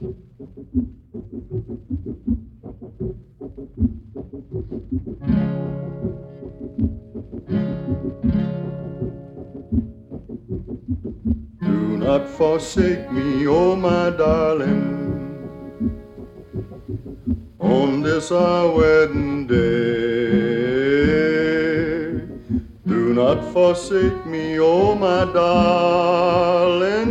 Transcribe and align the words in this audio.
Do 0.00 0.10
not 11.98 12.28
forsake 12.28 13.10
me, 13.10 13.48
oh 13.48 13.74
my 13.74 14.10
darling, 14.10 14.84
on 17.58 18.00
this 18.02 18.30
our 18.30 18.70
wedding 18.70 19.48
day. 19.48 19.56
Do 22.86 23.14
not 23.14 23.42
forsake 23.52 24.24
me, 24.26 24.60
oh 24.60 24.94
my 24.94 25.24
darling, 25.32 27.10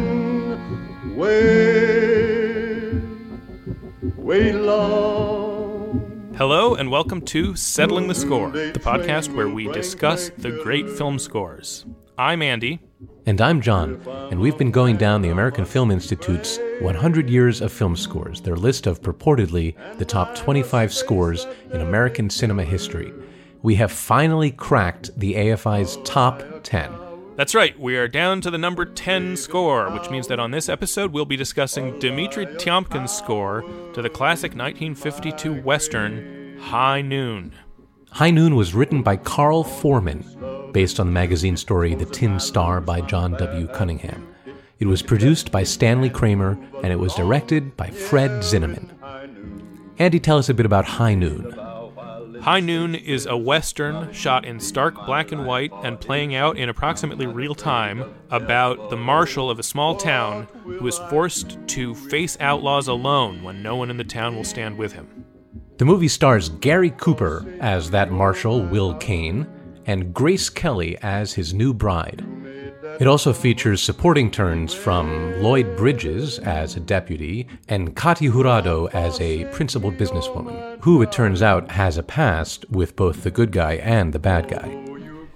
wait, 1.18 1.67
and 6.88 6.92
welcome 6.94 7.20
to 7.20 7.54
Settling 7.54 8.08
the 8.08 8.16
Score, 8.16 8.50
the 8.50 8.80
podcast 8.80 9.36
where 9.36 9.50
we 9.50 9.70
discuss 9.74 10.30
the 10.38 10.52
great 10.64 10.90
film 10.90 11.20
scores. 11.20 11.86
I'm 12.18 12.42
Andy. 12.42 12.80
And 13.26 13.42
I'm 13.42 13.60
John, 13.60 14.02
and 14.32 14.40
we've 14.40 14.58
been 14.58 14.72
going 14.72 14.96
down 14.96 15.22
the 15.22 15.28
American 15.28 15.66
Film 15.66 15.92
Institute's 15.92 16.58
100 16.80 17.30
Years 17.30 17.60
of 17.60 17.74
Film 17.74 17.98
Scores, 17.98 18.40
their 18.40 18.56
list 18.56 18.88
of 18.88 19.02
purportedly 19.02 19.76
the 19.98 20.06
top 20.06 20.34
25 20.36 20.94
scores 20.94 21.46
in 21.74 21.82
American 21.82 22.30
cinema 22.30 22.64
history. 22.64 23.12
We 23.64 23.76
have 23.76 23.92
finally 23.92 24.52
cracked 24.52 25.10
the 25.20 25.34
AFI's 25.34 25.98
top 26.06 26.42
10. 26.64 26.90
That's 27.36 27.54
right, 27.54 27.78
we 27.78 27.98
are 27.98 28.08
down 28.08 28.40
to 28.42 28.50
the 28.50 28.58
number 28.58 28.86
10 28.86 29.36
score, 29.36 29.92
which 29.92 30.10
means 30.10 30.28
that 30.30 30.40
on 30.40 30.52
this 30.52 30.70
episode 30.70 31.12
we'll 31.12 31.26
be 31.26 31.36
discussing 31.36 32.00
Dmitri 32.00 32.46
Tiomkin's 32.46 33.12
score 33.12 33.64
to 33.94 34.02
the 34.02 34.10
classic 34.10 34.52
1952 34.52 35.62
Western 35.64 36.37
High 36.60 37.02
Noon. 37.02 37.54
High 38.12 38.32
Noon 38.32 38.56
was 38.56 38.74
written 38.74 39.04
by 39.04 39.16
Carl 39.16 39.64
Foreman, 39.64 40.26
based 40.74 41.00
on 41.00 41.08
the 41.08 41.14
magazine 41.14 41.56
story 41.56 41.96
The 41.96 42.06
Tin 42.06 42.40
Star 42.40 42.82
by 42.82 43.02
John 43.02 43.34
W. 43.34 43.68
Cunningham. 43.68 44.28
It 44.80 44.88
was 44.88 45.02
produced 45.02 45.52
by 45.52 45.64
Stanley 45.64 46.10
Kramer 46.10 46.58
and 46.84 46.92
it 46.92 47.00
was 47.00 47.16
directed 47.16 47.78
by 47.78 47.90
Fred 47.90 48.32
Zinnemann. 48.44 48.92
Andy, 49.98 50.20
tell 50.20 50.38
us 50.38 50.50
a 50.50 50.54
bit 50.54 50.66
about 50.66 50.86
High 50.86 51.16
Noon. 51.16 51.52
High 52.42 52.60
Noon 52.60 52.96
is 52.96 53.26
a 53.26 53.36
western 53.36 54.12
shot 54.14 54.46
in 54.46 54.60
stark 54.60 54.96
black 55.06 55.32
and 55.32 55.46
white 55.46 55.72
and 55.84 56.00
playing 56.00 56.36
out 56.36 56.58
in 56.58 56.70
approximately 56.70 57.26
real 57.26 57.56
time 57.56 58.14
about 58.30 58.90
the 58.90 58.98
marshal 58.98 59.50
of 59.50 59.60
a 59.60 59.64
small 59.64 59.96
town 59.96 60.48
who 60.64 60.86
is 60.88 61.00
forced 61.10 61.58
to 61.68 61.96
face 61.96 62.38
outlaws 62.40 62.88
alone 62.88 63.44
when 63.44 63.64
no 63.64 63.76
one 63.76 63.90
in 63.90 63.98
the 63.98 64.04
town 64.04 64.36
will 64.36 64.44
stand 64.44 64.78
with 64.78 64.94
him. 64.94 65.26
The 65.78 65.86
movie 65.86 66.08
stars 66.08 66.50
Gary 66.50 66.90
Cooper 66.90 67.46
as 67.60 67.92
that 67.92 68.12
marshal, 68.12 68.64
Will 68.64 68.96
Kane, 68.96 69.46
and 69.86 70.12
Grace 70.12 70.50
Kelly 70.50 70.98
as 71.04 71.34
his 71.34 71.54
new 71.54 71.72
bride. 71.72 72.26
It 73.00 73.06
also 73.06 73.32
features 73.32 73.80
supporting 73.80 74.32
turns 74.32 74.74
from 74.74 75.40
Lloyd 75.40 75.78
Bridges 75.78 76.40
as 76.40 76.76
a 76.76 76.80
deputy 76.80 77.48
and 77.68 77.96
Katy 77.96 78.28
Jurado 78.28 78.92
as 78.92 79.22
a 79.22 79.46
principled 79.54 79.98
businesswoman, 79.98 80.84
who 80.84 81.04
it 81.04 81.12
turns 81.12 81.44
out 81.44 81.70
has 81.70 82.00
a 82.00 82.04
past 82.04 82.68
with 82.72 82.96
both 82.96 83.22
the 83.22 83.30
good 83.30 83.52
guy 83.52 83.74
and 83.74 84.14
the 84.14 84.20
bad 84.20 84.48
guy. 84.48 84.84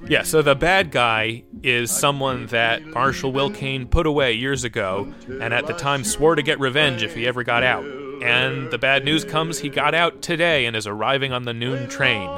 Yeah, 0.07 0.23
so 0.23 0.41
the 0.41 0.55
bad 0.55 0.89
guy 0.89 1.43
is 1.61 1.91
someone 1.91 2.47
that 2.47 2.83
Marshal 2.83 3.31
Will 3.31 3.51
Kane 3.51 3.85
put 3.85 4.07
away 4.07 4.33
years 4.33 4.63
ago, 4.63 5.13
and 5.27 5.53
at 5.53 5.67
the 5.67 5.73
time 5.73 6.03
swore 6.03 6.33
to 6.33 6.41
get 6.41 6.59
revenge 6.59 7.03
if 7.03 7.13
he 7.13 7.27
ever 7.27 7.43
got 7.43 7.61
out. 7.61 7.85
And 8.21 8.69
the 8.69 8.77
bad 8.77 9.03
news 9.03 9.25
comes 9.25 9.59
he 9.59 9.69
got 9.69 9.93
out 9.93 10.21
today 10.21 10.65
and 10.65 10.75
is 10.75 10.87
arriving 10.87 11.33
on 11.33 11.43
the 11.43 11.53
noon 11.53 11.89
train. 11.89 12.29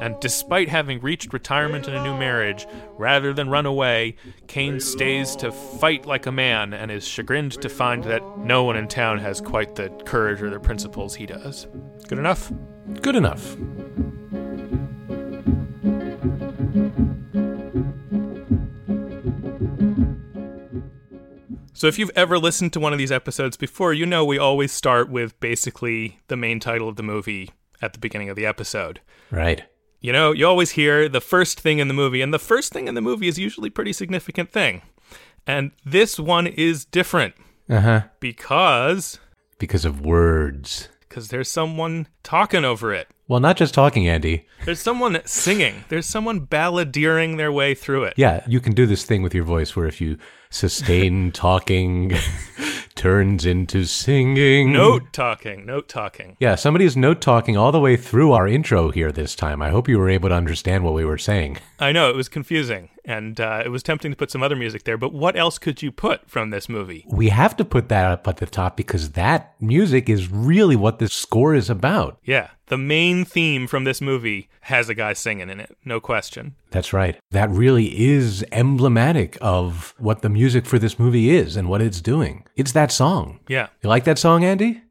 And 0.00 0.14
despite 0.20 0.68
having 0.68 1.00
reached 1.00 1.32
retirement 1.32 1.88
and 1.88 1.96
a 1.96 2.02
new 2.02 2.16
marriage, 2.16 2.66
rather 2.98 3.32
than 3.32 3.48
run 3.48 3.64
away, 3.64 4.16
Kane 4.46 4.78
stays 4.78 5.34
to 5.36 5.50
fight 5.50 6.04
like 6.04 6.26
a 6.26 6.32
man 6.32 6.74
and 6.74 6.90
is 6.90 7.06
chagrined 7.06 7.52
to 7.62 7.68
find 7.70 8.04
that 8.04 8.22
no 8.38 8.64
one 8.64 8.76
in 8.76 8.88
town 8.88 9.18
has 9.20 9.40
quite 9.40 9.74
the 9.74 9.88
courage 10.04 10.42
or 10.42 10.50
the 10.50 10.60
principles 10.60 11.14
he 11.14 11.24
does. 11.24 11.66
Good 12.08 12.18
enough? 12.18 12.52
Good 13.00 13.16
enough. 13.16 13.56
So, 21.76 21.88
if 21.88 21.98
you've 21.98 22.10
ever 22.16 22.38
listened 22.38 22.72
to 22.72 22.80
one 22.80 22.94
of 22.94 22.98
these 22.98 23.12
episodes 23.12 23.58
before, 23.58 23.92
you 23.92 24.06
know 24.06 24.24
we 24.24 24.38
always 24.38 24.72
start 24.72 25.10
with 25.10 25.38
basically 25.40 26.18
the 26.28 26.36
main 26.36 26.58
title 26.58 26.88
of 26.88 26.96
the 26.96 27.02
movie 27.02 27.50
at 27.82 27.92
the 27.92 27.98
beginning 27.98 28.30
of 28.30 28.36
the 28.36 28.46
episode. 28.46 29.02
Right. 29.30 29.62
You 30.00 30.10
know, 30.10 30.32
you 30.32 30.46
always 30.46 30.70
hear 30.70 31.06
the 31.06 31.20
first 31.20 31.60
thing 31.60 31.78
in 31.78 31.88
the 31.88 31.92
movie, 31.92 32.22
and 32.22 32.32
the 32.32 32.38
first 32.38 32.72
thing 32.72 32.88
in 32.88 32.94
the 32.94 33.02
movie 33.02 33.28
is 33.28 33.38
usually 33.38 33.68
a 33.68 33.72
pretty 33.72 33.92
significant 33.92 34.50
thing. 34.50 34.80
And 35.46 35.72
this 35.84 36.18
one 36.18 36.46
is 36.46 36.86
different 36.86 37.34
Uh 37.68 37.80
huh. 37.82 38.00
because 38.20 39.20
Because 39.58 39.84
of 39.84 40.00
words. 40.00 40.88
Because 41.16 41.28
there's 41.28 41.50
someone 41.50 42.06
talking 42.22 42.62
over 42.62 42.92
it. 42.92 43.08
Well, 43.26 43.40
not 43.40 43.56
just 43.56 43.72
talking, 43.72 44.06
Andy. 44.06 44.46
There's 44.66 44.80
someone 44.80 45.18
singing. 45.24 45.84
There's 45.88 46.04
someone 46.04 46.46
balladeering 46.46 47.38
their 47.38 47.50
way 47.50 47.74
through 47.74 48.04
it. 48.04 48.14
Yeah, 48.18 48.44
you 48.46 48.60
can 48.60 48.74
do 48.74 48.84
this 48.84 49.04
thing 49.04 49.22
with 49.22 49.34
your 49.34 49.42
voice 49.42 49.74
where 49.74 49.86
if 49.86 49.98
you 49.98 50.18
sustain 50.50 51.32
talking 51.32 52.12
turns 52.94 53.46
into 53.46 53.86
singing. 53.86 54.74
Note 54.74 55.10
talking, 55.14 55.64
note 55.64 55.88
talking. 55.88 56.36
Yeah, 56.38 56.54
somebody 56.54 56.84
is 56.84 56.98
note 56.98 57.22
talking 57.22 57.56
all 57.56 57.72
the 57.72 57.80
way 57.80 57.96
through 57.96 58.32
our 58.32 58.46
intro 58.46 58.90
here 58.90 59.10
this 59.10 59.34
time. 59.34 59.62
I 59.62 59.70
hope 59.70 59.88
you 59.88 59.98
were 59.98 60.10
able 60.10 60.28
to 60.28 60.34
understand 60.34 60.84
what 60.84 60.92
we 60.92 61.06
were 61.06 61.16
saying. 61.16 61.56
I 61.78 61.92
know 61.92 62.10
it 62.10 62.16
was 62.16 62.28
confusing, 62.28 62.90
and 63.06 63.40
uh, 63.40 63.62
it 63.64 63.68
was 63.68 63.82
tempting 63.84 64.10
to 64.10 64.16
put 64.16 64.30
some 64.32 64.42
other 64.42 64.56
music 64.56 64.82
there. 64.84 64.98
But 64.98 65.12
what 65.14 65.36
else 65.36 65.58
could 65.58 65.80
you 65.80 65.92
put 65.92 66.28
from 66.28 66.50
this 66.50 66.68
movie? 66.68 67.04
We 67.08 67.28
have 67.28 67.56
to 67.56 67.64
put 67.64 67.88
that 67.88 68.10
up 68.10 68.26
at 68.28 68.38
the 68.38 68.46
top 68.46 68.76
because 68.76 69.12
that 69.12 69.54
music 69.60 70.08
is 70.08 70.30
really 70.30 70.74
what 70.76 70.98
this 70.98 71.14
score 71.14 71.54
is 71.54 71.70
about. 71.70 72.18
Yeah, 72.24 72.50
the 72.66 72.76
main 72.76 73.24
theme 73.24 73.66
from 73.68 73.84
this 73.84 74.00
movie 74.00 74.48
has 74.62 74.88
a 74.88 74.94
guy 74.94 75.12
singing 75.12 75.48
in 75.48 75.60
it, 75.60 75.76
no 75.84 76.00
question. 76.00 76.56
That's 76.72 76.92
right. 76.92 77.16
That 77.30 77.48
really 77.50 78.06
is 78.08 78.44
emblematic 78.50 79.38
of 79.40 79.94
what 79.98 80.22
the 80.22 80.28
music 80.28 80.66
for 80.66 80.78
this 80.78 80.98
movie 80.98 81.30
is 81.30 81.56
and 81.56 81.68
what 81.68 81.80
it's 81.80 82.00
doing. 82.00 82.44
It's 82.56 82.72
that 82.72 82.90
song. 82.90 83.38
Yeah, 83.48 83.68
You 83.82 83.88
like 83.88 84.02
that 84.04 84.18
song, 84.18 84.44
Andy? 84.44 84.82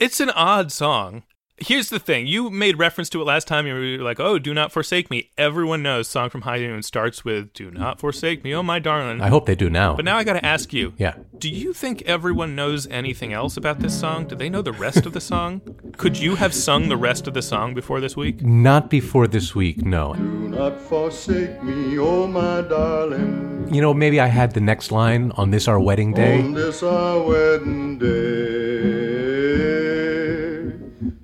it's 0.00 0.18
an 0.18 0.30
odd 0.30 0.72
song. 0.72 1.22
Here's 1.58 1.90
the 1.90 1.98
thing: 1.98 2.26
you 2.26 2.50
made 2.50 2.78
reference 2.78 3.08
to 3.10 3.20
it 3.20 3.24
last 3.24 3.46
time. 3.46 3.66
You 3.66 3.74
were 3.74 4.02
like, 4.04 4.18
"Oh, 4.18 4.38
do 4.38 4.52
not 4.54 4.72
forsake 4.72 5.10
me." 5.10 5.30
Everyone 5.36 5.82
knows 5.82 6.08
"Song 6.08 6.28
from 6.30 6.42
High 6.42 6.58
Noon" 6.58 6.82
starts 6.82 7.24
with 7.24 7.52
"Do 7.52 7.70
not 7.70 8.00
forsake 8.00 8.42
me, 8.42 8.54
oh 8.54 8.62
my 8.62 8.78
darling." 8.78 9.20
I 9.20 9.28
hope 9.28 9.46
they 9.46 9.54
do 9.54 9.68
now. 9.70 9.94
But 9.94 10.04
now 10.06 10.16
I 10.16 10.24
got 10.24 10.32
to 10.32 10.44
ask 10.44 10.72
you. 10.72 10.94
yeah. 10.96 11.14
Do 11.38 11.48
you 11.48 11.72
think 11.72 12.02
everyone 12.02 12.56
knows 12.56 12.86
anything 12.88 13.32
else 13.32 13.56
about 13.56 13.80
this 13.80 13.98
song? 13.98 14.26
Do 14.26 14.34
they 14.34 14.48
know 14.48 14.62
the 14.62 14.72
rest 14.72 15.06
of 15.06 15.12
the 15.12 15.20
song? 15.20 15.60
Could 15.98 16.16
you 16.18 16.36
have 16.36 16.54
sung 16.54 16.88
the 16.88 16.96
rest 16.96 17.26
of 17.28 17.34
the 17.34 17.42
song 17.42 17.74
before 17.74 18.00
this 18.00 18.16
week? 18.16 18.42
Not 18.42 18.88
before 18.88 19.26
this 19.26 19.54
week, 19.54 19.84
no. 19.84 20.14
Do 20.14 20.22
not 20.48 20.80
forsake 20.80 21.62
me, 21.62 21.98
oh 21.98 22.26
my 22.26 22.62
darling, 22.62 23.68
You 23.72 23.80
know, 23.80 23.92
maybe 23.92 24.20
I 24.20 24.26
had 24.26 24.52
the 24.54 24.60
next 24.60 24.90
line 24.90 25.32
on 25.36 25.50
this 25.50 25.68
our 25.68 25.80
wedding 25.80 26.12
day, 26.14 26.40
on 26.40 26.54
this 26.54 26.82
our 26.82 27.20
wedding 27.22 27.98
day. 27.98 28.91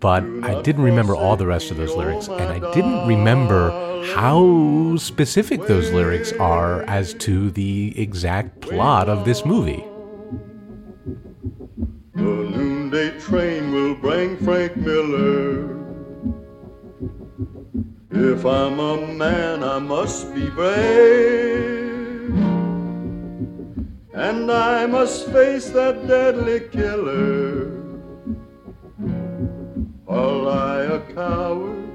But 0.00 0.22
I 0.42 0.62
didn't 0.62 0.82
remember 0.82 1.16
all 1.16 1.36
the 1.36 1.46
rest 1.46 1.70
of 1.70 1.76
those 1.76 1.94
lyrics, 1.94 2.28
and 2.28 2.42
I 2.42 2.72
didn't 2.72 3.06
remember 3.06 3.70
how 4.14 4.96
specific 4.96 5.62
those 5.66 5.90
lyrics 5.90 6.32
are 6.34 6.82
as 6.82 7.14
to 7.14 7.50
the 7.50 7.98
exact 8.00 8.60
plot 8.60 9.08
of 9.08 9.24
this 9.24 9.44
movie. 9.44 9.84
The 12.14 12.22
noonday 12.22 13.18
train 13.18 13.72
will 13.72 13.94
bring 13.96 14.36
Frank 14.36 14.76
Miller. 14.76 15.76
If 18.10 18.44
I'm 18.44 18.78
a 18.78 19.06
man, 19.06 19.62
I 19.62 19.78
must 19.78 20.34
be 20.34 20.48
brave. 20.50 21.88
And 24.14 24.50
I 24.50 24.86
must 24.86 25.28
face 25.30 25.70
that 25.70 26.06
deadly 26.08 26.60
killer. 26.70 27.77
Coward, 31.18 31.90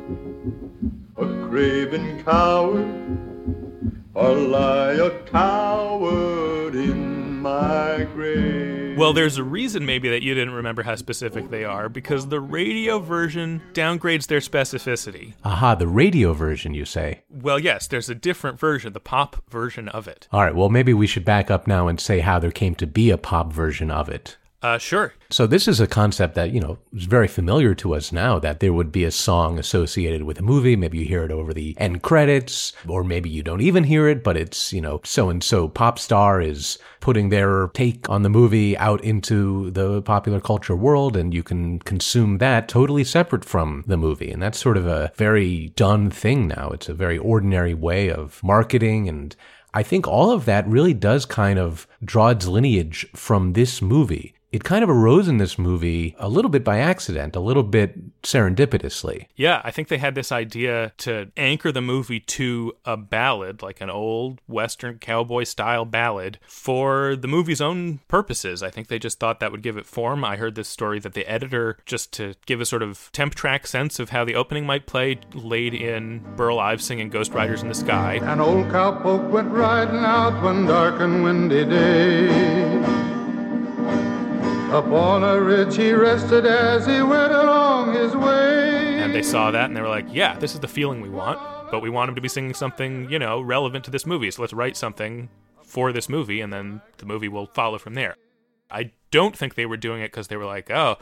a 1.16 1.48
craven 1.48 2.22
coward, 2.26 4.04
or 4.14 4.36
lie 4.36 4.92
a 4.96 5.12
coward 5.28 6.76
in 6.76 7.40
my 7.40 8.06
grave. 8.14 8.98
Well, 8.98 9.14
there's 9.14 9.38
a 9.38 9.44
reason 9.44 9.86
maybe 9.86 10.10
that 10.10 10.24
you 10.24 10.34
didn't 10.34 10.54
remember 10.54 10.84
how 10.84 10.96
specific 10.96 11.50
they 11.50 11.64
are 11.64 11.88
because 11.88 12.28
the 12.28 12.42
radio 12.42 13.00
version 13.00 13.62
downgrades 13.72 14.28
their 14.28 14.42
specificity. 14.42 15.36
Aha, 15.46 15.76
the 15.76 15.88
radio 15.88 16.34
version, 16.34 16.74
you 16.74 16.84
say? 16.84 17.22
Well, 17.30 17.60
yes, 17.60 17.88
there's 17.88 18.10
a 18.10 18.16
different 18.16 18.60
version, 18.60 18.92
the 18.92 19.00
pop 19.00 19.50
version 19.50 19.88
of 19.88 20.06
it. 20.06 20.28
All 20.34 20.42
right, 20.42 20.54
well, 20.54 20.68
maybe 20.68 20.94
we 20.94 21.08
should 21.08 21.24
back 21.24 21.50
up 21.50 21.66
now 21.66 21.88
and 21.88 21.98
say 21.98 22.20
how 22.20 22.40
there 22.40 22.52
came 22.52 22.76
to 22.76 22.86
be 22.86 23.10
a 23.10 23.18
pop 23.18 23.54
version 23.54 23.90
of 23.90 24.10
it. 24.10 24.36
Uh, 24.64 24.78
sure. 24.78 25.14
So 25.30 25.46
this 25.46 25.68
is 25.68 25.82
a 25.82 25.88
concept 25.88 26.36
that, 26.36 26.52
you 26.52 26.62
know, 26.62 26.78
is 26.94 27.04
very 27.04 27.28
familiar 27.28 27.76
to 27.76 27.94
us 27.96 28.14
now 28.14 28.40
that 28.40 28.62
there 28.62 28.72
would 28.72 28.94
be 28.94 29.04
a 29.04 29.12
song 29.12 29.60
associated 29.60 30.24
with 30.24 30.40
a 30.40 30.44
movie. 30.44 30.78
Maybe 30.78 31.00
you 31.00 31.06
hear 31.06 31.26
it 31.26 31.32
over 31.32 31.54
the 31.54 31.76
end 31.78 32.02
credits, 32.02 32.72
or 32.88 33.04
maybe 33.04 33.30
you 33.30 33.44
don't 33.44 33.60
even 33.60 33.84
hear 33.84 34.08
it, 34.08 34.24
but 34.24 34.38
it's, 34.38 34.72
you 34.72 34.80
know, 34.80 35.02
so 35.04 35.30
and 35.30 35.44
so 35.44 35.68
pop 35.68 36.00
star 36.00 36.40
is 36.40 36.80
putting 37.02 37.28
their 37.28 37.68
take 37.74 38.10
on 38.10 38.22
the 38.22 38.30
movie 38.30 38.78
out 38.78 39.04
into 39.04 39.70
the 39.72 40.02
popular 40.04 40.40
culture 40.40 40.78
world 40.78 41.18
and 41.18 41.34
you 41.34 41.44
can 41.44 41.80
consume 41.80 42.38
that 42.38 42.70
totally 42.70 43.04
separate 43.04 43.44
from 43.44 43.84
the 43.86 43.98
movie. 43.98 44.32
And 44.32 44.42
that's 44.42 44.60
sort 44.60 44.78
of 44.78 44.88
a 44.88 45.12
very 45.18 45.74
done 45.76 46.10
thing 46.10 46.48
now. 46.48 46.70
It's 46.70 46.88
a 46.88 46.94
very 46.94 47.18
ordinary 47.18 47.74
way 47.74 48.10
of 48.10 48.42
marketing 48.42 49.10
and 49.10 49.36
I 49.74 49.84
think 49.84 50.08
all 50.08 50.32
of 50.32 50.46
that 50.46 50.68
really 50.68 50.94
does 50.94 51.26
kind 51.26 51.58
of 51.58 51.88
draw 52.06 52.30
its 52.30 52.46
lineage 52.46 53.08
from 53.16 53.54
this 53.54 53.82
movie 53.82 54.36
it 54.54 54.64
kind 54.64 54.84
of 54.84 54.90
arose 54.90 55.28
in 55.28 55.40
this 55.40 55.58
movie 55.58 56.16
a 56.20 56.30
little 56.30 56.50
bit 56.50 56.64
by 56.64 56.78
accident, 56.78 57.36
a 57.36 57.40
little 57.40 57.64
bit 57.64 58.22
serendipitously. 58.22 59.26
Yeah, 59.36 59.62
I 59.64 59.72
think 59.72 59.88
they 59.88 59.98
had 59.98 60.14
this 60.14 60.32
idea 60.32 60.94
to 61.00 61.32
anchor 61.36 61.72
the 61.72 61.82
movie 61.82 62.20
to 62.20 62.74
a 62.86 62.96
ballad, 62.96 63.64
like 63.64 63.82
an 63.82 63.90
old 63.90 64.42
Western 64.48 65.00
cowboy 65.00 65.46
style 65.46 65.86
ballad, 65.86 66.38
for 66.48 67.16
the 67.16 67.28
movie's 67.28 67.62
own 67.62 68.02
purposes. 68.08 68.62
I 68.62 68.70
think 68.70 68.90
they 68.90 69.00
just 69.00 69.20
thought 69.20 69.40
that 69.40 69.52
would 69.52 69.64
give 69.64 69.76
it 69.76 69.88
form. 69.88 70.24
I 70.24 70.36
heard 70.36 70.54
this 70.54 70.70
story 70.70 71.00
that 71.00 71.16
the 71.16 71.26
editor, 71.26 71.80
just 71.88 72.14
to 72.14 72.36
give 72.46 72.62
a 72.62 72.66
sort 72.66 72.84
of 72.84 73.10
temp 73.12 73.34
track 73.34 73.66
sense 73.66 74.00
of 74.00 74.12
how 74.12 74.24
the 74.24 74.36
opening 74.36 74.68
might 74.68 74.86
play, 74.86 75.20
laid 75.34 75.74
in 75.74 76.20
Burl 76.36 76.60
Ives 76.60 76.86
singing 76.86 77.10
Ghost 77.10 77.34
Riders 77.34 77.64
in 77.64 77.70
the 77.70 77.74
Sky. 77.74 78.20
An 78.22 78.40
old 78.40 78.68
cowpoke 78.68 79.32
went 79.32 79.50
riding 79.50 80.06
out 80.06 80.44
one 80.44 80.68
dark 80.68 81.02
and 81.02 81.24
windy 81.24 81.66
day. 81.66 83.13
Upon 84.74 85.24
a 85.24 85.40
ridge 85.40 85.76
he 85.76 85.94
rested 85.94 86.48
as 86.48 86.88
he 86.88 87.04
went 87.04 87.32
along 87.32 87.94
his 87.94 88.16
way. 88.16 89.00
And 89.00 89.14
they 89.14 89.22
saw 89.22 89.52
that 89.52 89.66
and 89.66 89.78
they 89.78 89.82
were 89.82 89.88
like, 89.88 90.08
yeah, 90.10 90.36
this 90.40 90.56
is 90.56 90.62
the 90.62 90.68
feeling 90.68 91.00
we 91.00 91.10
want, 91.10 91.40
but 91.70 91.84
we 91.84 91.92
want 91.92 92.10
him 92.10 92.16
to 92.16 92.22
be 92.22 92.28
singing 92.28 92.56
something, 92.56 93.08
you 93.08 93.20
know, 93.20 93.40
relevant 93.40 93.86
to 93.86 93.92
this 93.92 94.08
movie. 94.08 94.32
So 94.32 94.42
let's 94.42 94.52
write 94.52 94.76
something 94.76 95.30
for 95.62 95.94
this 95.94 96.10
movie 96.10 96.42
and 96.42 96.52
then 96.52 96.82
the 96.98 97.06
movie 97.06 97.28
will 97.28 97.46
follow 97.46 97.78
from 97.78 97.94
there. 97.94 98.16
I 98.72 98.94
don't 99.12 99.38
think 99.38 99.54
they 99.54 99.68
were 99.68 99.78
doing 99.78 100.02
it 100.02 100.08
because 100.08 100.30
they 100.30 100.38
were 100.38 100.46
like, 100.46 100.72
oh, 100.72 100.98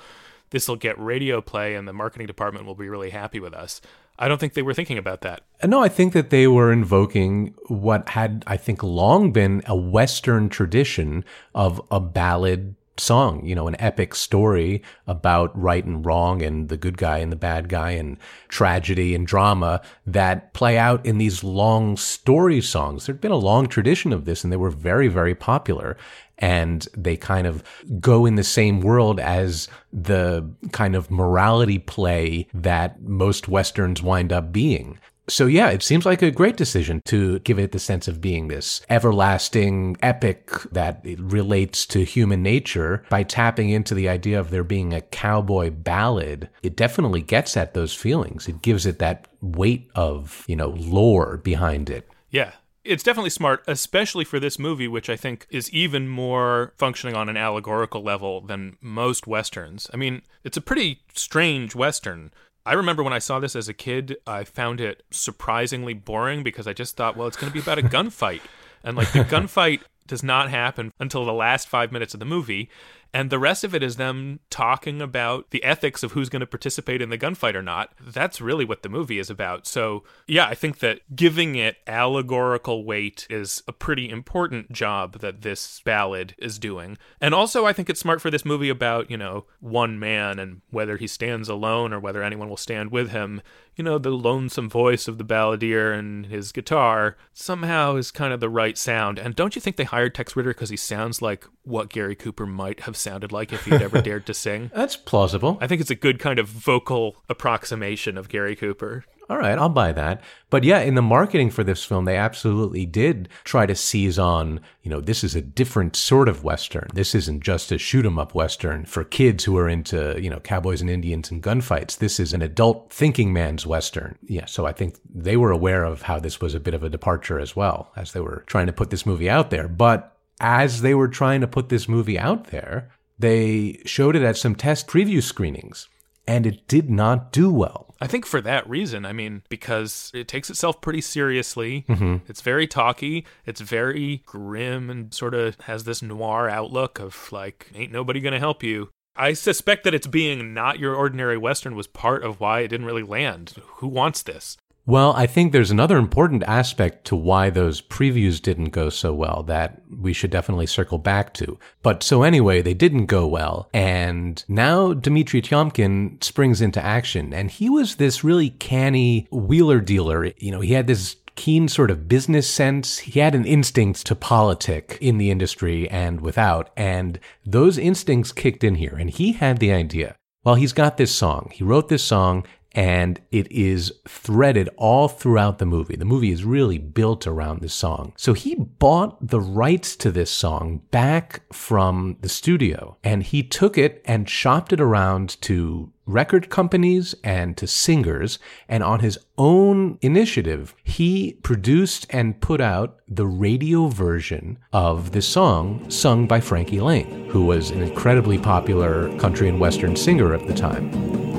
this 0.50 0.68
will 0.68 0.76
get 0.76 1.00
radio 1.00 1.40
play 1.40 1.76
and 1.76 1.88
the 1.88 1.94
marketing 1.94 2.28
department 2.28 2.66
will 2.66 2.76
be 2.76 2.90
really 2.90 3.12
happy 3.12 3.40
with 3.40 3.54
us. 3.54 3.80
I 4.20 4.28
don't 4.28 4.38
think 4.38 4.54
they 4.54 4.62
were 4.62 4.74
thinking 4.74 4.98
about 4.98 5.22
that. 5.22 5.44
Uh, 5.64 5.68
no, 5.68 5.82
I 5.82 5.88
think 5.88 6.12
that 6.12 6.30
they 6.30 6.46
were 6.46 6.74
invoking 6.74 7.56
what 7.68 8.10
had, 8.10 8.44
I 8.46 8.58
think, 8.58 8.84
long 8.84 9.32
been 9.32 9.64
a 9.66 9.78
Western 9.78 10.50
tradition 10.50 11.24
of 11.56 11.82
a 11.90 12.02
ballad 12.02 12.76
song, 13.02 13.46
you 13.46 13.56
know, 13.56 13.68
an 13.68 13.76
epic 13.80 14.16
story 14.16 14.82
about 15.08 15.58
right 15.60 15.84
and 15.84 16.06
wrong 16.06 16.42
and 16.42 16.70
the 16.70 16.78
good 16.78 16.98
guy 16.98 17.18
and 17.18 17.32
the 17.32 17.36
bad 17.36 17.68
guy 17.68 17.92
and 17.92 18.18
tragedy 18.48 19.14
and 19.16 19.28
drama 19.28 19.82
that 20.06 20.54
play 20.54 20.78
out 20.78 21.06
in 21.06 21.18
these 21.18 21.44
long 21.44 21.98
story 21.98 22.62
songs. 22.62 23.06
There'd 23.06 23.20
been 23.20 23.32
a 23.32 23.36
long 23.36 23.68
tradition 23.68 24.14
of 24.14 24.26
this 24.26 24.44
and 24.44 24.54
they 24.54 24.58
were 24.58 24.70
very, 24.70 25.08
very 25.08 25.36
popular. 25.36 25.98
And 26.38 26.88
they 26.98 27.18
kind 27.18 27.46
of 27.46 27.64
go 28.00 28.26
in 28.26 28.34
the 28.34 28.44
same 28.44 28.82
world 28.82 29.20
as 29.20 29.68
the 29.94 30.50
kind 30.72 30.96
of 30.96 31.12
morality 31.12 31.78
play 31.78 32.48
that 32.52 33.00
most 33.04 33.48
Westerns 33.48 34.02
wind 34.02 34.34
up 34.34 34.52
being. 34.52 34.98
So 35.32 35.46
yeah, 35.46 35.70
it 35.70 35.82
seems 35.82 36.06
like 36.06 36.22
a 36.22 36.30
great 36.30 36.58
decision 36.58 37.02
to 37.06 37.40
give 37.40 37.58
it 37.58 37.72
the 37.72 37.80
sense 37.80 38.10
of 38.10 38.20
being 38.20 38.50
this 38.50 38.82
everlasting 38.90 39.96
epic 40.02 40.50
that 40.74 41.02
relates 41.18 41.86
to 41.86 42.04
human 42.04 42.44
nature 42.44 43.06
by 43.10 43.24
tapping 43.24 43.70
into 43.70 43.96
the 43.96 44.10
idea 44.10 44.38
of 44.38 44.50
there 44.50 44.66
being 44.66 44.94
a 44.94 45.00
cowboy 45.00 45.70
ballad. 45.70 46.50
It 46.64 46.76
definitely 46.76 47.22
gets 47.22 47.56
at 47.56 47.74
those 47.74 47.94
feelings. 47.94 48.50
It 48.50 48.62
gives 48.62 48.86
it 48.86 49.00
that 49.00 49.30
weight 49.42 49.90
of, 49.96 50.44
you 50.48 50.58
know, 50.58 50.76
lore 50.78 51.38
behind 51.38 51.90
it. 51.90 52.10
Yeah, 52.30 52.52
it's 52.84 53.04
definitely 53.04 53.30
smart, 53.30 53.64
especially 53.68 54.26
for 54.26 54.40
this 54.40 54.60
movie, 54.60 54.88
which 54.90 55.10
I 55.10 55.16
think 55.16 55.48
is 55.50 55.72
even 55.72 56.10
more 56.10 56.74
functioning 56.78 57.16
on 57.16 57.30
an 57.30 57.38
allegorical 57.38 58.04
level 58.04 58.42
than 58.42 58.76
most 58.82 59.28
westerns. 59.28 59.90
I 59.94 59.98
mean, 59.98 60.24
it's 60.44 60.58
a 60.58 60.62
pretty 60.62 61.04
strange 61.14 61.74
western. 61.74 62.34
I 62.66 62.74
remember 62.74 63.04
when 63.04 63.14
I 63.14 63.20
saw 63.20 63.40
this 63.40 63.56
as 63.56 63.68
a 63.68 63.74
kid, 63.74 64.18
I 64.28 64.44
found 64.44 64.80
it 64.80 65.04
surprisingly 65.10 65.94
boring 65.94 66.44
because 66.44 66.68
I 66.68 66.74
just 66.74 66.96
thought, 66.96 67.18
well, 67.18 67.28
it's 67.28 67.38
going 67.38 67.52
to 67.52 67.54
be 67.54 67.62
about 67.62 67.80
a 67.80 67.82
gunfight. 67.84 68.42
And 68.84 68.96
like 68.96 69.12
the 69.12 69.20
gunfight 69.20 69.82
does 70.08 70.24
not 70.24 70.50
happen 70.50 70.92
until 71.00 71.26
the 71.26 71.34
last 71.34 71.68
five 71.68 71.92
minutes 71.92 72.14
of 72.14 72.20
the 72.20 72.26
movie. 72.26 72.70
And 73.14 73.30
the 73.30 73.40
rest 73.40 73.64
of 73.64 73.76
it 73.76 73.84
is 73.84 73.98
them 73.98 74.40
talking 74.50 75.02
about 75.02 75.52
the 75.52 75.64
ethics 75.64 76.02
of 76.04 76.14
who's 76.14 76.30
going 76.30 76.40
to 76.40 76.48
participate 76.48 77.02
in 77.02 77.10
the 77.10 77.18
gunfight 77.18 77.56
or 77.56 77.62
not. 77.62 77.94
That's 78.00 78.40
really 78.40 78.64
what 78.64 78.84
the 78.84 78.90
movie 78.90 79.20
is 79.20 79.30
about. 79.30 79.68
So, 79.68 80.04
yeah, 80.28 80.48
I 80.48 80.56
think 80.56 80.80
that 80.80 81.16
giving 81.16 81.56
it 81.56 81.78
allegorical 81.88 82.86
weight 82.86 83.28
is 83.30 83.64
a 83.68 83.74
pretty 83.74 84.10
important 84.10 84.72
job 84.72 85.20
that 85.20 85.42
this 85.42 85.82
ballad 85.84 86.36
is 86.38 86.58
doing. 86.58 86.98
And 87.20 87.36
also, 87.36 87.66
I 87.66 87.74
think 87.74 87.90
it's 87.90 88.00
smart 88.00 88.22
for 88.22 88.32
this 88.32 88.46
movie 88.46 88.70
about, 88.70 89.12
you 89.12 89.18
know, 89.18 89.46
one 89.60 90.00
man 90.00 90.40
and 90.40 90.62
whether 90.70 90.98
he 90.98 91.08
stands 91.08 91.50
alone 91.50 91.92
or 91.92 92.00
whether 92.00 92.24
anyone 92.24 92.50
will 92.50 92.58
stand 92.58 92.92
with 92.92 93.12
him 93.12 93.42
you 93.76 93.84
know, 93.84 93.98
the 93.98 94.10
lonesome 94.10 94.70
voice 94.70 95.08
of 95.08 95.18
the 95.18 95.24
balladeer 95.24 95.98
and 95.98 96.26
his 96.26 96.52
guitar 96.52 97.16
somehow 97.34 97.96
is 97.96 98.12
kind 98.12 98.34
of 98.34 98.40
the 98.40 98.50
right 98.50 98.78
sound. 98.78 99.18
And 99.18 99.36
don't 99.36 99.56
you 99.56 99.62
think 99.62 99.76
they 99.76 99.86
hired 99.86 100.14
Tex 100.14 100.36
Ritter 100.36 100.52
because 100.52 100.70
he 100.70 100.78
sounds 100.78 101.22
like 101.22 101.46
what 101.64 101.90
Gary 101.90 102.16
Cooper 102.16 102.46
might 102.46 102.82
have 102.82 102.98
sounded 103.02 103.32
like 103.32 103.52
if 103.52 103.66
he'd 103.66 103.82
ever 103.82 104.02
dared 104.04 104.26
to 104.28 104.34
sing? 104.34 104.72
That's 104.74 104.96
plausible. 104.96 105.58
I 105.62 105.68
think 105.68 105.82
it's 105.82 105.90
a 105.90 105.96
good 105.96 106.20
kind 106.20 106.40
of 106.40 106.48
vocal 106.48 107.18
approximation 107.30 108.18
of 108.18 108.30
Gary 108.30 108.56
Cooper 108.56 109.06
all 109.32 109.38
right, 109.38 109.58
I'll 109.58 109.70
buy 109.70 109.94
that. 109.94 110.22
But 110.50 110.66
yeah, 110.66 110.82
in 110.82 110.96
the 110.96 111.02
marketing 111.02 111.52
for 111.52 111.64
this 111.64 111.86
film, 111.86 112.04
they 112.04 112.18
absolutely 112.18 112.86
did 112.86 113.30
try 113.46 113.66
to 113.66 113.76
seize 113.76 114.20
on, 114.20 114.60
you 114.84 114.92
know, 114.92 115.00
this 115.00 115.24
is 115.24 115.36
a 115.36 115.42
different 115.42 115.96
sort 115.96 116.28
of 116.28 116.44
Western. 116.44 116.90
This 116.94 117.16
isn't 117.16 117.42
just 117.42 117.72
a 117.72 117.78
shoot 117.78 118.06
'em 118.06 118.20
up 118.20 118.36
Western 118.36 118.84
for 118.84 119.06
kids 119.06 119.46
who 119.46 119.58
are 119.58 119.70
into, 119.70 120.22
you 120.22 120.30
know, 120.30 120.42
cowboys 120.42 120.82
and 120.82 120.90
Indians 120.90 121.32
and 121.32 121.42
gunfights. 121.42 121.98
This 121.98 122.20
is 122.20 122.34
an 122.34 122.42
adult 122.42 122.92
thinking 122.92 123.32
man's 123.32 123.66
Western. 123.66 124.18
Yeah, 124.26 124.48
so 124.48 124.66
I 124.66 124.74
think 124.74 124.98
they 125.10 125.38
were 125.38 125.52
aware 125.52 125.86
of 125.86 126.02
how 126.02 126.20
this 126.20 126.42
was 126.42 126.54
a 126.54 126.60
bit 126.60 126.74
of 126.74 126.84
a 126.84 126.90
departure 126.90 127.40
as 127.40 127.56
well 127.56 127.94
as 127.96 128.12
they 128.12 128.20
were 128.20 128.44
trying 128.48 128.68
to 128.68 128.74
put 128.74 128.90
this 128.90 129.06
movie 129.06 129.30
out 129.30 129.50
there. 129.50 129.70
But 129.70 130.18
as 130.42 130.82
they 130.82 130.94
were 130.96 131.08
trying 131.08 131.40
to 131.40 131.48
put 131.48 131.70
this 131.70 131.88
movie 131.88 132.20
out 132.20 132.48
there, 132.48 132.90
they 133.18 133.80
showed 133.86 134.16
it 134.16 134.24
at 134.24 134.36
some 134.36 134.56
test 134.56 134.88
preview 134.88 135.22
screenings 135.22 135.88
and 136.28 136.46
it 136.46 136.68
did 136.68 136.90
not 136.90 137.32
do 137.32 137.52
well. 137.52 137.94
I 138.02 138.08
think 138.08 138.26
for 138.26 138.42
that 138.42 138.68
reason, 138.68 139.06
I 139.06 139.14
mean, 139.14 139.44
because 139.48 140.10
it 140.14 140.28
takes 140.28 140.50
itself 140.50 140.82
pretty 140.82 141.02
seriously. 141.02 141.86
Mm-hmm. 141.88 142.18
It's 142.28 142.42
very 142.42 142.66
talky. 142.66 143.28
It's 143.46 143.62
very 143.62 144.24
grim 144.26 144.90
and 144.90 145.14
sort 145.14 145.36
of 145.36 145.60
has 145.62 145.84
this 145.84 146.02
noir 146.02 146.50
outlook 146.50 147.00
of 147.00 147.32
like, 147.32 147.70
ain't 147.76 147.92
nobody 147.92 148.20
gonna 148.20 148.40
help 148.40 148.64
you. 148.64 148.90
I 149.16 149.34
suspect 149.34 149.84
that 149.84 149.94
it's 149.94 150.08
being 150.08 150.54
not 150.54 150.80
your 150.80 150.96
ordinary 150.96 151.38
Western 151.38 151.76
was 151.76 151.86
part 151.86 152.24
of 152.24 152.40
why 152.40 152.62
it 152.62 152.70
didn't 152.70 152.88
really 152.88 153.04
land. 153.04 153.54
Who 153.76 153.88
wants 153.88 154.24
this? 154.24 154.58
Well, 154.92 155.14
I 155.14 155.26
think 155.26 155.54
there's 155.54 155.72
another 155.72 155.98
important 155.98 156.44
aspect 156.44 157.06
to 157.06 157.16
why 157.16 157.50
those 157.50 157.82
previews 157.82 158.42
didn't 158.42 158.72
go 158.72 158.90
so 158.90 159.14
well 159.14 159.42
that 159.44 159.82
we 159.90 160.12
should 160.12 160.32
definitely 160.32 160.68
circle 160.68 160.98
back 160.98 161.34
to. 161.36 161.58
But 161.82 162.04
so 162.04 162.24
anyway, 162.24 162.62
they 162.62 162.74
didn't 162.74 163.06
go 163.06 163.26
well. 163.26 163.70
And 163.74 164.44
now 164.50 164.92
Dmitry 164.94 165.42
Tiomkin 165.42 166.22
springs 166.22 166.60
into 166.60 166.84
action. 166.84 167.34
And 167.34 167.50
he 167.50 167.70
was 167.70 167.96
this 167.96 168.26
really 168.26 168.50
canny 168.50 169.30
wheeler 169.32 169.80
dealer. 169.80 170.34
You 170.40 170.52
know, 170.52 170.60
he 170.60 170.74
had 170.74 170.88
this 170.88 171.16
keen 171.38 171.70
sort 171.70 171.90
of 171.90 172.10
business 172.10 172.50
sense. 172.50 172.98
He 172.98 173.22
had 173.22 173.34
an 173.34 173.46
instinct 173.46 174.06
to 174.08 174.16
politic 174.16 174.98
in 175.00 175.18
the 175.18 175.32
industry 175.32 175.90
and 175.90 176.20
without. 176.20 176.70
And 176.76 177.18
those 177.46 177.78
instincts 177.78 178.34
kicked 178.34 178.66
in 178.66 178.76
here. 178.76 178.98
And 179.00 179.10
he 179.10 179.32
had 179.32 179.60
the 179.60 179.72
idea. 179.72 180.18
Well, 180.44 180.56
he's 180.56 180.74
got 180.74 180.98
this 180.98 181.16
song. 181.16 181.52
He 181.54 181.64
wrote 181.64 181.88
this 181.88 182.04
song 182.04 182.46
and 182.74 183.20
it 183.32 183.52
is 183.52 183.92
threaded 184.08 184.70
all 184.78 185.08
throughout 185.08 185.60
the 185.60 185.66
movie. 185.66 185.96
The 185.96 186.06
movie 186.06 186.32
is 186.32 186.44
really 186.44 186.78
built 186.78 187.28
around 187.28 187.62
this 187.62 187.74
song. 187.74 188.14
So 188.18 188.34
he 188.34 188.56
bought 188.56 189.26
the 189.26 189.42
rights 189.42 189.96
to 189.98 190.12
this 190.12 190.32
song 190.32 190.82
back 190.92 191.42
from 191.54 192.18
the 192.22 192.30
studio 192.30 192.98
and 193.04 193.24
he 193.24 193.44
took 193.44 193.78
it 193.78 194.02
and 194.06 194.30
shopped 194.30 194.74
it 194.74 194.82
around 194.82 195.42
to 195.42 195.92
record 196.06 196.50
companies 196.50 197.16
and 197.24 197.56
to 197.58 197.68
singers. 197.68 198.40
And 198.68 198.84
on 198.84 199.00
his 199.00 199.18
own 199.38 199.98
initiative, 200.02 200.76
he 200.84 201.34
produced 201.44 202.06
and 202.10 202.40
put 202.42 202.62
out 202.62 203.00
the 203.08 203.28
radio 203.28 203.88
version 203.88 204.60
of 204.74 205.12
the 205.12 205.22
song 205.22 205.90
sung 205.90 206.28
by 206.28 206.42
Frankie 206.42 206.82
Laine, 206.82 207.30
who 207.30 207.46
was 207.46 207.72
an 207.72 207.82
incredibly 207.82 208.38
popular 208.38 209.16
country 209.18 209.48
and 209.48 209.60
western 209.60 209.96
singer 209.96 210.34
at 210.34 210.46
the 210.48 210.54
time. 210.54 211.31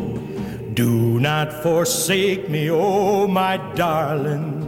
Do 0.75 1.21
not 1.21 1.53
forsake 1.63 2.49
me, 2.49 2.71
oh 2.71 3.27
my 3.27 3.59
darling. 3.75 4.61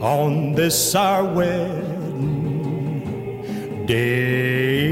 On 0.00 0.52
this 0.52 0.94
our 0.94 1.24
wedding 1.24 1.96
day. 3.86 4.88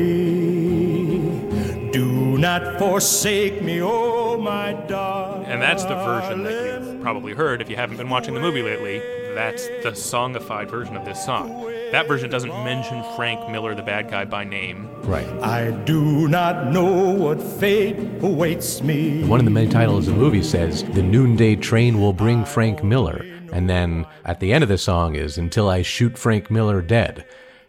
Do 1.92 2.38
not 2.38 2.78
forsake 2.78 3.62
me, 3.62 3.80
oh 3.80 4.36
my 4.38 4.72
darling. 4.88 5.46
And 5.46 5.62
that's 5.62 5.84
the 5.84 5.94
version 5.94 6.42
that 6.42 6.82
you've 6.82 7.02
probably 7.02 7.34
heard 7.34 7.62
if 7.62 7.70
you 7.70 7.76
haven't 7.76 7.98
been 7.98 8.08
watching 8.08 8.34
the 8.34 8.40
movie 8.40 8.62
lately. 8.62 9.00
That's 9.34 9.66
the 9.82 9.90
songified 9.90 10.70
version 10.70 10.96
of 10.96 11.04
this 11.04 11.24
song. 11.24 11.64
That 11.90 12.06
version 12.06 12.30
doesn't 12.30 12.50
mention 12.64 13.04
Frank 13.16 13.50
Miller, 13.50 13.74
the 13.74 13.82
bad 13.82 14.08
guy, 14.10 14.24
by 14.24 14.44
name. 14.44 14.88
Right. 15.02 15.26
I 15.42 15.72
do 15.84 16.28
not 16.28 16.72
know 16.72 17.10
what 17.12 17.42
fate 17.42 17.96
awaits 18.22 18.80
me. 18.80 19.24
One 19.24 19.40
of 19.40 19.44
the 19.44 19.50
many 19.50 19.68
titles 19.68 20.06
of 20.06 20.14
the 20.14 20.20
movie 20.20 20.42
says, 20.42 20.84
The 20.84 21.02
Noonday 21.02 21.56
Train 21.56 22.00
Will 22.00 22.12
Bring 22.12 22.44
Frank 22.44 22.84
Miller. 22.84 23.24
And 23.52 23.68
then 23.68 24.06
at 24.24 24.40
the 24.40 24.52
end 24.52 24.62
of 24.62 24.68
the 24.68 24.78
song 24.78 25.16
is, 25.16 25.36
Until 25.36 25.68
I 25.68 25.82
Shoot 25.82 26.16
Frank 26.16 26.50
Miller 26.50 26.80
Dead. 26.80 27.26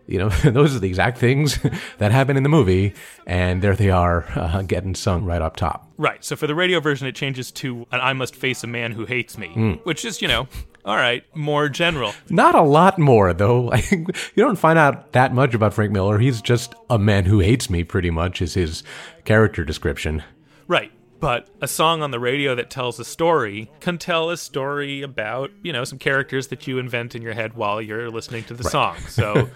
You 0.08 0.20
know, 0.20 0.30
those 0.44 0.76
are 0.76 0.80
the 0.80 0.88
exact 0.88 1.18
things 1.18 1.60
that 1.98 2.12
happen 2.12 2.38
in 2.38 2.44
the 2.44 2.50
movie, 2.50 2.94
and 3.26 3.62
there 3.62 3.76
they 3.76 3.90
are 3.90 4.26
uh, 4.36 4.62
getting 4.62 4.94
sung 4.94 5.26
right 5.26 5.42
up 5.42 5.56
top. 5.56 5.92
Right. 5.98 6.24
So 6.24 6.36
for 6.36 6.46
the 6.46 6.56
radio 6.56 6.80
version, 6.80 7.08
it 7.08 7.16
changes 7.16 7.52
to 7.54 7.88
an 7.92 8.02
I 8.02 8.14
must 8.14 8.36
face 8.36 8.64
a 8.64 8.68
man 8.68 8.92
who 8.92 9.06
hates 9.06 9.38
me, 9.38 9.80
which 9.84 10.06
is, 10.06 10.22
you 10.22 10.28
know, 10.28 10.48
all 10.86 10.96
right, 10.96 11.24
more 11.36 11.68
general. 11.68 12.14
Not 12.30 12.54
a 12.54 12.62
lot 12.62 13.00
more, 13.00 13.34
though. 13.34 13.74
You 13.92 14.44
don't 14.44 14.58
find 14.58 14.78
out 14.78 15.14
that 15.14 15.34
much 15.34 15.54
about 15.54 15.74
Frank 15.74 15.92
Miller. 15.92 16.20
He's 16.20 16.42
just 16.42 16.76
a 16.90 17.00
man 17.00 17.26
who 17.26 17.40
hates 17.40 17.70
me, 17.70 17.84
pretty 17.84 18.12
much, 18.12 18.42
is 18.42 18.54
his 18.54 18.84
character 19.24 19.64
description. 19.64 20.24
Right. 20.68 20.92
But 21.20 21.48
a 21.62 21.68
song 21.68 22.04
on 22.04 22.12
the 22.12 22.20
radio 22.20 22.54
that 22.56 22.70
tells 22.70 23.00
a 23.00 23.06
story 23.06 23.72
can 23.80 23.98
tell 23.98 24.30
a 24.30 24.38
story 24.38 25.02
about, 25.02 25.50
you 25.64 25.72
know, 25.74 25.84
some 25.86 25.98
characters 25.98 26.48
that 26.48 26.68
you 26.68 26.78
invent 26.78 27.16
in 27.16 27.22
your 27.22 27.34
head 27.34 27.54
while 27.56 27.82
you're 27.82 28.12
listening 28.12 28.44
to 28.46 28.54
the 28.54 28.64
song. 28.66 28.98
So 29.08 29.50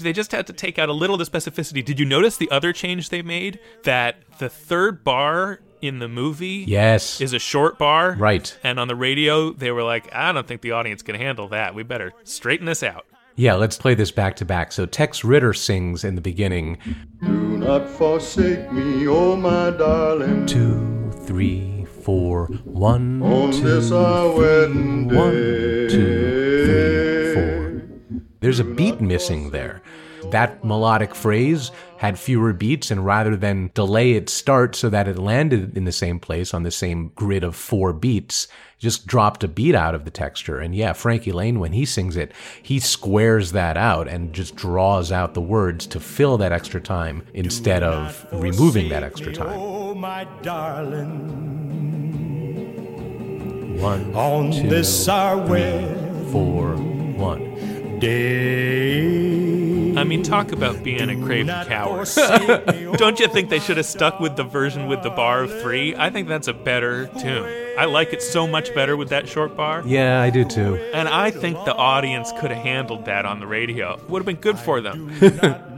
they 0.00 0.12
just 0.12 0.30
had 0.30 0.46
to 0.48 0.52
take 0.52 0.78
out 0.78 0.88
a 0.90 0.92
little 0.92 1.20
of 1.20 1.30
the 1.30 1.38
specificity. 1.38 1.82
Did 1.84 1.98
you 1.98 2.04
notice 2.04 2.36
the 2.36 2.50
other 2.50 2.72
change 2.72 3.08
they 3.08 3.22
made? 3.22 3.58
That 3.84 4.16
the 4.38 4.50
third 4.50 5.02
bar 5.02 5.60
in 5.82 5.98
the 5.98 6.08
movie 6.08 6.64
Yes. 6.66 7.20
is 7.20 7.32
a 7.32 7.38
short 7.38 7.78
bar. 7.78 8.12
Right. 8.18 8.56
And 8.62 8.78
on 8.80 8.88
the 8.88 8.96
radio, 8.96 9.52
they 9.52 9.70
were 9.70 9.82
like, 9.82 10.12
I 10.14 10.32
don't 10.32 10.46
think 10.46 10.60
the 10.62 10.72
audience 10.72 11.02
can 11.02 11.14
handle 11.16 11.48
that. 11.48 11.74
We 11.74 11.82
better 11.82 12.12
straighten 12.24 12.66
this 12.66 12.82
out. 12.82 13.06
Yeah, 13.38 13.54
let's 13.54 13.76
play 13.76 13.94
this 13.94 14.10
back 14.10 14.36
to 14.36 14.44
back. 14.46 14.72
So 14.72 14.86
Tex 14.86 15.22
Ritter 15.22 15.52
sings 15.52 16.04
in 16.04 16.14
the 16.14 16.22
beginning 16.22 16.78
Do 17.22 17.28
not 17.58 17.88
forsake 17.88 18.72
me, 18.72 19.06
oh 19.06 19.36
my 19.36 19.70
darling. 19.70 20.46
two, 20.46 21.10
three, 21.26 21.84
four, 22.02 22.46
one, 22.64 23.20
On 23.22 23.50
two, 23.52 23.60
this 23.60 23.92
our 23.92 24.30
wedding 24.34 25.08
one, 25.14 25.32
day. 25.32 25.88
two, 25.88 26.64
three, 26.66 27.34
four. 27.34 27.82
There's 28.40 28.58
a 28.60 28.64
beat 28.64 29.00
missing 29.02 29.50
there. 29.50 29.82
That 30.30 30.64
melodic 30.64 31.14
phrase 31.14 31.70
had 31.98 32.18
fewer 32.18 32.52
beats, 32.52 32.90
and 32.90 33.04
rather 33.06 33.36
than 33.36 33.70
delay 33.74 34.12
its 34.12 34.32
start 34.32 34.74
so 34.76 34.90
that 34.90 35.08
it 35.08 35.18
landed 35.18 35.76
in 35.76 35.84
the 35.84 35.92
same 35.92 36.18
place 36.20 36.52
on 36.52 36.62
the 36.62 36.70
same 36.70 37.08
grid 37.14 37.42
of 37.44 37.56
four 37.56 37.92
beats, 37.92 38.48
just 38.78 39.06
dropped 39.06 39.42
a 39.42 39.48
beat 39.48 39.74
out 39.74 39.94
of 39.94 40.04
the 40.04 40.10
texture. 40.10 40.58
And 40.58 40.74
yeah, 40.74 40.92
Frankie 40.92 41.32
Laine, 41.32 41.58
when 41.58 41.72
he 41.72 41.84
sings 41.86 42.16
it, 42.16 42.32
he 42.62 42.78
squares 42.78 43.52
that 43.52 43.76
out 43.78 44.08
and 44.08 44.34
just 44.34 44.54
draws 44.56 45.10
out 45.10 45.32
the 45.32 45.40
words 45.40 45.86
to 45.88 46.00
fill 46.00 46.36
that 46.38 46.52
extra 46.52 46.80
time 46.80 47.22
instead 47.32 47.82
of 47.82 48.26
removing 48.32 48.90
that 48.90 49.02
extra 49.02 49.32
time. 49.32 49.58
Oh 49.58 49.94
my 49.94 50.26
darling. 50.42 51.44
One, 53.80 54.14
On 54.14 54.50
two, 54.52 54.68
this 54.68 55.06
our 55.08 55.36
wedding 55.38 56.30
four, 56.32 56.76
one. 56.76 57.98
day. 57.98 59.65
I 59.96 60.04
mean, 60.04 60.22
talk 60.22 60.52
about 60.52 60.82
being 60.82 61.08
a 61.08 61.16
craven 61.24 61.46
Not 61.48 61.66
coward. 61.66 62.06
forsake 62.08 62.66
me, 62.68 62.92
Don't 62.96 63.18
you 63.18 63.28
think 63.28 63.50
they 63.50 63.58
should 63.58 63.76
have 63.76 63.86
stuck 63.86 64.20
with 64.20 64.36
the 64.36 64.44
version 64.44 64.86
with 64.88 65.02
the 65.02 65.10
bar 65.10 65.44
of 65.44 65.60
three? 65.62 65.94
I 65.96 66.10
think 66.10 66.28
that's 66.28 66.48
a 66.48 66.52
better 66.52 67.06
tune. 67.20 67.64
I 67.78 67.84
like 67.86 68.12
it 68.12 68.22
so 68.22 68.46
much 68.46 68.74
better 68.74 68.96
with 68.96 69.08
that 69.10 69.28
short 69.28 69.56
bar. 69.56 69.82
Yeah, 69.86 70.20
I 70.20 70.30
do 70.30 70.44
too. 70.44 70.76
And 70.94 71.08
I 71.08 71.30
think 71.30 71.56
the 71.64 71.74
audience 71.74 72.32
could 72.38 72.50
have 72.50 72.62
handled 72.62 73.04
that 73.06 73.24
on 73.26 73.40
the 73.40 73.46
radio. 73.46 74.00
Would 74.08 74.20
have 74.20 74.26
been 74.26 74.36
good 74.36 74.58
for 74.58 74.80
them. 74.80 75.12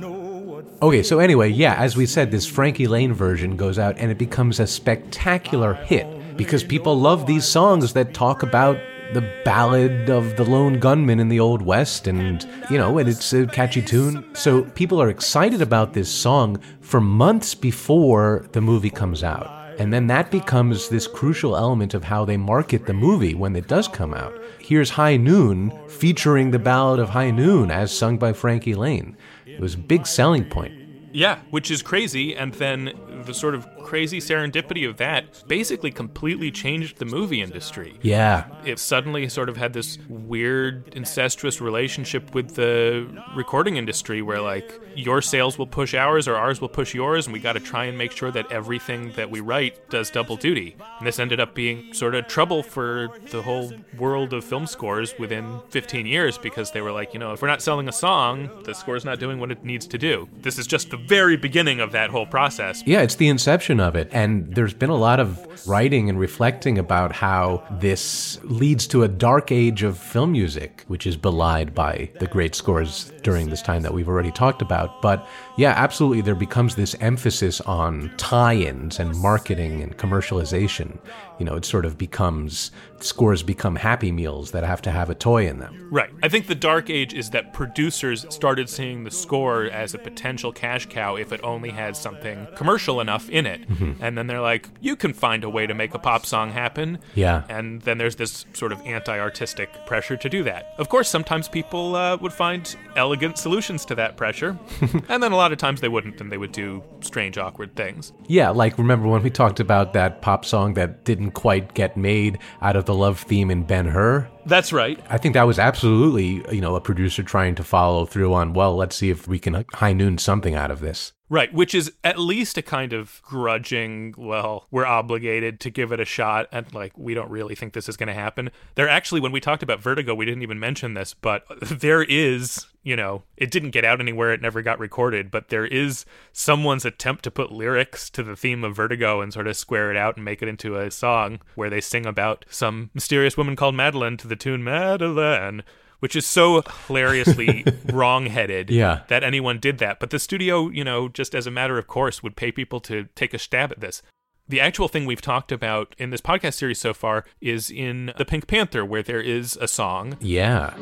Okay, 0.80 1.02
so 1.02 1.18
anyway, 1.18 1.48
yeah, 1.48 1.75
as 1.75 1.96
we 1.96 2.06
said, 2.06 2.30
this 2.30 2.46
Frankie 2.46 2.87
Laine 2.87 3.12
version 3.12 3.56
goes 3.56 3.80
out 3.80 3.98
and 3.98 4.12
it 4.12 4.18
becomes 4.18 4.60
a 4.60 4.66
spectacular 4.66 5.75
hit 5.75 6.37
because 6.37 6.62
people 6.62 6.96
love 6.96 7.26
these 7.26 7.44
songs 7.44 7.94
that 7.94 8.14
talk 8.14 8.44
about 8.44 8.78
the 9.14 9.42
ballad 9.44 10.10
of 10.10 10.36
the 10.36 10.44
lone 10.44 10.78
gunman 10.78 11.20
in 11.20 11.28
the 11.28 11.40
Old 11.40 11.62
West 11.62 12.06
and, 12.06 12.46
you 12.70 12.76
know, 12.76 12.98
and 12.98 13.08
it's 13.08 13.32
a 13.32 13.46
catchy 13.46 13.82
tune. 13.82 14.24
So 14.34 14.62
people 14.62 15.00
are 15.00 15.08
excited 15.08 15.62
about 15.62 15.94
this 15.94 16.10
song 16.10 16.60
for 16.80 17.00
months 17.00 17.54
before 17.54 18.46
the 18.52 18.60
movie 18.60 18.90
comes 18.90 19.24
out. 19.24 19.54
And 19.78 19.92
then 19.92 20.08
that 20.08 20.30
becomes 20.32 20.88
this 20.88 21.06
crucial 21.06 21.56
element 21.56 21.94
of 21.94 22.02
how 22.02 22.24
they 22.24 22.36
market 22.36 22.86
the 22.86 22.92
movie 22.92 23.34
when 23.34 23.54
it 23.54 23.68
does 23.68 23.86
come 23.86 24.12
out. 24.12 24.36
Here's 24.58 24.90
High 24.90 25.16
Noon 25.16 25.72
featuring 25.88 26.50
the 26.50 26.58
Ballad 26.58 26.98
of 26.98 27.10
High 27.10 27.30
Noon 27.30 27.70
as 27.70 27.96
sung 27.96 28.18
by 28.18 28.32
Frankie 28.32 28.74
Laine. 28.74 29.16
It 29.46 29.60
was 29.60 29.74
a 29.74 29.78
big 29.78 30.06
selling 30.06 30.44
point. 30.44 30.77
Yeah, 31.18 31.40
which 31.50 31.70
is 31.72 31.82
crazy. 31.82 32.37
And 32.37 32.54
then 32.54 32.92
the 33.26 33.34
sort 33.34 33.56
of 33.56 33.66
crazy 33.82 34.20
serendipity 34.20 34.88
of 34.88 34.98
that 34.98 35.42
basically 35.48 35.90
completely 35.90 36.50
changed 36.50 36.98
the 36.98 37.04
movie 37.04 37.40
industry. 37.40 37.98
Yeah. 38.02 38.44
it 38.64 38.78
suddenly 38.78 39.28
sort 39.28 39.48
of 39.48 39.56
had 39.56 39.72
this 39.72 39.98
weird 40.08 40.94
incestuous 40.94 41.60
relationship 41.60 42.34
with 42.34 42.54
the 42.54 43.08
recording 43.34 43.76
industry 43.76 44.20
where 44.22 44.40
like 44.40 44.78
your 44.94 45.22
sales 45.22 45.58
will 45.58 45.66
push 45.66 45.94
ours 45.94 46.28
or 46.28 46.37
ours 46.37 46.60
will 46.60 46.68
push 46.68 46.94
yours 46.94 47.26
and 47.26 47.32
we 47.32 47.40
got 47.40 47.54
to 47.54 47.60
try 47.60 47.84
and 47.87 47.96
make 47.96 48.12
sure 48.12 48.30
that 48.30 48.50
everything 48.52 49.10
that 49.12 49.30
we 49.30 49.40
write 49.40 49.88
does 49.88 50.10
double 50.10 50.37
duty 50.37 50.76
and 50.98 51.06
this 51.06 51.18
ended 51.18 51.40
up 51.40 51.54
being 51.54 51.92
sort 51.94 52.14
of 52.14 52.26
trouble 52.28 52.62
for 52.62 53.08
the 53.30 53.40
whole 53.42 53.72
world 53.98 54.32
of 54.32 54.44
film 54.44 54.66
scores 54.66 55.18
within 55.18 55.60
15 55.70 56.06
years 56.06 56.37
because 56.37 56.70
they 56.72 56.80
were 56.80 56.92
like 56.92 57.14
you 57.14 57.20
know 57.20 57.32
if 57.32 57.40
we're 57.40 57.48
not 57.48 57.62
selling 57.62 57.88
a 57.88 57.92
song 57.92 58.50
the 58.64 58.75
score's 58.75 59.04
not 59.04 59.18
doing 59.18 59.40
what 59.40 59.50
it 59.50 59.64
needs 59.64 59.87
to 59.87 59.96
do 59.98 60.28
this 60.42 60.58
is 60.58 60.66
just 60.66 60.90
the 60.90 60.96
very 61.08 61.36
beginning 61.36 61.80
of 61.80 61.92
that 61.92 62.10
whole 62.10 62.26
process 62.26 62.82
Yeah, 62.86 63.00
it's 63.00 63.16
the 63.16 63.28
inception 63.28 63.80
of 63.80 63.96
it. 63.96 64.08
And 64.12 64.54
there's 64.54 64.74
been 64.74 64.90
a 64.90 64.96
lot 64.96 65.20
of 65.20 65.66
writing 65.66 66.08
and 66.08 66.20
reflecting 66.20 66.78
about 66.78 67.12
how 67.12 67.66
this 67.80 68.38
leads 68.44 68.86
to 68.88 69.02
a 69.02 69.08
dark 69.08 69.50
age 69.50 69.82
of 69.82 69.98
film 69.98 70.32
music, 70.32 70.84
which 70.88 71.06
is 71.06 71.16
belied 71.16 71.74
by 71.74 72.10
the 72.20 72.26
great 72.26 72.54
scores 72.54 73.10
during 73.22 73.50
this 73.50 73.62
time 73.62 73.82
that 73.82 73.92
we've 73.92 74.08
already 74.08 74.30
talked 74.30 74.62
about. 74.62 75.02
But 75.02 75.26
yeah, 75.56 75.74
absolutely, 75.76 76.20
there 76.20 76.34
becomes 76.34 76.76
this 76.76 76.94
emphasis 77.00 77.60
on 77.62 78.12
tie 78.16 78.54
ins 78.54 79.00
and 79.00 79.16
marketing 79.18 79.82
and 79.82 79.96
commercialization. 79.96 80.98
You 81.38 81.45
know, 81.45 81.57
it 81.57 81.64
sort 81.64 81.85
of 81.85 81.97
becomes 81.97 82.71
scores 83.00 83.42
become 83.42 83.76
happy 83.76 84.11
meals 84.11 84.50
that 84.50 84.64
have 84.64 84.83
to 84.83 84.90
have 84.90 85.09
a 85.11 85.14
toy 85.14 85.47
in 85.47 85.59
them. 85.59 85.88
Right. 85.90 86.11
I 86.23 86.28
think 86.28 86.47
the 86.47 86.54
dark 86.54 86.90
age 86.90 87.14
is 87.14 87.30
that 87.30 87.52
producers 87.52 88.26
started 88.30 88.68
seeing 88.68 89.04
the 89.04 89.11
score 89.11 89.64
as 89.64 89.95
a 89.95 89.99
potential 89.99 90.52
cash 90.52 90.87
cow 90.87 91.16
if 91.16 91.33
it 91.33 91.40
only 91.42 91.71
had 91.71 91.97
something 91.97 92.47
commercial 92.57 93.00
enough 93.00 93.28
in 93.28 93.47
it. 93.47 93.61
And 94.00 94.18
then 94.18 94.26
they're 94.26 94.40
like, 94.40 94.68
you 94.80 94.97
can 94.97 95.12
find 95.12 95.45
a 95.45 95.50
way 95.50 95.66
to 95.66 95.75
make 95.75 95.95
a 95.95 95.99
pop 95.99 96.26
song 96.26 96.50
happen. 96.50 96.99
Yeah. 97.14 97.45
And 97.49 97.80
then 97.83 97.99
there's 97.99 98.16
this 98.16 98.47
sort 98.52 98.73
of 98.73 98.80
anti 98.85 99.18
artistic 99.18 99.71
pressure 99.87 100.16
to 100.16 100.28
do 100.28 100.42
that. 100.45 100.75
Of 100.78 100.88
course, 100.88 101.09
sometimes 101.09 101.49
people 101.49 101.95
uh, 101.95 102.16
would 102.16 102.33
find 102.33 102.75
elegant 102.97 103.38
solutions 103.38 103.85
to 103.87 103.95
that 103.95 104.16
pressure. 104.16 104.59
and 105.09 105.23
then 105.23 105.33
a 105.33 105.37
lot 105.37 105.52
of 105.52 105.59
times 105.59 105.80
they 105.80 105.88
wouldn't, 105.88 106.21
and 106.21 106.30
they 106.30 106.38
would 106.38 106.52
do 106.52 106.83
strange, 107.00 107.38
awkward 107.38 107.76
things. 107.76 108.12
Yeah, 108.26 108.50
like 108.50 108.76
remember 108.78 109.09
when 109.09 109.23
we 109.23 109.30
talked 109.30 109.61
about 109.61 109.92
that 109.95 110.21
pop 110.21 110.45
song 110.45 110.75
that 110.75 111.04
didn't 111.04 111.27
quite 111.30 111.75
get 111.75 111.97
made 111.97 112.38
out 112.61 112.76
of 112.76 112.85
the 112.85 112.94
love 112.94 113.20
theme 113.20 113.50
in 113.50 113.62
Ben 113.64 113.87
Hur? 113.87 114.28
That's 114.47 114.73
right. 114.73 114.99
I 115.09 115.18
think 115.18 115.35
that 115.35 115.42
was 115.42 115.59
absolutely, 115.59 116.45
you 116.54 116.61
know, 116.61 116.76
a 116.76 116.80
producer 116.80 117.23
trying 117.23 117.54
to 117.57 117.64
follow 117.64 118.07
through 118.07 118.33
on, 118.33 118.52
well, 118.52 118.76
let's 118.76 118.97
see 118.97 119.11
if 119.11 119.28
we 119.28 119.38
can 119.38 119.64
high 119.75 119.92
noon 119.92 120.18
something 120.18 120.54
out 120.54 120.71
of 120.71 120.80
this. 120.80 121.12
Right, 121.30 121.52
which 121.52 121.75
is 121.75 121.92
at 122.02 122.18
least 122.18 122.57
a 122.57 122.62
kind 122.62 122.95
of 122.95 123.21
grudging, 123.23 124.14
well, 124.16 124.66
we're 124.71 124.87
obligated 124.87 125.61
to 125.61 125.71
give 125.71 125.92
it 125.92 126.00
a 126.00 126.07
shot, 126.07 126.49
and 126.50 126.73
like, 126.73 126.97
we 126.97 127.12
don't 127.12 127.30
really 127.30 127.54
think 127.54 127.75
this 127.75 127.88
is 127.88 127.99
going 127.99 128.07
to 128.07 128.14
happen. 128.14 128.50
There 128.76 128.88
actually, 128.88 129.21
when 129.21 129.33
we 129.33 129.40
talked 129.40 129.62
about 129.62 129.83
Vertigo, 129.83 130.14
we 130.14 130.25
didn't 130.25 130.42
even 130.42 130.59
mention 130.59 130.95
this, 130.95 131.12
but 131.12 131.45
there 131.61 132.02
is, 132.02 132.64
you 132.83 132.97
know, 132.97 133.25
it 133.37 133.50
didn't 133.50 133.73
get 133.73 133.85
out 133.85 134.00
anywhere, 134.00 134.33
it 134.33 134.40
never 134.40 134.62
got 134.62 134.78
recorded, 134.78 135.30
but 135.30 135.50
there 135.50 135.66
is 135.66 136.07
someone's 136.33 136.87
attempt 136.87 137.25
to 137.25 137.30
put 137.30 137.52
lyrics 137.52 138.09
to 138.09 138.23
the 138.23 138.37
theme 138.37 138.64
of 138.64 138.76
Vertigo 138.76 139.21
and 139.21 139.30
sort 139.30 139.47
of 139.47 139.57
square 139.57 139.90
it 139.90 139.99
out 139.99 140.16
and 140.16 140.25
make 140.25 140.40
it 140.40 140.49
into 140.49 140.78
a 140.78 140.90
song 140.90 141.40
where 141.57 141.68
they 141.68 141.83
sing 141.83 142.07
about 142.07 142.47
some 142.49 142.88
mysterious 142.95 143.37
woman 143.37 143.54
called 143.54 143.75
Madeline 143.75 144.16
to 144.16 144.26
the 144.26 144.37
tune 144.38 144.64
Madeline 144.64 145.62
which 146.00 146.14
is 146.14 146.25
so 146.25 146.62
hilariously 146.87 147.64
wrong-headed 147.92 148.71
Yeah. 148.71 149.00
that 149.09 149.25
anyone 149.25 149.59
did 149.59 149.78
that. 149.78 149.99
But 149.99 150.11
the 150.11 150.21
studio, 150.21 150.68
you 150.68 150.85
know, 150.85 151.09
just 151.09 151.35
as 151.35 151.45
a 151.49 151.50
matter 151.50 151.76
of 151.76 151.88
course, 151.88 152.23
would 152.23 152.37
pay 152.37 152.52
people 152.52 152.78
to 152.83 153.09
take 153.16 153.35
a 153.35 153.38
stab 153.38 153.73
at 153.73 153.80
this. 153.80 154.00
The 154.47 154.61
actual 154.61 154.87
thing 154.87 155.07
we've 155.07 155.21
talked 155.21 155.50
about 155.50 155.97
in 155.99 156.11
this 156.11 156.21
podcast 156.21 156.54
series 156.54 156.78
so 156.78 156.95
far 156.95 157.25
is 157.40 157.68
in 157.68 158.12
The 158.16 158.25
Pink 158.25 158.47
Panther, 158.47 158.85
where 158.85 159.02
there 159.02 159.21
is 159.21 159.59
a 159.61 159.66
song. 159.66 160.16
Yeah. 160.21 160.73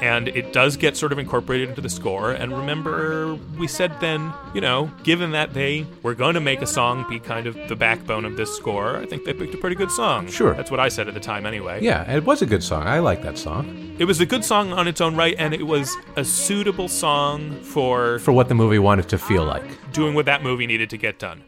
And 0.00 0.28
it 0.28 0.52
does 0.52 0.76
get 0.76 0.96
sort 0.96 1.12
of 1.12 1.18
incorporated 1.18 1.68
into 1.68 1.80
the 1.80 1.88
score. 1.88 2.32
And 2.32 2.56
remember, 2.56 3.34
we 3.58 3.66
said 3.66 3.92
then, 4.00 4.32
you 4.54 4.60
know, 4.60 4.90
given 5.02 5.32
that 5.32 5.52
they 5.54 5.86
were 6.02 6.14
going 6.14 6.34
to 6.34 6.40
make 6.40 6.62
a 6.62 6.66
song 6.66 7.04
be 7.08 7.18
kind 7.18 7.46
of 7.46 7.56
the 7.68 7.76
backbone 7.76 8.24
of 8.24 8.36
this 8.36 8.54
score, 8.56 8.96
I 8.96 9.06
think 9.06 9.24
they 9.24 9.32
picked 9.34 9.54
a 9.54 9.58
pretty 9.58 9.76
good 9.76 9.90
song. 9.90 10.28
Sure. 10.28 10.54
That's 10.54 10.70
what 10.70 10.80
I 10.80 10.88
said 10.88 11.08
at 11.08 11.14
the 11.14 11.20
time 11.20 11.46
anyway. 11.46 11.82
Yeah, 11.82 12.10
it 12.10 12.24
was 12.24 12.42
a 12.42 12.46
good 12.46 12.62
song. 12.62 12.86
I 12.86 12.98
like 13.00 13.22
that 13.22 13.36
song. 13.38 13.94
It 13.98 14.04
was 14.06 14.20
a 14.20 14.26
good 14.26 14.44
song 14.44 14.72
on 14.72 14.88
its 14.88 15.00
own 15.00 15.14
right, 15.16 15.34
and 15.38 15.52
it 15.52 15.66
was 15.66 15.94
a 16.16 16.24
suitable 16.24 16.88
song 16.88 17.60
for 17.62 18.18
For 18.20 18.32
what 18.32 18.48
the 18.48 18.54
movie 18.54 18.78
wanted 18.78 19.08
to 19.10 19.18
feel 19.18 19.44
like. 19.44 19.92
doing 19.92 20.14
what 20.14 20.26
that 20.26 20.42
movie 20.42 20.66
needed 20.66 20.88
to 20.90 20.96
get 20.96 21.18
done. 21.18 21.42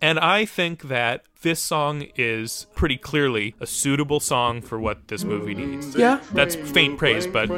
And 0.00 0.18
I 0.18 0.44
think 0.44 0.82
that 0.88 1.24
this 1.44 1.60
song 1.62 2.06
is 2.16 2.66
pretty 2.74 2.96
clearly 2.96 3.54
a 3.60 3.66
suitable 3.66 4.18
song 4.18 4.60
for 4.62 4.80
what 4.80 5.06
this 5.08 5.22
movie 5.24 5.54
needs. 5.54 5.94
Yeah. 5.94 6.18
That's 6.32 6.56
faint 6.56 6.98
praise, 6.98 7.26
but 7.26 7.50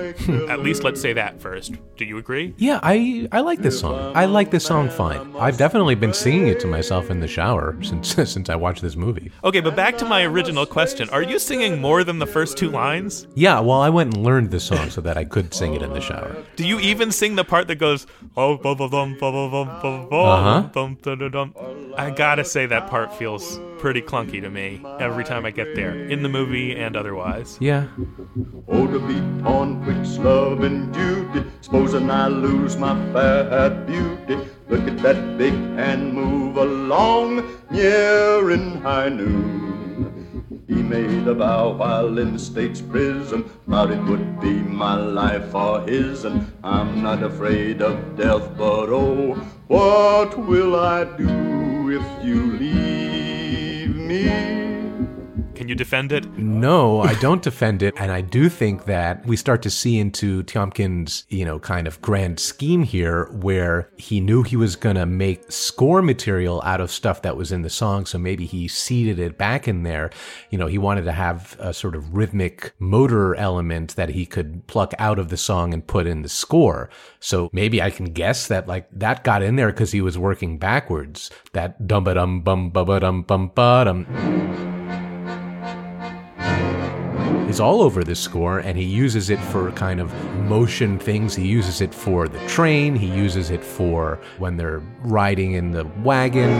at 0.50 0.60
least 0.60 0.82
let's 0.84 1.00
say 1.00 1.12
that 1.14 1.40
first. 1.40 1.74
Do 1.96 2.04
you 2.04 2.18
agree? 2.18 2.52
Yeah, 2.58 2.80
I 2.82 3.28
I 3.32 3.40
like 3.40 3.62
this 3.62 3.78
song. 3.80 4.12
I 4.14 4.26
like 4.26 4.50
this 4.50 4.66
song 4.66 4.90
fine. 4.90 5.34
I've 5.36 5.56
definitely 5.56 5.94
been 5.94 6.12
singing 6.12 6.48
it 6.48 6.60
to 6.60 6.66
myself 6.66 7.10
in 7.10 7.20
the 7.20 7.28
shower 7.28 7.76
since 7.82 8.08
since 8.34 8.50
I 8.50 8.56
watched 8.56 8.82
this 8.82 8.96
movie. 8.96 9.30
Okay, 9.44 9.60
but 9.60 9.74
back 9.76 9.96
to 9.98 10.04
my 10.04 10.24
original 10.24 10.66
question. 10.66 11.08
Are 11.10 11.22
you 11.22 11.38
singing 11.38 11.80
more 11.80 12.04
than 12.04 12.18
the 12.18 12.26
first 12.26 12.58
two 12.58 12.70
lines? 12.70 13.26
Yeah, 13.34 13.60
well, 13.60 13.80
I 13.80 13.88
went 13.88 14.14
and 14.14 14.24
learned 14.24 14.50
the 14.50 14.60
song 14.60 14.90
so 14.90 15.00
that 15.02 15.16
I 15.16 15.24
could 15.24 15.54
sing 15.54 15.74
it 15.74 15.82
in 15.82 15.92
the 15.92 16.00
shower. 16.00 16.36
Do 16.56 16.66
you 16.66 16.80
even 16.80 17.12
sing 17.12 17.36
the 17.36 17.44
part 17.44 17.68
that 17.68 17.76
goes 17.76 18.06
oh 18.36 18.56
bum 18.58 18.76
bum 18.76 18.90
bum 18.90 19.16
bum 19.20 19.50
bum 19.50 19.68
bum 19.80 20.08
bum 20.10 20.28
Uh-huh. 20.36 20.62
bum 20.74 20.98
dum 21.02 21.18
dum 21.18 21.30
dum? 21.30 21.54
I 21.96 22.10
gotta 22.10 22.44
say 22.44 22.66
that 22.66 22.90
part 22.90 23.14
feels 23.14 23.58
pretty 23.78 24.00
clunky 24.00 24.40
to 24.40 24.50
me 24.50 24.82
every 24.98 25.24
time 25.24 25.44
I 25.44 25.50
get 25.50 25.74
there, 25.74 25.94
in 26.08 26.22
the 26.22 26.28
movie 26.28 26.74
and 26.74 26.96
otherwise. 26.96 27.58
Yeah. 27.60 27.88
Oh, 28.68 28.86
to 28.86 28.98
be 28.98 29.18
on 29.46 29.82
quick's 29.84 30.18
love 30.18 30.62
and 30.62 30.92
duty. 30.92 31.44
Supposing 31.60 32.10
I 32.10 32.28
lose 32.28 32.76
my 32.76 32.94
fair 33.12 33.70
beauty. 33.70 34.38
Look 34.68 34.86
at 34.88 34.98
that 34.98 35.38
big 35.38 35.52
hand 35.52 36.14
move 36.14 36.56
along, 36.56 37.60
near 37.70 38.50
in 38.50 38.80
high 38.80 39.08
noon. 39.08 40.64
He 40.66 40.74
made 40.74 41.28
a 41.28 41.34
vow 41.34 41.72
while 41.72 42.18
in 42.18 42.32
the 42.32 42.38
state's 42.38 42.80
prison, 42.80 43.48
vowed 43.66 43.92
it 43.92 44.02
would 44.04 44.40
be 44.40 44.54
my 44.54 44.96
life 44.96 45.54
or 45.54 45.82
his, 45.82 46.24
and 46.24 46.52
I'm 46.64 47.02
not 47.02 47.22
afraid 47.22 47.82
of 47.82 48.16
death, 48.16 48.50
but 48.56 48.88
oh, 48.88 49.34
what 49.68 50.36
will 50.36 50.74
I 50.74 51.04
do 51.04 51.90
if 51.90 52.24
you 52.24 52.52
leave 52.58 53.35
me? 54.06 54.65
Can 55.56 55.68
you 55.68 55.74
defend 55.74 56.12
it? 56.12 56.26
No, 56.36 57.00
I 57.00 57.14
don't 57.14 57.42
defend 57.42 57.82
it, 57.82 57.94
and 57.96 58.12
I 58.12 58.20
do 58.20 58.50
think 58.50 58.84
that 58.84 59.24
we 59.24 59.36
start 59.36 59.62
to 59.62 59.70
see 59.70 59.98
into 59.98 60.42
Tiomkin's, 60.42 61.24
you 61.30 61.46
know, 61.46 61.58
kind 61.58 61.86
of 61.86 62.02
grand 62.02 62.38
scheme 62.38 62.82
here, 62.82 63.30
where 63.32 63.88
he 63.96 64.20
knew 64.20 64.42
he 64.42 64.54
was 64.54 64.76
gonna 64.76 65.06
make 65.06 65.50
score 65.50 66.02
material 66.02 66.60
out 66.62 66.82
of 66.82 66.90
stuff 66.90 67.22
that 67.22 67.38
was 67.38 67.52
in 67.52 67.62
the 67.62 67.70
song, 67.70 68.04
so 68.04 68.18
maybe 68.18 68.44
he 68.44 68.68
seeded 68.68 69.18
it 69.18 69.38
back 69.38 69.66
in 69.66 69.82
there. 69.82 70.10
You 70.50 70.58
know, 70.58 70.66
he 70.66 70.76
wanted 70.76 71.04
to 71.06 71.12
have 71.12 71.56
a 71.58 71.72
sort 71.72 71.96
of 71.96 72.14
rhythmic 72.14 72.74
motor 72.78 73.34
element 73.34 73.96
that 73.96 74.10
he 74.10 74.26
could 74.26 74.66
pluck 74.66 74.92
out 74.98 75.18
of 75.18 75.30
the 75.30 75.38
song 75.38 75.72
and 75.72 75.86
put 75.86 76.06
in 76.06 76.20
the 76.20 76.28
score. 76.28 76.90
So 77.18 77.48
maybe 77.54 77.80
I 77.80 77.88
can 77.88 78.12
guess 78.12 78.46
that 78.48 78.68
like 78.68 78.88
that 78.92 79.24
got 79.24 79.42
in 79.42 79.56
there 79.56 79.68
because 79.68 79.92
he 79.92 80.02
was 80.02 80.18
working 80.18 80.58
backwards. 80.58 81.30
That 81.54 81.86
dum 81.86 82.04
ba 82.04 82.12
dum 82.12 82.42
bum 82.42 82.68
ba 82.68 82.84
ba 82.84 83.00
dum 83.00 83.22
bum 83.22 83.50
ba 83.54 83.84
dum 83.86 84.75
is 87.56 87.60
all 87.60 87.80
over 87.80 88.04
this 88.04 88.20
score 88.20 88.58
and 88.58 88.76
he 88.76 88.84
uses 88.84 89.30
it 89.30 89.38
for 89.38 89.72
kind 89.72 89.98
of 89.98 90.12
motion 90.42 90.98
things. 90.98 91.34
He 91.34 91.46
uses 91.46 91.80
it 91.80 91.94
for 91.94 92.28
the 92.28 92.38
train, 92.46 92.94
he 92.94 93.06
uses 93.06 93.48
it 93.48 93.64
for 93.64 94.20
when 94.36 94.58
they're 94.58 94.82
riding 95.00 95.52
in 95.52 95.70
the 95.70 95.86
wagon. 96.02 96.52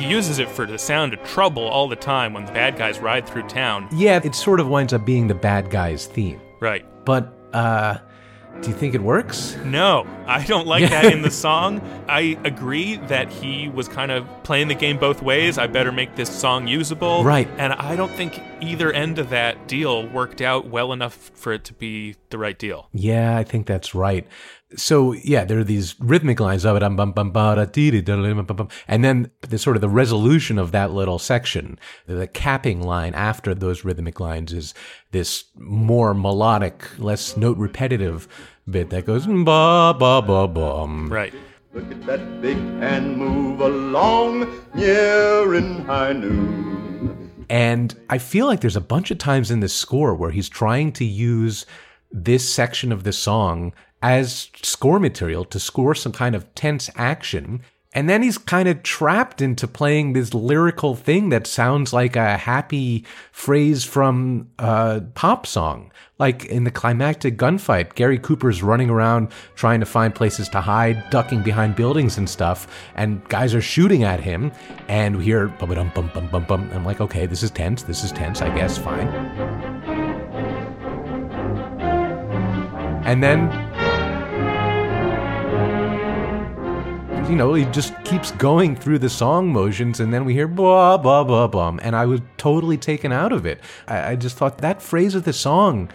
He 0.00 0.06
uses 0.08 0.38
it 0.38 0.48
for 0.48 0.64
the 0.64 0.78
sound 0.78 1.12
of 1.12 1.22
trouble 1.24 1.64
all 1.64 1.88
the 1.88 1.96
time 1.96 2.32
when 2.32 2.46
the 2.46 2.52
bad 2.52 2.78
guys 2.78 3.00
ride 3.00 3.28
through 3.28 3.48
town. 3.48 3.86
Yeah, 3.92 4.18
it 4.24 4.34
sort 4.34 4.60
of 4.60 4.68
winds 4.68 4.94
up 4.94 5.04
being 5.04 5.26
the 5.26 5.34
bad 5.34 5.68
guy's 5.68 6.06
theme. 6.06 6.40
Right. 6.58 6.86
But 7.04 7.34
uh 7.52 7.98
do 8.62 8.70
you 8.70 8.76
think 8.76 8.94
it 8.94 9.02
works? 9.02 9.56
No, 9.64 10.06
I 10.26 10.44
don't 10.44 10.66
like 10.66 10.90
that 10.90 11.12
in 11.12 11.22
the 11.22 11.30
song. 11.46 11.80
I 12.08 12.38
agree 12.44 12.96
that 12.96 13.28
he 13.28 13.68
was 13.68 13.88
kind 13.88 14.10
of 14.10 14.26
playing 14.42 14.68
the 14.68 14.74
game 14.74 14.98
both 14.98 15.22
ways. 15.22 15.58
I 15.58 15.66
better 15.66 15.92
make 15.92 16.16
this 16.16 16.30
song 16.30 16.66
usable. 16.66 17.22
Right. 17.24 17.48
And 17.58 17.72
I 17.72 17.96
don't 17.96 18.12
think 18.12 18.40
either 18.60 18.92
end 18.92 19.18
of 19.18 19.30
that 19.30 19.68
deal 19.68 20.06
worked 20.08 20.40
out 20.40 20.66
well 20.68 20.92
enough 20.92 21.30
for 21.34 21.52
it 21.52 21.64
to 21.64 21.72
be 21.74 22.16
the 22.30 22.38
right 22.38 22.58
deal. 22.58 22.88
Yeah, 22.92 23.36
I 23.36 23.44
think 23.44 23.66
that's 23.66 23.94
right. 23.94 24.26
So 24.74 25.12
yeah, 25.12 25.44
there 25.44 25.60
are 25.60 25.64
these 25.64 25.94
rhythmic 26.00 26.40
lines 26.40 26.64
of 26.64 26.76
it, 26.76 26.80
bum, 26.80 27.12
bum, 27.12 27.30
ba, 27.30 27.54
da, 27.54 27.64
dee, 27.66 27.92
dee, 27.92 28.00
da, 28.00 28.16
da, 28.16 28.34
bum, 28.34 28.44
bum, 28.44 28.68
and 28.88 29.04
then 29.04 29.30
the 29.42 29.58
sort 29.58 29.76
of 29.76 29.80
the 29.80 29.88
resolution 29.88 30.58
of 30.58 30.72
that 30.72 30.90
little 30.90 31.20
section, 31.20 31.78
the 32.06 32.26
capping 32.26 32.82
line 32.82 33.14
after 33.14 33.54
those 33.54 33.84
rhythmic 33.84 34.18
lines 34.18 34.52
is 34.52 34.74
this 35.12 35.44
more 35.54 36.14
melodic, 36.14 36.98
less 36.98 37.36
note 37.36 37.56
repetitive 37.58 38.26
bit 38.68 38.90
that 38.90 39.06
goes 39.06 39.26
ba 39.26 39.94
ba 39.96 40.20
ba 40.20 40.48
bum. 40.48 41.12
Right. 41.12 41.32
Look 41.72 41.90
at 41.92 42.06
that 42.06 42.40
big 42.40 42.56
hand 42.56 43.16
move 43.16 43.60
along, 43.60 44.64
near 44.74 45.54
in 45.54 45.84
high 45.84 46.12
noon. 46.12 47.30
And 47.48 47.94
I 48.10 48.18
feel 48.18 48.46
like 48.46 48.60
there's 48.60 48.76
a 48.76 48.80
bunch 48.80 49.10
of 49.10 49.18
times 49.18 49.50
in 49.50 49.60
this 49.60 49.74
score 49.74 50.14
where 50.14 50.30
he's 50.30 50.48
trying 50.48 50.92
to 50.92 51.04
use 51.04 51.66
this 52.10 52.48
section 52.52 52.92
of 52.92 53.04
the 53.04 53.12
song 53.12 53.72
as 54.02 54.50
score 54.62 55.00
material 55.00 55.44
to 55.46 55.58
score 55.58 55.94
some 55.94 56.12
kind 56.12 56.34
of 56.34 56.54
tense 56.54 56.90
action. 56.96 57.62
And 57.92 58.10
then 58.10 58.22
he's 58.22 58.36
kind 58.36 58.68
of 58.68 58.82
trapped 58.82 59.40
into 59.40 59.66
playing 59.66 60.12
this 60.12 60.34
lyrical 60.34 60.94
thing 60.94 61.30
that 61.30 61.46
sounds 61.46 61.94
like 61.94 62.14
a 62.14 62.36
happy 62.36 63.06
phrase 63.32 63.84
from 63.84 64.50
a 64.58 65.00
pop 65.14 65.46
song. 65.46 65.90
Like 66.18 66.44
in 66.44 66.64
the 66.64 66.70
climactic 66.70 67.38
gunfight, 67.38 67.94
Gary 67.94 68.18
Cooper's 68.18 68.62
running 68.62 68.90
around 68.90 69.28
trying 69.54 69.80
to 69.80 69.86
find 69.86 70.14
places 70.14 70.48
to 70.50 70.60
hide, 70.60 71.08
ducking 71.08 71.42
behind 71.42 71.74
buildings 71.74 72.18
and 72.18 72.28
stuff, 72.28 72.66
and 72.96 73.26
guys 73.28 73.54
are 73.54 73.62
shooting 73.62 74.04
at 74.04 74.20
him, 74.20 74.52
and 74.88 75.16
we 75.16 75.24
hear 75.24 75.48
bum 75.48 75.70
bum 75.70 75.90
bum 75.94 76.10
bum 76.12 76.28
bum 76.28 76.44
bum. 76.44 76.70
I'm 76.74 76.84
like, 76.84 77.00
okay, 77.00 77.24
this 77.24 77.42
is 77.42 77.50
tense, 77.50 77.82
this 77.82 78.04
is 78.04 78.12
tense, 78.12 78.42
I 78.42 78.54
guess, 78.54 78.76
fine. 78.76 79.08
And 83.06 83.22
then 83.22 83.65
you 87.28 87.34
know, 87.36 87.54
he 87.54 87.64
just 87.66 87.92
keeps 88.04 88.30
going 88.32 88.76
through 88.76 88.98
the 89.00 89.10
song 89.10 89.52
motions, 89.52 89.98
and 90.00 90.12
then 90.14 90.24
we 90.24 90.32
hear 90.32 90.46
blah 90.46 90.96
blah 90.96 91.24
blah 91.24 91.46
blah. 91.48 91.76
and 91.82 91.96
I 91.96 92.06
was 92.06 92.20
totally 92.36 92.76
taken 92.76 93.12
out 93.12 93.32
of 93.32 93.44
it. 93.46 93.60
I, 93.88 94.12
I 94.12 94.16
just 94.16 94.36
thought 94.36 94.58
that 94.58 94.80
phrase 94.80 95.14
of 95.14 95.24
the 95.24 95.32
song, 95.32 95.90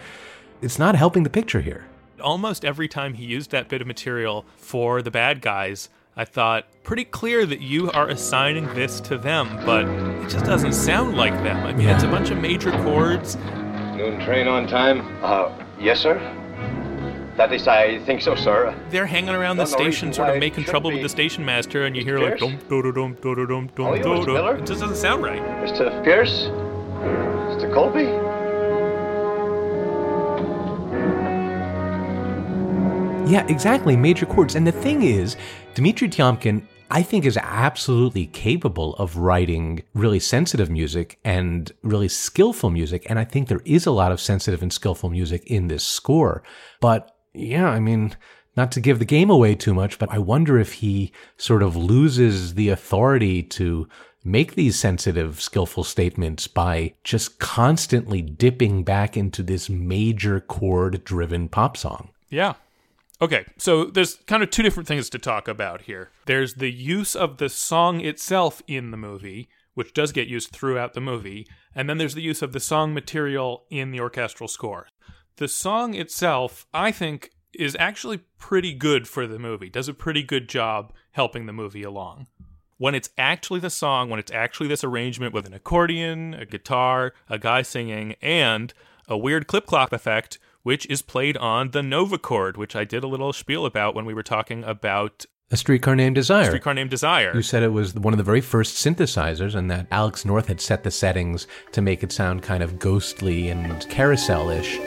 it's 0.60 0.78
not 0.78 0.94
helping 0.94 1.22
the 1.22 1.30
picture 1.30 1.60
here. 1.60 1.86
Almost 2.20 2.64
every 2.64 2.86
time 2.88 3.14
he 3.14 3.24
used 3.24 3.50
that 3.50 3.68
bit 3.68 3.80
of 3.80 3.86
material 3.86 4.44
for 4.56 5.00
the 5.02 5.10
bad 5.10 5.40
guys, 5.40 5.88
I 6.16 6.24
thought, 6.26 6.66
pretty 6.82 7.04
clear 7.04 7.46
that 7.46 7.60
you 7.62 7.90
are 7.92 8.08
assigning 8.08 8.66
this 8.74 9.00
to 9.00 9.16
them, 9.16 9.48
but 9.64 9.86
it 9.86 10.28
just 10.28 10.44
doesn't 10.44 10.74
sound 10.74 11.16
like 11.16 11.32
them. 11.42 11.56
I 11.64 11.72
mean, 11.72 11.86
Yeah. 11.88 11.94
it's 11.94 12.04
a 12.04 12.08
bunch 12.08 12.30
of 12.30 12.38
major 12.38 12.70
chords. 12.82 13.36
Noon 13.96 14.20
train 14.20 14.46
on 14.48 14.66
time? 14.66 15.02
Uh, 15.22 15.50
yes, 15.80 16.00
sir. 16.00 16.20
That 17.36 17.50
is, 17.52 17.66
I 17.66 17.98
think 18.00 18.20
so, 18.20 18.34
sir. 18.34 18.74
They're 18.90 19.06
hanging 19.06 19.34
around 19.34 19.56
the 19.56 19.64
station, 19.64 20.12
sort 20.12 20.28
of 20.30 20.38
making 20.38 20.64
should 20.64 20.70
trouble 20.70 20.90
with 20.92 21.00
the 21.02 21.08
station 21.08 21.44
master, 21.44 21.84
and 21.86 21.96
you 21.96 22.04
hear 22.04 22.18
like 22.18 22.38
Pierce? 22.38 22.40
dum 22.40 22.58
dum 22.68 22.92
dum 22.92 23.16
dum 23.22 23.46
dum 23.46 23.66
dum 23.74 23.86
Oh, 23.86 23.96
dum 23.96 24.18
Mr. 24.18 24.26
dum. 24.26 24.34
Miller? 24.34 24.56
It 24.56 24.66
just 24.66 24.80
doesn't 24.80 24.96
sound 24.96 25.22
right. 25.22 25.40
Mr. 25.64 26.04
Pierce? 26.04 26.48
Mr. 27.56 27.72
Colby? 27.72 28.04
Yeah, 33.30 33.46
exactly, 33.48 33.96
major 33.96 34.26
chords. 34.26 34.56
And 34.56 34.66
the 34.66 34.72
thing 34.72 35.02
is, 35.02 35.36
Dmitri 35.74 36.08
Tiomkin, 36.08 36.66
I 36.90 37.02
think, 37.02 37.24
is 37.24 37.38
absolutely 37.38 38.26
capable 38.26 38.94
of 38.96 39.16
writing 39.16 39.82
really 39.94 40.20
sensitive 40.20 40.68
music 40.68 41.18
and 41.24 41.72
really 41.82 42.08
skillful 42.08 42.68
music. 42.68 43.06
And 43.08 43.18
I 43.18 43.24
think 43.24 43.48
there 43.48 43.62
is 43.64 43.86
a 43.86 43.90
lot 43.90 44.12
of 44.12 44.20
sensitive 44.20 44.60
and 44.60 44.70
skillful 44.70 45.08
music 45.08 45.44
in 45.46 45.68
this 45.68 45.82
score. 45.82 46.42
But 46.80 47.16
yeah, 47.34 47.68
I 47.68 47.80
mean, 47.80 48.16
not 48.56 48.72
to 48.72 48.80
give 48.80 48.98
the 48.98 49.04
game 49.04 49.30
away 49.30 49.54
too 49.54 49.74
much, 49.74 49.98
but 49.98 50.10
I 50.12 50.18
wonder 50.18 50.58
if 50.58 50.74
he 50.74 51.12
sort 51.36 51.62
of 51.62 51.76
loses 51.76 52.54
the 52.54 52.68
authority 52.68 53.42
to 53.44 53.88
make 54.24 54.54
these 54.54 54.78
sensitive, 54.78 55.40
skillful 55.40 55.84
statements 55.84 56.46
by 56.46 56.94
just 57.02 57.38
constantly 57.38 58.22
dipping 58.22 58.84
back 58.84 59.16
into 59.16 59.42
this 59.42 59.68
major 59.68 60.40
chord 60.40 61.02
driven 61.04 61.48
pop 61.48 61.76
song. 61.76 62.10
Yeah. 62.30 62.54
Okay, 63.20 63.44
so 63.56 63.84
there's 63.84 64.16
kind 64.26 64.42
of 64.42 64.50
two 64.50 64.62
different 64.62 64.88
things 64.88 65.08
to 65.10 65.18
talk 65.18 65.46
about 65.48 65.82
here. 65.82 66.10
There's 66.26 66.54
the 66.54 66.72
use 66.72 67.14
of 67.14 67.38
the 67.38 67.48
song 67.48 68.00
itself 68.00 68.62
in 68.66 68.90
the 68.90 68.96
movie, 68.96 69.48
which 69.74 69.94
does 69.94 70.12
get 70.12 70.28
used 70.28 70.50
throughout 70.50 70.94
the 70.94 71.00
movie, 71.00 71.46
and 71.74 71.88
then 71.88 71.98
there's 71.98 72.14
the 72.14 72.22
use 72.22 72.42
of 72.42 72.52
the 72.52 72.60
song 72.60 72.92
material 72.92 73.64
in 73.70 73.92
the 73.92 74.00
orchestral 74.00 74.48
score. 74.48 74.88
The 75.36 75.48
song 75.48 75.94
itself, 75.94 76.66
I 76.74 76.92
think, 76.92 77.30
is 77.54 77.76
actually 77.78 78.18
pretty 78.38 78.74
good 78.74 79.08
for 79.08 79.26
the 79.26 79.38
movie, 79.38 79.70
does 79.70 79.88
a 79.88 79.94
pretty 79.94 80.22
good 80.22 80.48
job 80.48 80.92
helping 81.12 81.46
the 81.46 81.52
movie 81.52 81.82
along. 81.82 82.26
When 82.78 82.94
it's 82.94 83.10
actually 83.16 83.60
the 83.60 83.70
song, 83.70 84.10
when 84.10 84.18
it's 84.18 84.32
actually 84.32 84.68
this 84.68 84.84
arrangement 84.84 85.32
with 85.32 85.46
an 85.46 85.54
accordion, 85.54 86.34
a 86.34 86.44
guitar, 86.44 87.14
a 87.28 87.38
guy 87.38 87.62
singing, 87.62 88.16
and 88.20 88.74
a 89.08 89.16
weird 89.16 89.46
clip 89.46 89.66
clop 89.66 89.92
effect, 89.92 90.38
which 90.62 90.86
is 90.86 91.02
played 91.02 91.36
on 91.36 91.70
the 91.70 91.80
Novachord, 91.80 92.56
which 92.56 92.74
I 92.74 92.84
did 92.84 93.04
a 93.04 93.08
little 93.08 93.32
spiel 93.32 93.66
about 93.66 93.94
when 93.94 94.04
we 94.04 94.14
were 94.14 94.22
talking 94.22 94.64
about 94.64 95.26
A 95.50 95.56
Streetcar 95.56 95.96
Named 95.96 96.14
Desire. 96.14 96.44
Streetcar 96.44 96.74
Named 96.74 96.90
Desire. 96.90 97.34
You 97.34 97.42
said 97.42 97.62
it 97.62 97.72
was 97.72 97.94
one 97.94 98.12
of 98.14 98.18
the 98.18 98.24
very 98.24 98.40
first 98.40 98.74
synthesizers, 98.84 99.54
and 99.54 99.70
that 99.70 99.86
Alex 99.90 100.24
North 100.24 100.48
had 100.48 100.60
set 100.60 100.82
the 100.82 100.90
settings 100.90 101.46
to 101.72 101.80
make 101.82 102.02
it 102.02 102.12
sound 102.12 102.42
kind 102.42 102.62
of 102.62 102.78
ghostly 102.78 103.48
and 103.48 103.88
carousel 103.88 104.50
ish. 104.50 104.78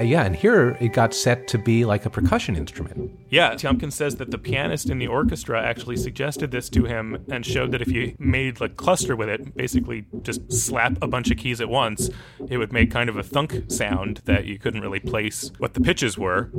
Uh, 0.00 0.04
yeah, 0.04 0.24
and 0.24 0.34
here 0.34 0.78
it 0.80 0.94
got 0.94 1.12
set 1.12 1.46
to 1.46 1.58
be 1.58 1.84
like 1.84 2.06
a 2.06 2.10
percussion 2.10 2.56
instrument. 2.56 3.10
Yeah, 3.28 3.52
Tiomkin 3.52 3.92
says 3.92 4.16
that 4.16 4.30
the 4.30 4.38
pianist 4.38 4.88
in 4.88 4.98
the 4.98 5.06
orchestra 5.06 5.62
actually 5.62 5.98
suggested 5.98 6.50
this 6.50 6.70
to 6.70 6.84
him 6.84 7.22
and 7.30 7.44
showed 7.44 7.70
that 7.72 7.82
if 7.82 7.92
you 7.92 8.16
made 8.18 8.62
a 8.62 8.70
cluster 8.70 9.14
with 9.14 9.28
it, 9.28 9.54
basically 9.54 10.06
just 10.22 10.50
slap 10.50 10.96
a 11.02 11.06
bunch 11.06 11.30
of 11.30 11.36
keys 11.36 11.60
at 11.60 11.68
once, 11.68 12.08
it 12.48 12.56
would 12.56 12.72
make 12.72 12.90
kind 12.90 13.10
of 13.10 13.16
a 13.16 13.22
thunk 13.22 13.64
sound 13.68 14.22
that 14.24 14.46
you 14.46 14.58
couldn't 14.58 14.80
really 14.80 15.00
place 15.00 15.50
what 15.58 15.74
the 15.74 15.80
pitches 15.80 16.16
were. 16.16 16.50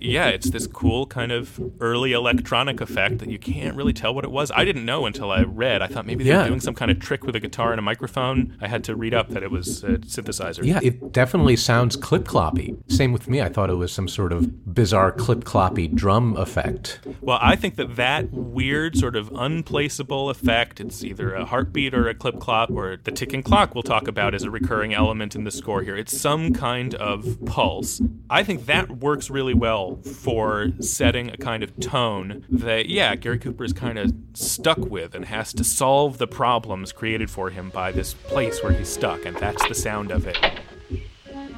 Yeah, 0.00 0.28
it's 0.28 0.50
this 0.50 0.66
cool 0.66 1.06
kind 1.06 1.30
of 1.30 1.60
early 1.80 2.12
electronic 2.12 2.80
effect 2.80 3.18
that 3.18 3.28
you 3.30 3.38
can't 3.38 3.76
really 3.76 3.92
tell 3.92 4.14
what 4.14 4.24
it 4.24 4.30
was. 4.30 4.50
I 4.50 4.64
didn't 4.64 4.84
know 4.84 5.04
until 5.06 5.30
I 5.30 5.42
read. 5.42 5.82
I 5.82 5.86
thought 5.88 6.06
maybe 6.06 6.24
they 6.24 6.30
Yeah. 6.30 6.42
were 6.42 6.48
doing 6.48 6.60
some 6.60 6.74
kind 6.74 6.90
of 6.90 6.98
trick 7.00 7.24
with 7.24 7.36
a 7.36 7.40
guitar 7.40 7.72
and 7.72 7.78
a 7.78 7.82
microphone. 7.82 8.56
I 8.60 8.68
had 8.68 8.82
to 8.84 8.96
read 8.96 9.12
up 9.14 9.28
that 9.30 9.42
it 9.42 9.50
was 9.50 9.84
a 9.84 9.98
synthesizer. 9.98 10.64
Yeah, 10.64 10.80
it 10.82 11.12
definitely 11.12 11.56
sounds 11.56 11.96
clip 11.96 12.24
cloppy. 12.24 12.76
Same 12.90 13.12
with 13.12 13.28
me. 13.28 13.42
I 13.42 13.48
thought 13.48 13.68
it 13.68 13.74
was 13.74 13.92
some 13.92 14.08
sort 14.08 14.32
of 14.32 14.74
bizarre 14.74 15.12
clip 15.12 15.44
cloppy 15.44 15.92
drum 15.94 16.36
effect. 16.36 17.00
Well, 17.20 17.38
I 17.42 17.56
think 17.56 17.76
that 17.76 17.96
that 17.96 18.32
weird 18.32 18.96
sort 18.96 19.16
of 19.16 19.30
unplaceable 19.34 20.30
effect, 20.30 20.80
it's 20.80 21.04
either 21.04 21.34
a 21.34 21.44
heartbeat 21.44 21.92
or 21.94 22.08
a 22.08 22.14
clip 22.14 22.40
clop 22.40 22.70
or 22.70 22.96
the 23.04 23.10
ticking 23.12 23.42
clock 23.42 23.74
we'll 23.74 23.82
talk 23.82 24.08
about 24.08 24.34
as 24.34 24.44
a 24.44 24.50
recurring 24.50 24.94
element 24.94 25.34
in 25.34 25.44
the 25.44 25.50
score 25.50 25.82
here. 25.82 25.96
It's 25.96 26.18
some 26.18 26.52
kind 26.52 26.94
of 26.94 27.38
pulse. 27.44 28.00
I 28.30 28.42
think 28.42 28.66
that 28.66 28.90
works 28.98 29.28
really 29.30 29.54
well 29.54 29.89
for 30.04 30.68
setting 30.80 31.30
a 31.30 31.36
kind 31.36 31.62
of 31.62 31.78
tone 31.80 32.44
that, 32.50 32.88
yeah, 32.88 33.14
Gary 33.14 33.38
Cooper 33.38 33.64
is 33.64 33.72
kind 33.72 33.98
of 33.98 34.12
stuck 34.34 34.78
with 34.78 35.14
and 35.14 35.24
has 35.26 35.52
to 35.54 35.64
solve 35.64 36.18
the 36.18 36.26
problems 36.26 36.92
created 36.92 37.30
for 37.30 37.50
him 37.50 37.70
by 37.70 37.92
this 37.92 38.14
place 38.14 38.62
where 38.62 38.72
he's 38.72 38.88
stuck, 38.88 39.24
and 39.24 39.36
that's 39.36 39.66
the 39.68 39.74
sound 39.74 40.10
of 40.10 40.26
it. 40.26 40.38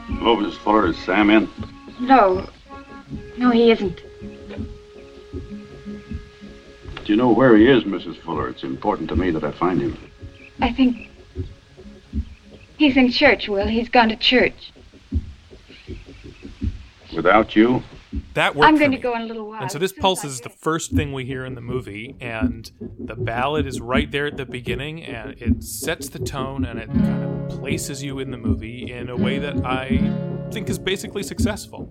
Mrs. 0.08 0.58
Fuller, 0.58 0.88
is 0.88 0.98
Sam 0.98 1.30
in? 1.30 1.48
No. 2.00 2.48
No, 3.36 3.50
he 3.50 3.70
isn't. 3.70 4.00
Do 7.04 7.12
you 7.12 7.16
know 7.16 7.32
where 7.32 7.56
he 7.56 7.66
is, 7.66 7.84
Mrs. 7.84 8.16
Fuller? 8.18 8.48
It's 8.48 8.62
important 8.62 9.08
to 9.08 9.16
me 9.16 9.30
that 9.30 9.42
I 9.44 9.50
find 9.52 9.80
him. 9.80 9.98
I 10.60 10.72
think. 10.72 11.10
He's 12.78 12.96
in 12.96 13.10
church, 13.10 13.48
Will. 13.48 13.66
He's 13.66 13.88
gone 13.88 14.08
to 14.08 14.16
church. 14.16 14.72
Without 17.14 17.54
you? 17.56 17.82
That 18.34 18.54
worked 18.54 18.68
I'm 18.68 18.78
going 18.78 18.90
to 18.90 18.98
go 18.98 19.14
in 19.14 19.22
a 19.22 19.26
little 19.26 19.48
while. 19.48 19.62
And 19.62 19.70
so 19.70 19.78
this 19.78 19.92
pulse 19.92 20.24
is 20.24 20.40
the 20.40 20.50
first 20.50 20.92
thing 20.92 21.12
we 21.12 21.24
hear 21.24 21.44
in 21.44 21.54
the 21.54 21.60
movie, 21.60 22.16
and 22.20 22.70
the 22.98 23.14
ballad 23.16 23.66
is 23.66 23.80
right 23.80 24.10
there 24.10 24.26
at 24.26 24.36
the 24.36 24.46
beginning, 24.46 25.02
and 25.02 25.40
it 25.40 25.62
sets 25.64 26.08
the 26.08 26.18
tone 26.18 26.64
and 26.64 26.78
it 26.78 26.88
kind 26.92 27.24
of 27.24 27.58
places 27.58 28.02
you 28.02 28.18
in 28.18 28.30
the 28.30 28.36
movie 28.36 28.90
in 28.90 29.08
a 29.08 29.16
way 29.16 29.38
that 29.38 29.64
I 29.64 29.98
think 30.50 30.68
is 30.68 30.78
basically 30.78 31.22
successful. 31.22 31.90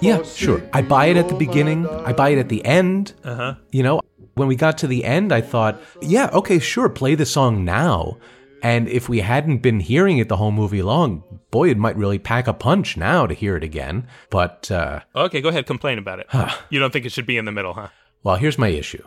Yeah, 0.00 0.22
sure. 0.24 0.62
I 0.72 0.82
buy 0.82 1.06
it 1.06 1.16
at 1.16 1.28
the 1.28 1.36
beginning. 1.36 1.86
I 1.88 2.12
buy 2.12 2.30
it 2.30 2.38
at 2.38 2.48
the 2.48 2.64
end. 2.64 3.14
Uh 3.22 3.34
huh. 3.34 3.54
You 3.70 3.84
know, 3.84 4.00
when 4.34 4.48
we 4.48 4.56
got 4.56 4.78
to 4.78 4.86
the 4.86 5.04
end, 5.04 5.32
I 5.32 5.40
thought, 5.40 5.80
yeah, 6.00 6.30
okay, 6.32 6.58
sure, 6.58 6.88
play 6.88 7.14
the 7.14 7.26
song 7.26 7.64
now. 7.64 8.16
And 8.62 8.88
if 8.88 9.08
we 9.08 9.20
hadn't 9.20 9.58
been 9.58 9.80
hearing 9.80 10.18
it 10.18 10.28
the 10.28 10.36
whole 10.36 10.52
movie 10.52 10.82
long, 10.82 11.22
boy, 11.50 11.70
it 11.70 11.78
might 11.78 11.96
really 11.96 12.18
pack 12.18 12.46
a 12.46 12.52
punch 12.54 12.96
now 12.96 13.26
to 13.26 13.34
hear 13.34 13.56
it 13.56 13.64
again. 13.64 14.06
But, 14.30 14.70
uh, 14.70 15.00
Okay, 15.16 15.40
go 15.40 15.48
ahead, 15.48 15.66
complain 15.66 15.98
about 15.98 16.18
it. 16.20 16.26
you 16.70 16.78
don't 16.78 16.92
think 16.92 17.06
it 17.06 17.12
should 17.12 17.26
be 17.26 17.36
in 17.38 17.44
the 17.44 17.52
middle, 17.52 17.74
huh? 17.74 17.88
well, 18.22 18.36
here's 18.36 18.58
my 18.58 18.68
issue. 18.68 19.02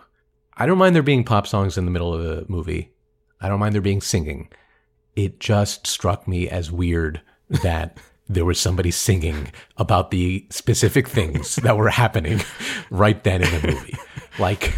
I 0.55 0.65
don't 0.65 0.77
mind 0.77 0.95
there 0.95 1.03
being 1.03 1.23
pop 1.23 1.47
songs 1.47 1.77
in 1.77 1.85
the 1.85 1.91
middle 1.91 2.13
of 2.13 2.23
the 2.23 2.45
movie. 2.47 2.91
I 3.41 3.47
don't 3.49 3.59
mind 3.59 3.73
there 3.75 3.81
being 3.81 4.01
singing. 4.01 4.49
It 5.15 5.39
just 5.39 5.85
struck 5.87 6.27
me 6.27 6.47
as 6.49 6.71
weird 6.71 7.21
that 7.61 7.97
there 8.29 8.45
was 8.45 8.59
somebody 8.59 8.89
singing 8.91 9.51
about 9.77 10.09
the 10.11 10.45
specific 10.49 11.07
things 11.07 11.57
that 11.57 11.77
were 11.77 11.89
happening 11.89 12.39
right 12.89 13.23
then 13.23 13.43
in 13.43 13.61
the 13.61 13.67
movie. 13.71 13.95
Like 14.39 14.73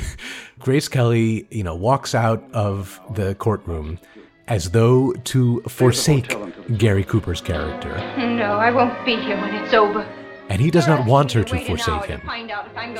Grace 0.59 0.89
Kelly, 0.89 1.47
you 1.49 1.63
know, 1.63 1.75
walks 1.75 2.13
out 2.13 2.43
of 2.51 2.99
the 3.13 3.35
courtroom 3.35 3.99
as 4.47 4.71
though 4.71 5.11
to 5.11 5.61
forsake 5.61 6.35
Gary 6.77 7.03
Cooper's 7.03 7.41
character. 7.41 7.95
No, 8.17 8.53
I 8.53 8.71
won't 8.71 9.05
be 9.05 9.15
here 9.15 9.37
when 9.37 9.53
it's 9.55 9.73
over. 9.73 10.07
And 10.49 10.61
he 10.61 10.69
does 10.69 10.87
not 10.87 11.07
want 11.07 11.31
her 11.31 11.43
to 11.43 11.65
forsake 11.65 12.05
him. 12.05 12.21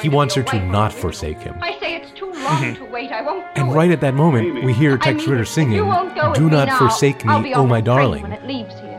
He 0.01 0.09
wants 0.09 0.33
her 0.33 0.41
to 0.43 0.59
not 0.65 0.91
forsake 0.91 1.39
him. 1.39 1.55
I 1.61 1.79
say 1.79 1.95
it's 1.95 2.11
too 2.11 2.31
long 2.31 2.73
hmm. 2.73 2.83
to 2.83 2.85
wait. 2.85 3.11
I 3.11 3.21
won't 3.21 3.45
And 3.55 3.71
right 3.73 3.91
at 3.91 4.01
that 4.01 4.15
moment, 4.15 4.63
we 4.63 4.73
hear 4.73 4.97
Tex 4.97 5.27
Ritter 5.27 5.45
singing, 5.45 5.75
you 5.75 5.85
won't 5.85 6.15
go 6.15 6.31
with 6.31 6.39
Do 6.39 6.49
not 6.49 6.69
forsake 6.79 7.23
me, 7.23 7.53
oh 7.53 7.67
my 7.67 7.81
darling. 7.81 8.23
When 8.23 8.33
it 8.33 8.43
leaves 8.45 8.73
here. 8.79 8.93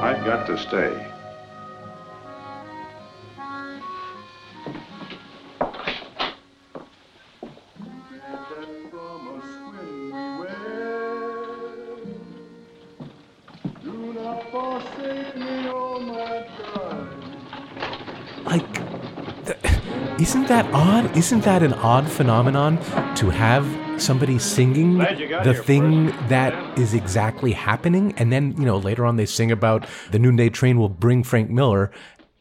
I've 0.00 0.24
got 0.24 0.46
to 0.46 0.58
stay. 0.58 1.11
Isn't 20.22 20.46
that 20.46 20.72
odd? 20.72 21.16
Isn't 21.16 21.42
that 21.42 21.64
an 21.64 21.72
odd 21.74 22.08
phenomenon 22.08 22.76
to 23.16 23.28
have 23.30 23.66
somebody 24.00 24.38
singing 24.38 24.94
Glad 24.94 25.18
you 25.18 25.28
got 25.28 25.42
the 25.42 25.52
thing 25.52 26.12
first. 26.12 26.28
that 26.28 26.78
is 26.78 26.94
exactly 26.94 27.50
happening? 27.50 28.14
And 28.16 28.32
then, 28.32 28.54
you 28.56 28.64
know, 28.64 28.78
later 28.78 29.04
on 29.04 29.16
they 29.16 29.26
sing 29.26 29.50
about 29.50 29.84
the 30.12 30.20
noonday 30.20 30.48
train 30.48 30.78
will 30.78 30.88
bring 30.88 31.24
Frank 31.24 31.50
Miller 31.50 31.90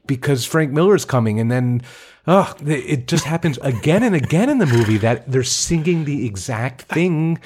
because 0.05 0.45
Frank 0.45 0.71
Miller's 0.71 1.05
coming. 1.05 1.39
And 1.39 1.51
then, 1.51 1.81
oh, 2.27 2.53
it 2.63 3.07
just 3.07 3.25
happens 3.25 3.57
again 3.63 4.03
and 4.03 4.15
again 4.15 4.49
in 4.49 4.59
the 4.59 4.67
movie 4.67 4.99
that 4.99 5.31
they're 5.31 5.41
singing 5.41 6.05
the 6.05 6.27
exact 6.27 6.83
thing 6.83 7.39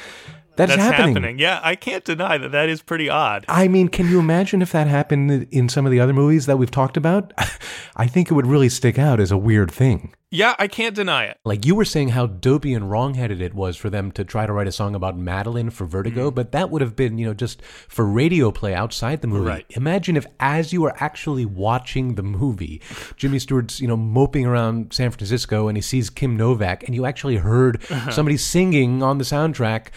that's, 0.58 0.76
That's 0.76 0.82
happening. 0.82 1.16
happening. 1.16 1.40
Yeah, 1.40 1.60
I 1.64 1.76
can't 1.76 2.04
deny 2.04 2.38
that 2.38 2.52
that 2.52 2.70
is 2.70 2.82
pretty 2.82 3.10
odd. 3.10 3.46
I 3.48 3.68
mean, 3.68 3.90
can 3.90 4.10
you 4.10 4.20
imagine 4.20 4.62
if 4.62 4.72
that 4.72 4.88
happened 4.88 5.48
in 5.52 5.70
some 5.70 5.86
of 5.86 5.92
the 5.92 6.00
other 6.00 6.14
movies 6.14 6.46
that 6.46 6.58
we've 6.58 6.72
talked 6.72 6.98
about? 6.98 7.34
I 7.96 8.08
think 8.08 8.30
it 8.30 8.34
would 8.34 8.48
really 8.48 8.70
stick 8.70 8.98
out 8.98 9.20
as 9.20 9.32
a 9.32 9.38
weird 9.38 9.72
thing. 9.72 10.14
Yeah, 10.36 10.54
I 10.60 10.68
can't 10.68 10.94
deny 10.94 11.26
it. 11.26 11.38
Like 11.46 11.66
you 11.66 11.76
were 11.76 11.86
saying 11.86 12.10
how 12.10 12.26
dopey 12.26 12.74
and 12.74 12.92
wrongheaded 12.92 13.42
it 13.42 13.54
was 13.54 13.78
for 13.78 13.90
them 13.90 14.12
to 14.14 14.26
try 14.26 14.46
to 14.46 14.52
write 14.52 14.68
a 14.68 14.72
song 14.72 14.94
about 14.94 15.18
Madeline 15.18 15.70
for 15.70 15.86
Vertigo, 15.86 16.30
mm. 16.30 16.36
but 16.36 16.52
that 16.52 16.70
would 16.70 16.82
have 16.82 16.94
been, 16.94 17.18
you 17.18 17.26
know, 17.26 17.34
just 17.34 17.62
for 17.62 18.06
radio 18.06 18.52
play 18.52 18.74
outside 18.74 19.22
the 19.22 19.28
movie. 19.28 19.48
Right. 19.48 19.66
Imagine 19.70 20.18
if 20.18 20.26
as 20.40 20.74
you 20.74 20.84
are 20.84 20.94
actually 20.98 21.46
watching 21.46 22.16
the 22.16 22.24
movie, 22.24 22.82
Jimmy 23.16 23.40
Stewart's, 23.40 23.80
you 23.80 23.88
know, 23.88 23.96
moping 23.96 24.46
around 24.46 24.94
San 24.94 25.12
Francisco 25.12 25.70
and 25.70 25.78
he 25.78 25.82
sees 25.82 26.10
Kim 26.10 26.36
Novak 26.36 26.84
and 26.84 26.94
you 26.94 27.06
actually 27.06 27.38
heard 27.38 27.82
somebody 28.12 28.36
singing 28.36 29.02
on 29.02 29.20
the 29.20 29.24
soundtrack, 29.24 29.88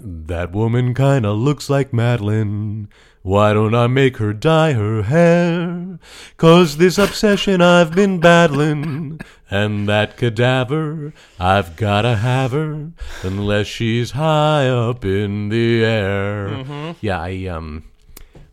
that 0.00 0.52
woman 0.52 0.94
kind 0.94 1.26
of 1.26 1.38
looks 1.38 1.68
like 1.68 1.92
Madeline. 1.92 2.88
Why 3.22 3.52
don't 3.52 3.74
I 3.74 3.88
make 3.88 4.18
her 4.18 4.32
dye 4.32 4.72
her 4.72 5.02
hair? 5.02 5.98
Cause 6.36 6.76
this 6.76 6.98
obsession 6.98 7.60
I've 7.60 7.94
been 7.94 8.20
battling, 8.20 9.20
and 9.50 9.88
that 9.88 10.16
cadaver, 10.16 11.12
I've 11.38 11.76
gotta 11.76 12.16
have 12.16 12.52
her, 12.52 12.92
unless 13.22 13.66
she's 13.66 14.12
high 14.12 14.68
up 14.68 15.04
in 15.04 15.48
the 15.48 15.84
air. 15.84 16.94
Yeah, 17.00 17.20
I, 17.20 17.46
um, 17.46 17.84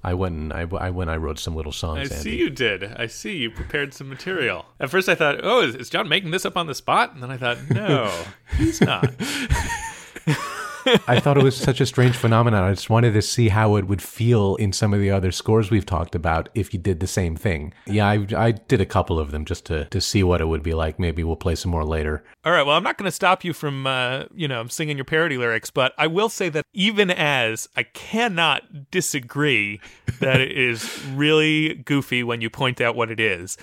I 0.03 0.13
went 0.13 0.35
and 0.35 0.51
I, 0.51 0.67
I 0.77 0.89
went, 0.89 1.09
I 1.09 1.17
wrote 1.17 1.39
some 1.39 1.55
little 1.55 1.71
I 1.71 1.75
songs, 1.75 2.11
Andy. 2.11 2.23
see 2.23 2.35
you 2.37 2.49
did. 2.49 2.83
I 2.83 3.07
see 3.07 3.37
you 3.37 3.51
prepared 3.51 3.93
some 3.93 4.09
material. 4.09 4.65
At 4.79 4.89
first, 4.89 5.07
I 5.07 5.15
thought, 5.15 5.39
"Oh, 5.41 5.61
is, 5.61 5.75
is 5.75 5.89
John 5.89 6.09
making 6.09 6.31
this 6.31 6.45
up 6.45 6.57
on 6.57 6.67
the 6.67 6.75
spot?" 6.75 7.13
And 7.13 7.23
then 7.23 7.31
I 7.31 7.37
thought, 7.37 7.57
"No, 7.69 8.11
he's 8.57 8.81
not." 8.81 9.13
I 11.07 11.19
thought 11.19 11.37
it 11.37 11.43
was 11.43 11.55
such 11.57 11.81
a 11.81 11.85
strange 11.85 12.15
phenomenon. 12.15 12.63
I 12.63 12.71
just 12.71 12.89
wanted 12.89 13.13
to 13.13 13.21
see 13.21 13.49
how 13.49 13.75
it 13.75 13.87
would 13.87 14.01
feel 14.01 14.55
in 14.57 14.71
some 14.71 14.93
of 14.93 14.99
the 14.99 15.11
other 15.11 15.31
scores 15.31 15.71
we've 15.71 15.85
talked 15.85 16.15
about 16.15 16.49
if 16.53 16.73
you 16.73 16.79
did 16.79 16.99
the 16.99 17.07
same 17.07 17.35
thing. 17.35 17.73
Yeah, 17.85 18.07
I, 18.07 18.25
I 18.35 18.51
did 18.51 18.81
a 18.81 18.85
couple 18.85 19.19
of 19.19 19.31
them 19.31 19.45
just 19.45 19.65
to, 19.65 19.85
to 19.85 19.99
see 19.99 20.23
what 20.23 20.41
it 20.41 20.45
would 20.45 20.63
be 20.63 20.73
like. 20.73 20.99
Maybe 20.99 21.23
we'll 21.23 21.35
play 21.35 21.55
some 21.55 21.71
more 21.71 21.83
later. 21.83 22.23
All 22.43 22.51
right. 22.51 22.65
Well, 22.65 22.77
I'm 22.77 22.83
not 22.83 22.97
going 22.97 23.07
to 23.07 23.15
stop 23.15 23.43
you 23.43 23.53
from, 23.53 23.87
uh, 23.87 24.25
you 24.33 24.47
know, 24.47 24.67
singing 24.67 24.97
your 24.97 25.05
parody 25.05 25.37
lyrics, 25.37 25.71
but 25.71 25.93
I 25.97 26.07
will 26.07 26.29
say 26.29 26.49
that 26.49 26.65
even 26.73 27.09
as 27.09 27.67
I 27.75 27.83
cannot 27.83 28.91
disagree 28.91 29.79
that 30.19 30.39
it 30.39 30.51
is 30.51 31.05
really 31.13 31.75
goofy 31.75 32.23
when 32.23 32.41
you 32.41 32.49
point 32.49 32.81
out 32.81 32.95
what 32.95 33.09
it 33.09 33.19
is, 33.19 33.57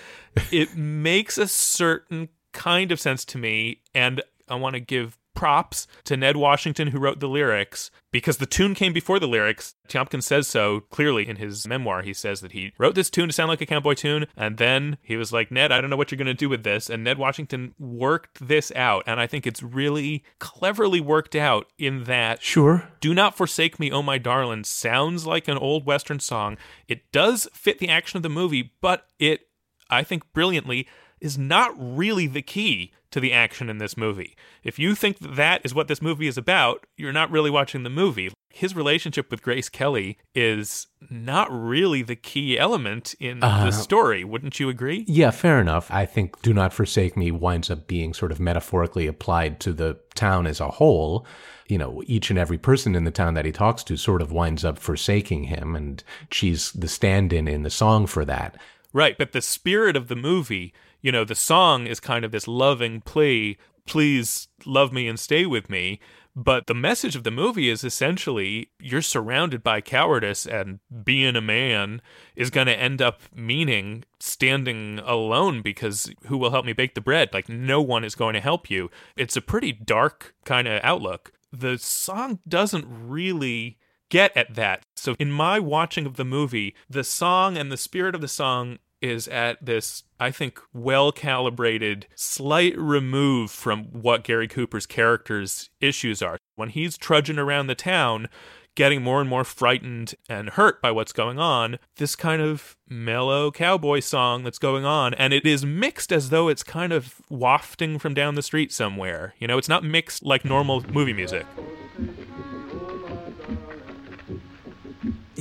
it 0.50 0.76
makes 0.76 1.38
a 1.38 1.46
certain 1.46 2.28
kind 2.52 2.92
of 2.92 3.00
sense 3.00 3.24
to 3.26 3.38
me. 3.38 3.82
And 3.94 4.22
I 4.48 4.56
want 4.56 4.74
to 4.74 4.80
give 4.80 5.18
props 5.34 5.86
to 6.04 6.16
Ned 6.16 6.36
Washington, 6.36 6.88
who 6.88 6.98
wrote 6.98 7.20
the 7.20 7.28
lyrics, 7.28 7.90
because 8.10 8.36
the 8.36 8.46
tune 8.46 8.74
came 8.74 8.92
before 8.92 9.18
the 9.18 9.28
lyrics. 9.28 9.74
Tiomkin 9.88 10.22
says 10.22 10.46
so 10.46 10.80
clearly 10.90 11.28
in 11.28 11.36
his 11.36 11.66
memoir. 11.66 12.02
He 12.02 12.12
says 12.12 12.40
that 12.40 12.52
he 12.52 12.72
wrote 12.78 12.94
this 12.94 13.10
tune 13.10 13.28
to 13.28 13.32
sound 13.32 13.48
like 13.48 13.60
a 13.60 13.66
cowboy 13.66 13.94
tune, 13.94 14.26
and 14.36 14.58
then 14.58 14.98
he 15.02 15.16
was 15.16 15.32
like, 15.32 15.50
Ned, 15.50 15.72
I 15.72 15.80
don't 15.80 15.90
know 15.90 15.96
what 15.96 16.10
you're 16.10 16.18
going 16.18 16.26
to 16.26 16.34
do 16.34 16.48
with 16.48 16.62
this. 16.62 16.90
And 16.90 17.04
Ned 17.04 17.18
Washington 17.18 17.74
worked 17.78 18.46
this 18.46 18.70
out, 18.76 19.04
and 19.06 19.20
I 19.20 19.26
think 19.26 19.46
it's 19.46 19.62
really 19.62 20.24
cleverly 20.38 21.00
worked 21.00 21.34
out 21.34 21.66
in 21.78 22.04
that. 22.04 22.42
Sure. 22.42 22.88
Do 23.00 23.14
Not 23.14 23.36
Forsake 23.36 23.80
Me, 23.80 23.90
Oh 23.90 24.02
My 24.02 24.18
Darling 24.18 24.64
sounds 24.64 25.26
like 25.26 25.48
an 25.48 25.58
old 25.58 25.86
Western 25.86 26.20
song. 26.20 26.56
It 26.88 27.10
does 27.12 27.48
fit 27.52 27.78
the 27.78 27.88
action 27.88 28.16
of 28.16 28.22
the 28.22 28.28
movie, 28.28 28.72
but 28.80 29.06
it, 29.18 29.48
I 29.90 30.02
think, 30.02 30.32
brilliantly 30.32 30.86
is 31.20 31.38
not 31.38 31.72
really 31.78 32.26
the 32.26 32.42
key 32.42 32.92
to 33.12 33.20
the 33.20 33.32
action 33.32 33.70
in 33.70 33.78
this 33.78 33.96
movie. 33.96 34.36
If 34.64 34.78
you 34.78 34.94
think 34.94 35.18
that, 35.20 35.36
that 35.36 35.60
is 35.64 35.74
what 35.74 35.88
this 35.88 36.02
movie 36.02 36.26
is 36.26 36.36
about, 36.36 36.86
you're 36.96 37.12
not 37.12 37.30
really 37.30 37.50
watching 37.50 37.82
the 37.82 37.90
movie. 37.90 38.30
His 38.50 38.76
relationship 38.76 39.30
with 39.30 39.42
Grace 39.42 39.68
Kelly 39.68 40.18
is 40.34 40.88
not 41.08 41.48
really 41.50 42.02
the 42.02 42.16
key 42.16 42.58
element 42.58 43.14
in 43.18 43.42
uh, 43.42 43.64
the 43.64 43.70
story. 43.70 44.24
Wouldn't 44.24 44.60
you 44.60 44.68
agree? 44.68 45.04
Yeah, 45.08 45.30
fair 45.30 45.58
enough. 45.58 45.90
I 45.90 46.04
think 46.04 46.42
Do 46.42 46.52
Not 46.52 46.74
Forsake 46.74 47.16
Me 47.16 47.30
winds 47.30 47.70
up 47.70 47.86
being 47.86 48.12
sort 48.12 48.32
of 48.32 48.40
metaphorically 48.40 49.06
applied 49.06 49.58
to 49.60 49.72
the 49.72 49.98
town 50.14 50.46
as 50.46 50.60
a 50.60 50.68
whole. 50.68 51.26
You 51.68 51.78
know, 51.78 52.02
each 52.06 52.28
and 52.28 52.38
every 52.38 52.58
person 52.58 52.94
in 52.94 53.04
the 53.04 53.10
town 53.10 53.32
that 53.34 53.46
he 53.46 53.52
talks 53.52 53.82
to 53.84 53.96
sort 53.96 54.20
of 54.20 54.32
winds 54.32 54.64
up 54.64 54.78
forsaking 54.78 55.44
him, 55.44 55.74
and 55.74 56.04
she's 56.30 56.72
the 56.72 56.88
stand 56.88 57.32
in 57.32 57.48
in 57.48 57.62
the 57.62 57.70
song 57.70 58.06
for 58.06 58.26
that. 58.26 58.58
Right, 58.92 59.16
but 59.16 59.32
the 59.32 59.40
spirit 59.40 59.96
of 59.96 60.08
the 60.08 60.16
movie 60.16 60.74
you 61.02 61.12
know, 61.12 61.24
the 61.24 61.34
song 61.34 61.86
is 61.86 62.00
kind 62.00 62.24
of 62.24 62.30
this 62.32 62.48
loving 62.48 63.00
plea, 63.00 63.58
please 63.86 64.48
love 64.64 64.92
me 64.92 65.08
and 65.08 65.18
stay 65.18 65.44
with 65.44 65.68
me. 65.68 66.00
But 66.34 66.66
the 66.66 66.74
message 66.74 67.14
of 67.14 67.24
the 67.24 67.30
movie 67.30 67.68
is 67.68 67.84
essentially 67.84 68.70
you're 68.80 69.02
surrounded 69.02 69.62
by 69.62 69.82
cowardice, 69.82 70.46
and 70.46 70.78
being 71.04 71.36
a 71.36 71.42
man 71.42 72.00
is 72.34 72.48
going 72.48 72.68
to 72.68 72.78
end 72.78 73.02
up 73.02 73.20
meaning 73.34 74.04
standing 74.18 74.98
alone 75.00 75.60
because 75.60 76.10
who 76.26 76.38
will 76.38 76.50
help 76.50 76.64
me 76.64 76.72
bake 76.72 76.94
the 76.94 77.02
bread? 77.02 77.30
Like, 77.34 77.50
no 77.50 77.82
one 77.82 78.02
is 78.02 78.14
going 78.14 78.32
to 78.32 78.40
help 78.40 78.70
you. 78.70 78.90
It's 79.14 79.36
a 79.36 79.42
pretty 79.42 79.72
dark 79.72 80.34
kind 80.46 80.66
of 80.66 80.80
outlook. 80.82 81.32
The 81.52 81.76
song 81.76 82.38
doesn't 82.48 82.86
really 82.88 83.76
get 84.08 84.34
at 84.34 84.54
that. 84.54 84.84
So, 84.96 85.14
in 85.18 85.30
my 85.30 85.58
watching 85.58 86.06
of 86.06 86.16
the 86.16 86.24
movie, 86.24 86.74
the 86.88 87.04
song 87.04 87.58
and 87.58 87.70
the 87.70 87.76
spirit 87.76 88.14
of 88.14 88.22
the 88.22 88.28
song 88.28 88.78
is 89.02 89.28
at 89.28 89.64
this, 89.64 90.04
I 90.18 90.30
think, 90.30 90.60
well 90.72 91.12
calibrated, 91.12 92.06
slight 92.14 92.76
remove 92.78 93.50
from 93.50 93.84
what 93.86 94.24
Gary 94.24 94.48
Cooper's 94.48 94.86
character's 94.86 95.70
issues 95.80 96.22
are. 96.22 96.38
When 96.54 96.68
he's 96.70 96.96
trudging 96.96 97.38
around 97.38 97.66
the 97.66 97.74
town, 97.74 98.28
getting 98.74 99.02
more 99.02 99.20
and 99.20 99.28
more 99.28 99.44
frightened 99.44 100.14
and 100.28 100.50
hurt 100.50 100.80
by 100.80 100.90
what's 100.90 101.12
going 101.12 101.38
on, 101.38 101.78
this 101.96 102.16
kind 102.16 102.40
of 102.40 102.76
mellow 102.88 103.50
cowboy 103.50 104.00
song 104.00 104.44
that's 104.44 104.58
going 104.58 104.84
on, 104.84 105.14
and 105.14 105.32
it 105.32 105.44
is 105.44 105.64
mixed 105.64 106.12
as 106.12 106.30
though 106.30 106.48
it's 106.48 106.62
kind 106.62 106.92
of 106.92 107.20
wafting 107.28 107.98
from 107.98 108.14
down 108.14 108.34
the 108.34 108.42
street 108.42 108.72
somewhere. 108.72 109.34
You 109.38 109.46
know, 109.46 109.58
it's 109.58 109.68
not 109.68 109.84
mixed 109.84 110.24
like 110.24 110.44
normal 110.44 110.82
movie 110.92 111.12
music. 111.12 111.46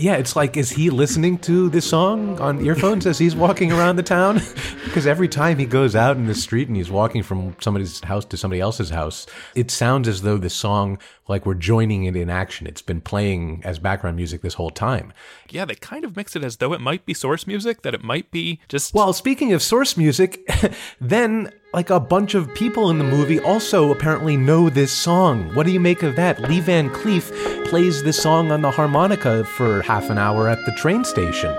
Yeah, 0.01 0.15
it's 0.15 0.35
like, 0.35 0.57
is 0.57 0.71
he 0.71 0.89
listening 0.89 1.37
to 1.39 1.69
this 1.69 1.87
song 1.87 2.39
on 2.39 2.65
earphones 2.65 3.05
as 3.05 3.19
he's 3.19 3.35
walking 3.35 3.71
around 3.71 3.97
the 3.97 4.03
town? 4.03 4.41
Because 4.83 5.07
every 5.07 5.29
time 5.29 5.57
he 5.57 5.65
goes 5.65 5.95
out 5.95 6.17
in 6.17 6.25
the 6.25 6.35
street 6.35 6.67
and 6.67 6.75
he's 6.75 6.91
walking 6.91 7.23
from 7.23 7.55
somebody's 7.61 8.03
house 8.03 8.25
to 8.25 8.35
somebody 8.35 8.59
else's 8.59 8.89
house, 8.89 9.25
it 9.55 9.71
sounds 9.71 10.05
as 10.09 10.21
though 10.23 10.37
the 10.37 10.49
song, 10.49 10.97
like 11.31 11.45
we're 11.45 11.55
joining 11.55 12.03
it 12.03 12.15
in 12.15 12.29
action. 12.29 12.67
It's 12.67 12.81
been 12.81 13.01
playing 13.01 13.61
as 13.63 13.79
background 13.79 14.17
music 14.17 14.41
this 14.41 14.55
whole 14.55 14.69
time. 14.69 15.13
Yeah, 15.49 15.65
they 15.65 15.75
kind 15.75 16.05
of 16.05 16.15
mix 16.15 16.35
it 16.35 16.43
as 16.43 16.57
though 16.57 16.73
it 16.73 16.81
might 16.81 17.05
be 17.05 17.15
source 17.15 17.47
music, 17.47 17.81
that 17.81 17.95
it 17.95 18.03
might 18.03 18.29
be 18.29 18.59
just. 18.67 18.93
Well, 18.93 19.13
speaking 19.13 19.53
of 19.53 19.63
source 19.63 19.97
music, 19.97 20.45
then 21.01 21.51
like 21.73 21.89
a 21.89 21.99
bunch 21.99 22.35
of 22.35 22.53
people 22.53 22.89
in 22.91 22.97
the 22.97 23.05
movie 23.05 23.39
also 23.39 23.91
apparently 23.91 24.35
know 24.37 24.69
this 24.69 24.91
song. 24.91 25.55
What 25.55 25.65
do 25.65 25.71
you 25.71 25.79
make 25.79 26.03
of 26.03 26.15
that? 26.17 26.39
Lee 26.41 26.59
Van 26.59 26.89
Cleef 26.89 27.31
plays 27.69 28.03
this 28.03 28.21
song 28.21 28.51
on 28.51 28.61
the 28.61 28.69
harmonica 28.69 29.45
for 29.45 29.81
half 29.81 30.09
an 30.09 30.17
hour 30.17 30.49
at 30.49 30.63
the 30.65 30.73
train 30.73 31.05
station. 31.05 31.51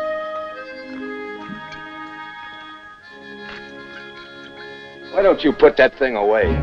Why 5.12 5.22
don't 5.22 5.42
you 5.42 5.52
put 5.52 5.76
that 5.78 5.98
thing 5.98 6.16
away? 6.16 6.58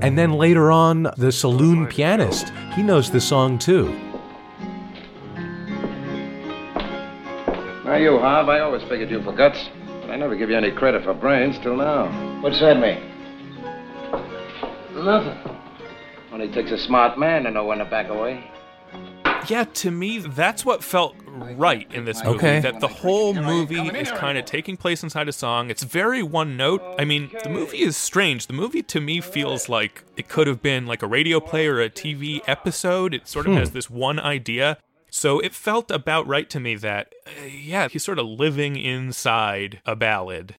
And 0.00 0.18
then 0.18 0.32
later 0.32 0.70
on, 0.70 1.08
the 1.16 1.32
saloon 1.32 1.86
pianist, 1.86 2.50
he 2.74 2.82
knows 2.82 3.10
the 3.10 3.20
song 3.20 3.58
too. 3.58 3.88
Now 7.84 7.96
you, 7.96 8.18
Harv, 8.18 8.48
I 8.48 8.60
always 8.60 8.82
figured 8.82 9.10
you 9.10 9.22
for 9.22 9.32
guts. 9.32 9.68
But 10.02 10.10
I 10.10 10.16
never 10.16 10.36
give 10.36 10.50
you 10.50 10.56
any 10.56 10.70
credit 10.70 11.02
for 11.04 11.14
brains 11.14 11.58
till 11.62 11.76
now. 11.76 12.06
What's 12.42 12.60
that 12.60 12.78
mean? 12.78 13.00
Nothing. 14.94 15.38
Only 16.32 16.48
takes 16.52 16.70
a 16.70 16.78
smart 16.78 17.18
man 17.18 17.44
to 17.44 17.50
know 17.50 17.64
when 17.64 17.78
to 17.78 17.84
back 17.84 18.08
away. 18.08 18.50
Yeah, 19.48 19.64
to 19.64 19.90
me, 19.90 20.18
that's 20.18 20.64
what 20.64 20.84
felt 20.84 21.16
right 21.40 21.86
in 21.92 22.04
this 22.04 22.22
movie. 22.24 22.36
Okay. 22.38 22.60
That 22.60 22.80
the 22.80 22.88
whole 22.88 23.34
movie 23.34 23.88
is 23.88 24.10
kind 24.12 24.38
of 24.38 24.44
taking 24.44 24.76
place 24.76 25.02
inside 25.02 25.28
a 25.28 25.32
song. 25.32 25.70
It's 25.70 25.82
very 25.82 26.22
one 26.22 26.56
note. 26.56 26.82
I 26.98 27.04
mean, 27.04 27.30
the 27.42 27.48
movie 27.50 27.80
is 27.82 27.96
strange. 27.96 28.46
The 28.46 28.52
movie 28.52 28.82
to 28.84 29.00
me 29.00 29.20
feels 29.20 29.68
like 29.68 30.04
it 30.16 30.28
could 30.28 30.46
have 30.46 30.62
been 30.62 30.86
like 30.86 31.02
a 31.02 31.06
radio 31.06 31.40
play 31.40 31.66
or 31.66 31.80
a 31.80 31.90
TV 31.90 32.40
episode. 32.46 33.14
It 33.14 33.28
sort 33.28 33.46
of 33.46 33.52
Hmm. 33.52 33.58
has 33.58 33.70
this 33.72 33.88
one 33.90 34.18
idea. 34.18 34.78
So 35.10 35.38
it 35.40 35.54
felt 35.54 35.90
about 35.90 36.26
right 36.26 36.48
to 36.50 36.60
me 36.60 36.74
that, 36.76 37.12
uh, 37.26 37.44
yeah, 37.46 37.88
he's 37.88 38.04
sort 38.04 38.18
of 38.18 38.26
living 38.26 38.76
inside 38.76 39.80
a 39.86 39.96
ballad. 39.96 40.56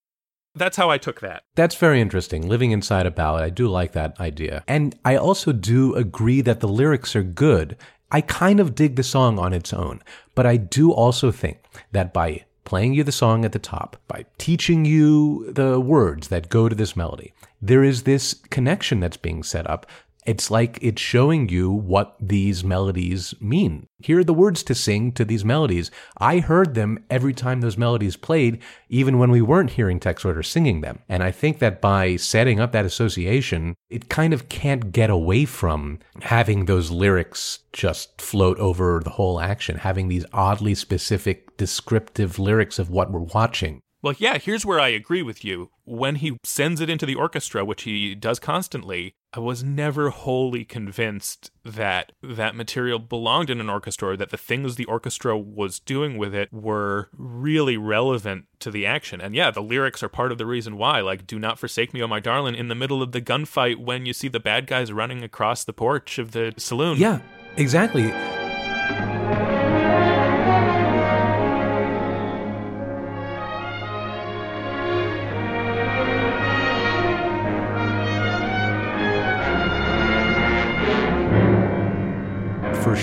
That's 0.56 0.78
how 0.78 0.90
I 0.90 0.98
took 0.98 1.20
that. 1.22 1.44
That's 1.56 1.76
very 1.76 2.02
interesting. 2.02 2.48
Living 2.48 2.72
inside 2.72 3.06
a 3.06 3.12
ballad. 3.12 3.44
I 3.44 3.50
do 3.52 3.68
like 3.68 3.92
that 3.92 4.20
idea. 4.20 4.64
And 4.68 4.98
I 5.06 5.16
also 5.16 5.52
do 5.52 5.94
agree 5.94 6.42
that 6.42 6.62
the 6.62 6.68
lyrics 6.68 7.16
are 7.16 7.22
good. 7.22 7.78
I 8.12 8.22
kind 8.22 8.60
of 8.60 8.76
dig 8.76 8.96
the 8.96 9.04
song 9.04 9.38
on 9.38 9.54
its 9.54 9.74
own, 9.74 10.02
but 10.34 10.46
I 10.46 10.58
do 10.58 10.92
also 10.92 11.32
think 11.32 11.60
that 11.92 12.14
by 12.14 12.46
playing 12.64 12.94
you 12.94 13.04
the 13.04 13.12
song 13.12 13.46
at 13.46 13.52
the 13.52 13.60
top, 13.60 13.98
by 14.08 14.26
teaching 14.38 14.86
you 14.86 15.52
the 15.52 15.80
words 15.80 16.28
that 16.30 16.50
go 16.50 16.70
to 16.70 16.76
this 16.76 16.96
melody, 16.96 17.34
there 17.62 17.84
is 17.84 18.04
this 18.04 18.34
connection 18.34 19.00
that's 19.00 19.18
being 19.18 19.44
set 19.44 19.70
up. 19.70 19.86
It's 20.28 20.52
like 20.52 20.78
it's 20.82 21.02
showing 21.02 21.48
you 21.48 21.72
what 21.72 22.18
these 22.20 22.62
melodies 22.62 23.34
mean. 23.40 23.88
Here 24.00 24.20
are 24.20 24.26
the 24.26 24.34
words 24.34 24.62
to 24.64 24.76
sing 24.76 25.14
to 25.14 25.24
these 25.24 25.46
melodies. 25.46 25.90
I 26.18 26.40
heard 26.40 26.76
them 26.76 27.00
every 27.10 27.34
time 27.34 27.62
those 27.62 27.78
melodies 27.78 28.18
played, 28.18 28.62
even 28.90 29.20
when 29.20 29.32
we 29.32 29.42
weren't 29.42 29.72
hearing 29.72 30.02
Tex 30.02 30.26
Ritter 30.26 30.44
singing 30.44 30.82
them. 30.82 31.00
And 31.08 31.24
I 31.24 31.32
think 31.32 31.60
that 31.60 31.80
by 31.80 32.18
setting 32.18 32.60
up 32.60 32.74
that 32.74 32.86
association, 32.86 33.74
it 33.90 34.10
kind 34.10 34.34
of 34.34 34.50
can't 34.50 34.92
get 34.92 35.10
away 35.10 35.46
from 35.46 36.00
having 36.24 36.66
those 36.66 36.92
lyrics 36.92 37.60
just 37.72 38.20
float 38.20 38.60
over 38.60 39.00
the 39.02 39.12
whole 39.12 39.40
action, 39.40 39.78
having 39.78 40.10
these 40.10 40.26
oddly 40.34 40.76
specific, 40.76 41.56
descriptive 41.56 42.38
lyrics 42.38 42.80
of 42.80 42.90
what 42.90 43.12
we're 43.12 43.22
watching. 43.22 43.82
Well, 44.02 44.14
yeah, 44.18 44.38
here's 44.38 44.66
where 44.66 44.80
I 44.80 44.90
agree 44.90 45.24
with 45.24 45.44
you. 45.44 45.72
When 45.84 46.16
he 46.16 46.38
sends 46.44 46.82
it 46.82 46.90
into 46.90 47.06
the 47.06 47.16
orchestra, 47.16 47.66
which 47.66 47.84
he 47.84 48.14
does 48.14 48.40
constantly, 48.40 49.16
I 49.34 49.40
was 49.40 49.64
never 49.64 50.10
wholly 50.10 50.66
convinced 50.66 51.52
that 51.66 52.12
that 52.22 52.56
material 52.56 53.00
belonged 53.00 53.50
in 53.50 53.60
an 53.60 53.70
orchestra, 53.70 54.10
or 54.10 54.18
that 54.18 54.30
the 54.30 54.38
things 54.38 54.76
the 54.76 54.86
orchestra 54.86 55.38
was 55.38 55.80
doing 55.80 56.18
with 56.18 56.36
it 56.36 56.54
were 56.54 57.10
really 57.18 57.78
relevant 57.78 58.46
to 58.60 58.70
the 58.70 58.86
action. 58.86 59.20
And 59.20 59.36
yeah, 59.36 59.50
the 59.50 59.62
lyrics 59.62 60.04
are 60.04 60.10
part 60.10 60.32
of 60.32 60.38
the 60.38 60.46
reason 60.46 60.78
why. 60.78 61.02
Like, 61.02 61.26
do 61.26 61.40
not 61.40 61.58
forsake 61.58 61.94
me, 61.94 62.02
oh 62.04 62.08
my 62.08 62.20
darling, 62.20 62.56
in 62.56 62.68
the 62.68 62.76
middle 62.76 63.02
of 63.02 63.14
the 63.14 63.22
gunfight 63.22 63.78
when 63.78 64.06
you 64.06 64.14
see 64.14 64.28
the 64.28 64.40
bad 64.40 64.68
guys 64.68 64.92
running 64.92 65.24
across 65.24 65.64
the 65.64 65.74
porch 65.74 66.20
of 66.20 66.32
the 66.32 66.54
saloon. 66.58 66.98
Yeah, 66.98 67.20
exactly. 67.56 68.14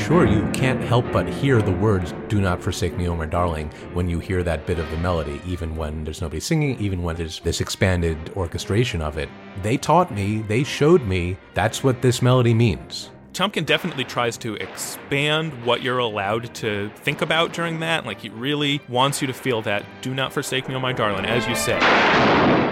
Sure, 0.05 0.27
you 0.27 0.47
can't 0.53 0.83
help 0.83 1.11
but 1.13 1.27
hear 1.27 1.63
the 1.63 1.73
words, 1.73 2.13
Do 2.29 2.39
not 2.39 2.63
forsake 2.63 2.95
me, 2.95 3.09
O 3.09 3.17
my 3.17 3.25
darling, 3.25 3.71
when 3.95 4.07
you 4.07 4.19
hear 4.19 4.43
that 4.43 4.67
bit 4.67 4.79
of 4.79 4.91
the 4.91 4.99
melody, 4.99 5.41
even 5.47 5.77
when 5.77 6.05
there's 6.05 6.21
nobody 6.21 6.41
singing, 6.41 6.79
even 6.79 7.03
when 7.03 7.17
there's 7.17 7.41
this 7.41 7.63
expanded 7.63 8.31
orchestration 8.37 9.01
of 9.01 9.17
it. 9.17 9.31
They 9.63 9.79
taught 9.79 10.13
me, 10.13 10.43
they 10.43 10.63
showed 10.63 11.03
me, 11.07 11.39
that's 11.55 11.83
what 11.83 12.03
this 12.03 12.21
melody 12.21 12.53
means. 12.53 13.11
Tiomkin 13.33 13.65
definitely 13.65 14.05
tries 14.05 14.37
to 14.39 14.55
expand 14.57 15.65
what 15.65 15.83
you're 15.83 15.99
allowed 15.99 16.55
to 16.57 16.91
think 16.97 17.23
about 17.23 17.55
during 17.55 17.81
that. 17.81 18.05
Like, 18.05 18.21
he 18.21 18.29
really 18.29 18.83
wants 18.91 19.23
you 19.23 19.27
to 19.27 19.33
feel 19.33 19.63
that, 19.63 19.87
do 20.03 20.13
not 20.13 20.35
forsake 20.35 20.69
me, 20.69 20.75
oh 20.75 20.81
my 20.81 20.93
darling, 20.93 21.25
as 21.25 21.47
you 21.47 21.57
say. 21.57 22.64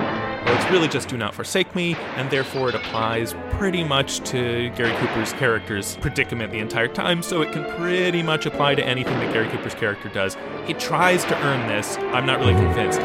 Well, 0.44 0.56
it's 0.56 0.70
really 0.72 0.88
just 0.88 1.08
do 1.08 1.16
not 1.16 1.34
forsake 1.34 1.72
me, 1.76 1.94
and 2.16 2.28
therefore 2.28 2.68
it 2.68 2.74
applies 2.74 3.34
pretty 3.50 3.84
much 3.84 4.20
to 4.30 4.70
Gary 4.70 4.92
Cooper's 4.96 5.32
character's 5.34 5.96
predicament 5.98 6.50
the 6.50 6.58
entire 6.58 6.88
time, 6.88 7.22
so 7.22 7.42
it 7.42 7.52
can 7.52 7.64
pretty 7.76 8.24
much 8.24 8.44
apply 8.46 8.74
to 8.74 8.84
anything 8.84 9.16
that 9.20 9.32
Gary 9.32 9.48
Cooper's 9.48 9.74
character 9.74 10.08
does. 10.08 10.36
He 10.66 10.74
tries 10.74 11.24
to 11.26 11.40
earn 11.44 11.68
this. 11.68 11.96
I'm 11.96 12.26
not 12.26 12.40
really 12.40 12.54
hmm. 12.54 12.64
convinced. 12.64 13.00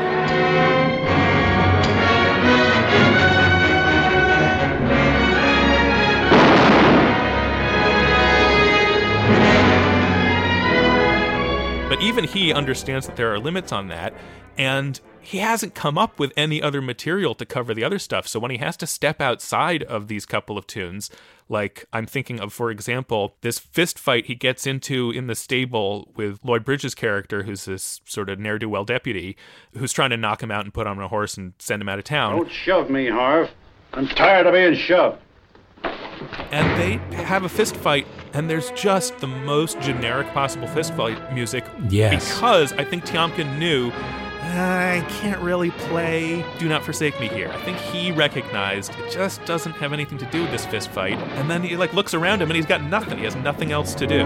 But 11.87 12.01
even 12.01 12.25
he 12.25 12.51
understands 12.51 13.05
that 13.07 13.15
there 13.15 13.31
are 13.31 13.39
limits 13.39 13.71
on 13.71 13.87
that, 13.87 14.13
and 14.57 14.99
he 15.27 15.39
hasn't 15.39 15.75
come 15.75 15.97
up 15.97 16.19
with 16.19 16.31
any 16.37 16.61
other 16.61 16.81
material 16.81 17.35
to 17.35 17.45
cover 17.45 17.73
the 17.73 17.83
other 17.83 17.99
stuff. 17.99 18.25
So 18.29 18.39
when 18.39 18.49
he 18.49 18.59
has 18.59 18.77
to 18.77 18.87
step 18.87 19.19
outside 19.19 19.83
of 19.83 20.07
these 20.07 20.25
couple 20.25 20.57
of 20.57 20.65
tunes, 20.67 21.09
like 21.49 21.83
I'm 21.91 22.05
thinking 22.05 22.39
of, 22.39 22.53
for 22.53 22.71
example, 22.71 23.35
this 23.41 23.59
fist 23.59 23.99
fight 23.99 24.27
he 24.27 24.35
gets 24.35 24.65
into 24.65 25.11
in 25.11 25.27
the 25.27 25.35
stable 25.35 26.13
with 26.15 26.39
Lloyd 26.45 26.63
Bridges' 26.63 26.95
character, 26.95 27.43
who's 27.43 27.65
this 27.65 27.99
sort 28.05 28.29
of 28.29 28.39
ne'er 28.39 28.57
do 28.57 28.69
well 28.69 28.85
deputy, 28.85 29.35
who's 29.73 29.91
trying 29.91 30.11
to 30.11 30.17
knock 30.17 30.41
him 30.41 30.49
out 30.49 30.63
and 30.63 30.73
put 30.73 30.87
him 30.87 30.97
on 30.97 31.03
a 31.03 31.09
horse 31.09 31.35
and 31.35 31.51
send 31.59 31.81
him 31.81 31.89
out 31.89 31.99
of 31.99 32.05
town. 32.05 32.37
Don't 32.37 32.49
shove 32.49 32.89
me, 32.89 33.09
Harv. 33.09 33.49
I'm 33.91 34.07
tired 34.07 34.47
of 34.47 34.53
being 34.53 34.75
shoved. 34.75 35.19
And 36.51 36.81
they 36.81 37.17
have 37.17 37.43
a 37.43 37.49
fist 37.49 37.75
fight, 37.75 38.07
and 38.31 38.49
there's 38.49 38.71
just 38.71 39.17
the 39.17 39.27
most 39.27 39.77
generic 39.81 40.27
possible 40.27 40.69
fist 40.69 40.93
fight 40.93 41.33
music. 41.33 41.65
Yes. 41.89 42.33
Because 42.33 42.71
I 42.73 42.85
think 42.85 43.03
Tiomkin 43.03 43.59
knew 43.59 43.91
I 44.47 45.05
can't 45.09 45.41
really 45.41 45.71
play 45.71 46.45
Do 46.59 46.67
Not 46.67 46.83
Forsake 46.83 47.19
Me 47.19 47.27
here. 47.27 47.49
I 47.49 47.61
think 47.63 47.77
he 47.77 48.11
recognized 48.11 48.91
it 48.99 49.11
just 49.11 49.43
doesn't 49.45 49.73
have 49.73 49.93
anything 49.93 50.17
to 50.19 50.25
do 50.27 50.41
with 50.41 50.51
this 50.51 50.65
fist 50.65 50.89
fight. 50.89 51.17
And 51.37 51.49
then 51.49 51.63
he 51.63 51.75
like 51.75 51.93
looks 51.93 52.13
around 52.13 52.41
him 52.41 52.49
and 52.49 52.55
he's 52.55 52.65
got 52.65 52.83
nothing. 52.83 53.17
He 53.17 53.23
has 53.25 53.35
nothing 53.35 53.71
else 53.71 53.93
to 53.95 54.07
do. 54.07 54.25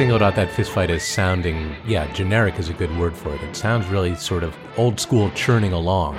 Singled 0.00 0.22
out 0.22 0.34
that 0.34 0.50
fist 0.50 0.72
fight 0.72 0.88
as 0.88 1.02
sounding, 1.02 1.76
yeah, 1.86 2.10
generic 2.14 2.58
is 2.58 2.70
a 2.70 2.72
good 2.72 2.90
word 2.96 3.14
for 3.14 3.34
it. 3.34 3.42
It 3.42 3.54
sounds 3.54 3.86
really 3.88 4.14
sort 4.14 4.42
of 4.42 4.56
old 4.78 4.98
school 4.98 5.30
churning 5.32 5.74
along. 5.74 6.16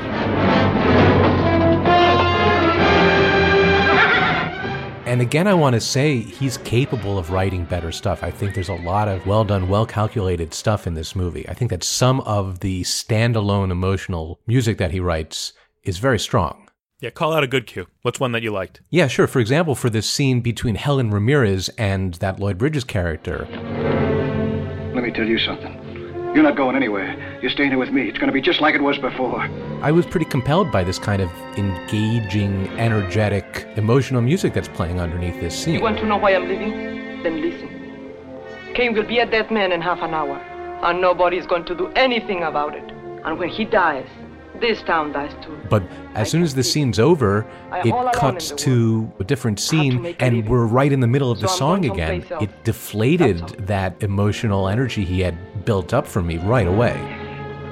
And 5.07 5.19
again, 5.19 5.47
I 5.47 5.55
want 5.55 5.73
to 5.73 5.79
say 5.79 6.19
he's 6.19 6.57
capable 6.59 7.17
of 7.17 7.31
writing 7.31 7.65
better 7.65 7.91
stuff. 7.91 8.21
I 8.21 8.29
think 8.29 8.53
there's 8.53 8.69
a 8.69 8.75
lot 8.75 9.07
of 9.07 9.25
well 9.25 9.43
done, 9.43 9.67
well 9.67 9.87
calculated 9.87 10.53
stuff 10.53 10.85
in 10.85 10.93
this 10.93 11.15
movie. 11.15 11.49
I 11.49 11.55
think 11.55 11.71
that 11.71 11.83
some 11.83 12.19
of 12.21 12.59
the 12.59 12.83
standalone 12.83 13.71
emotional 13.71 14.39
music 14.45 14.77
that 14.77 14.91
he 14.91 14.99
writes 14.99 15.53
is 15.83 15.97
very 15.97 16.19
strong. 16.19 16.67
Yeah, 17.01 17.09
call 17.09 17.33
out 17.33 17.43
a 17.43 17.47
good 17.47 17.65
cue. 17.65 17.87
What's 18.03 18.19
one 18.19 18.31
that 18.33 18.43
you 18.43 18.51
liked? 18.51 18.79
Yeah, 18.91 19.07
sure. 19.07 19.25
For 19.25 19.39
example, 19.39 19.73
for 19.73 19.89
this 19.89 20.07
scene 20.07 20.39
between 20.39 20.75
Helen 20.75 21.09
Ramirez 21.09 21.67
and 21.69 22.13
that 22.15 22.39
Lloyd 22.39 22.59
Bridges 22.59 22.83
character. 22.83 23.47
Let 24.93 25.03
me 25.03 25.09
tell 25.09 25.25
you 25.25 25.39
something. 25.39 25.79
You're 26.35 26.43
not 26.43 26.55
going 26.55 26.75
anywhere. 26.75 27.39
You're 27.41 27.49
staying 27.49 27.71
here 27.71 27.79
with 27.79 27.89
me. 27.89 28.07
It's 28.07 28.19
going 28.19 28.27
to 28.27 28.33
be 28.33 28.39
just 28.39 28.61
like 28.61 28.75
it 28.75 28.83
was 28.83 28.99
before. 28.99 29.41
I 29.81 29.91
was 29.91 30.05
pretty 30.05 30.27
compelled 30.27 30.71
by 30.71 30.83
this 30.83 30.99
kind 30.99 31.23
of 31.23 31.31
engaging, 31.57 32.67
energetic, 32.77 33.67
emotional 33.77 34.21
music 34.21 34.53
that's 34.53 34.67
playing 34.67 34.99
underneath 34.99 35.41
this 35.41 35.59
scene. 35.59 35.73
You 35.73 35.81
want 35.81 35.97
to 35.97 36.05
know 36.05 36.17
why 36.17 36.35
I'm 36.35 36.47
leaving? 36.47 36.69
Then 37.23 37.41
listen. 37.41 37.67
Kane 38.75 38.93
will 38.93 39.07
be 39.07 39.17
a 39.17 39.25
dead 39.25 39.49
man 39.49 39.71
in 39.71 39.81
half 39.81 40.03
an 40.03 40.13
hour, 40.13 40.35
and 40.83 41.01
nobody's 41.01 41.47
going 41.47 41.65
to 41.65 41.75
do 41.75 41.87
anything 41.95 42.43
about 42.43 42.75
it. 42.75 42.91
And 43.25 43.39
when 43.39 43.49
he 43.49 43.65
dies, 43.65 44.07
this 44.61 44.81
town 44.83 45.11
dies 45.11 45.33
too. 45.43 45.57
But 45.69 45.83
as 46.13 46.29
soon 46.29 46.43
as 46.43 46.55
the 46.55 46.63
scene's 46.63 46.99
over, 46.99 47.45
it 47.83 48.13
cuts 48.13 48.51
to 48.51 49.11
a 49.19 49.23
different 49.23 49.59
scene, 49.59 50.15
and 50.19 50.47
we're 50.47 50.65
right 50.65 50.91
in 50.91 50.99
the 50.99 51.07
middle 51.07 51.31
of 51.31 51.39
the 51.39 51.47
song 51.47 51.85
again. 51.85 52.25
It 52.39 52.63
deflated 52.63 53.39
that 53.67 54.01
emotional 54.01 54.69
energy 54.69 55.03
he 55.03 55.19
had 55.19 55.65
built 55.65 55.93
up 55.93 56.07
for 56.07 56.21
me 56.21 56.37
right 56.37 56.67
away. 56.67 56.95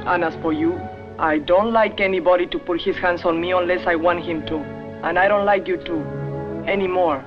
And 0.05 0.23
as 0.23 0.35
for 0.41 0.51
you, 0.51 0.79
I 1.19 1.37
don't 1.37 1.71
like 1.71 1.99
anybody 1.99 2.47
to 2.47 2.59
put 2.59 2.81
his 2.81 2.95
hands 2.97 3.23
on 3.23 3.39
me 3.39 3.51
unless 3.51 3.85
I 3.85 3.95
want 3.95 4.23
him 4.23 4.45
to. 4.47 4.57
And 5.03 5.19
I 5.19 5.27
don't 5.27 5.45
like 5.45 5.67
you 5.67 5.77
to 5.77 5.95
anymore. 6.67 7.23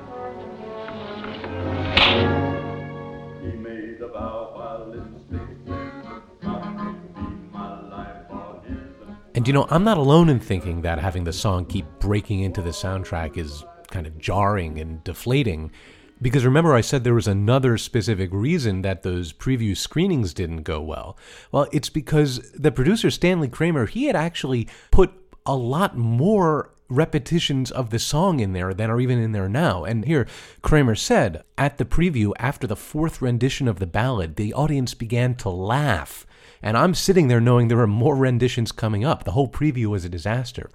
And 9.35 9.47
you 9.47 9.55
know, 9.55 9.67
I'm 9.71 9.85
not 9.85 9.97
alone 9.97 10.29
in 10.29 10.39
thinking 10.39 10.83
that 10.83 10.99
having 10.99 11.25
the 11.25 11.33
song 11.33 11.65
keep 11.65 11.87
breaking 11.99 12.41
into 12.41 12.61
the 12.61 12.71
soundtrack 12.71 13.39
is 13.39 13.65
kind 13.91 14.07
of 14.07 14.19
jarring 14.19 14.79
and 14.79 15.03
deflating. 15.05 15.71
Because 16.21 16.45
remember, 16.45 16.75
I 16.75 16.83
said 16.83 17.03
there 17.03 17.15
was 17.15 17.27
another 17.27 17.79
specific 17.79 18.31
reason 18.33 18.83
that 18.83 19.03
those 19.03 19.33
preview 19.33 19.77
screenings 19.77 20.35
didn't 20.35 20.63
go 20.63 20.81
well. 20.81 21.17
Well, 21.51 21.67
it's 21.73 21.89
because 21.89 22.53
the 22.53 22.71
producer, 22.71 23.11
Stanley 23.11 23.49
Kramer, 23.49 23.87
he 23.87 24.05
had 24.05 24.17
actually 24.17 24.69
put 24.91 25.13
a 25.47 25.57
lot 25.57 25.97
more 25.97 26.71
repetitions 26.89 27.71
of 27.71 27.89
the 27.89 27.99
song 27.99 28.39
in 28.39 28.53
there 28.53 28.75
than 28.75 28.91
are 28.91 29.01
even 29.01 29.19
in 29.19 29.33
there 29.33 29.49
now. 29.49 29.85
And 29.85 30.05
here, 30.05 30.27
Kramer 30.61 30.95
said 30.95 31.43
at 31.57 31.79
the 31.79 31.87
preview, 31.87 32.33
after 32.39 32.67
the 32.67 32.77
fourth 32.77 33.23
rendition 33.23 33.67
of 33.67 33.79
the 33.79 33.87
ballad, 33.87 34.37
the 34.37 34.53
audience 34.53 34.93
began 34.93 35.35
to 35.37 35.49
laugh 35.49 36.27
and 36.63 36.77
I'm 36.77 36.95
sitting 36.95 37.29
there 37.29 37.41
knowing 37.41 37.69
there 37.69 37.81
are 37.81 37.87
more 37.87 38.17
renditions 38.17 38.73
coming 38.73 39.05
up. 39.05 39.25
The 39.25 39.33
whole 39.33 39.49
preview 39.49 39.87
was 39.87 40.05
a 40.05 40.09
disaster. 40.09 40.71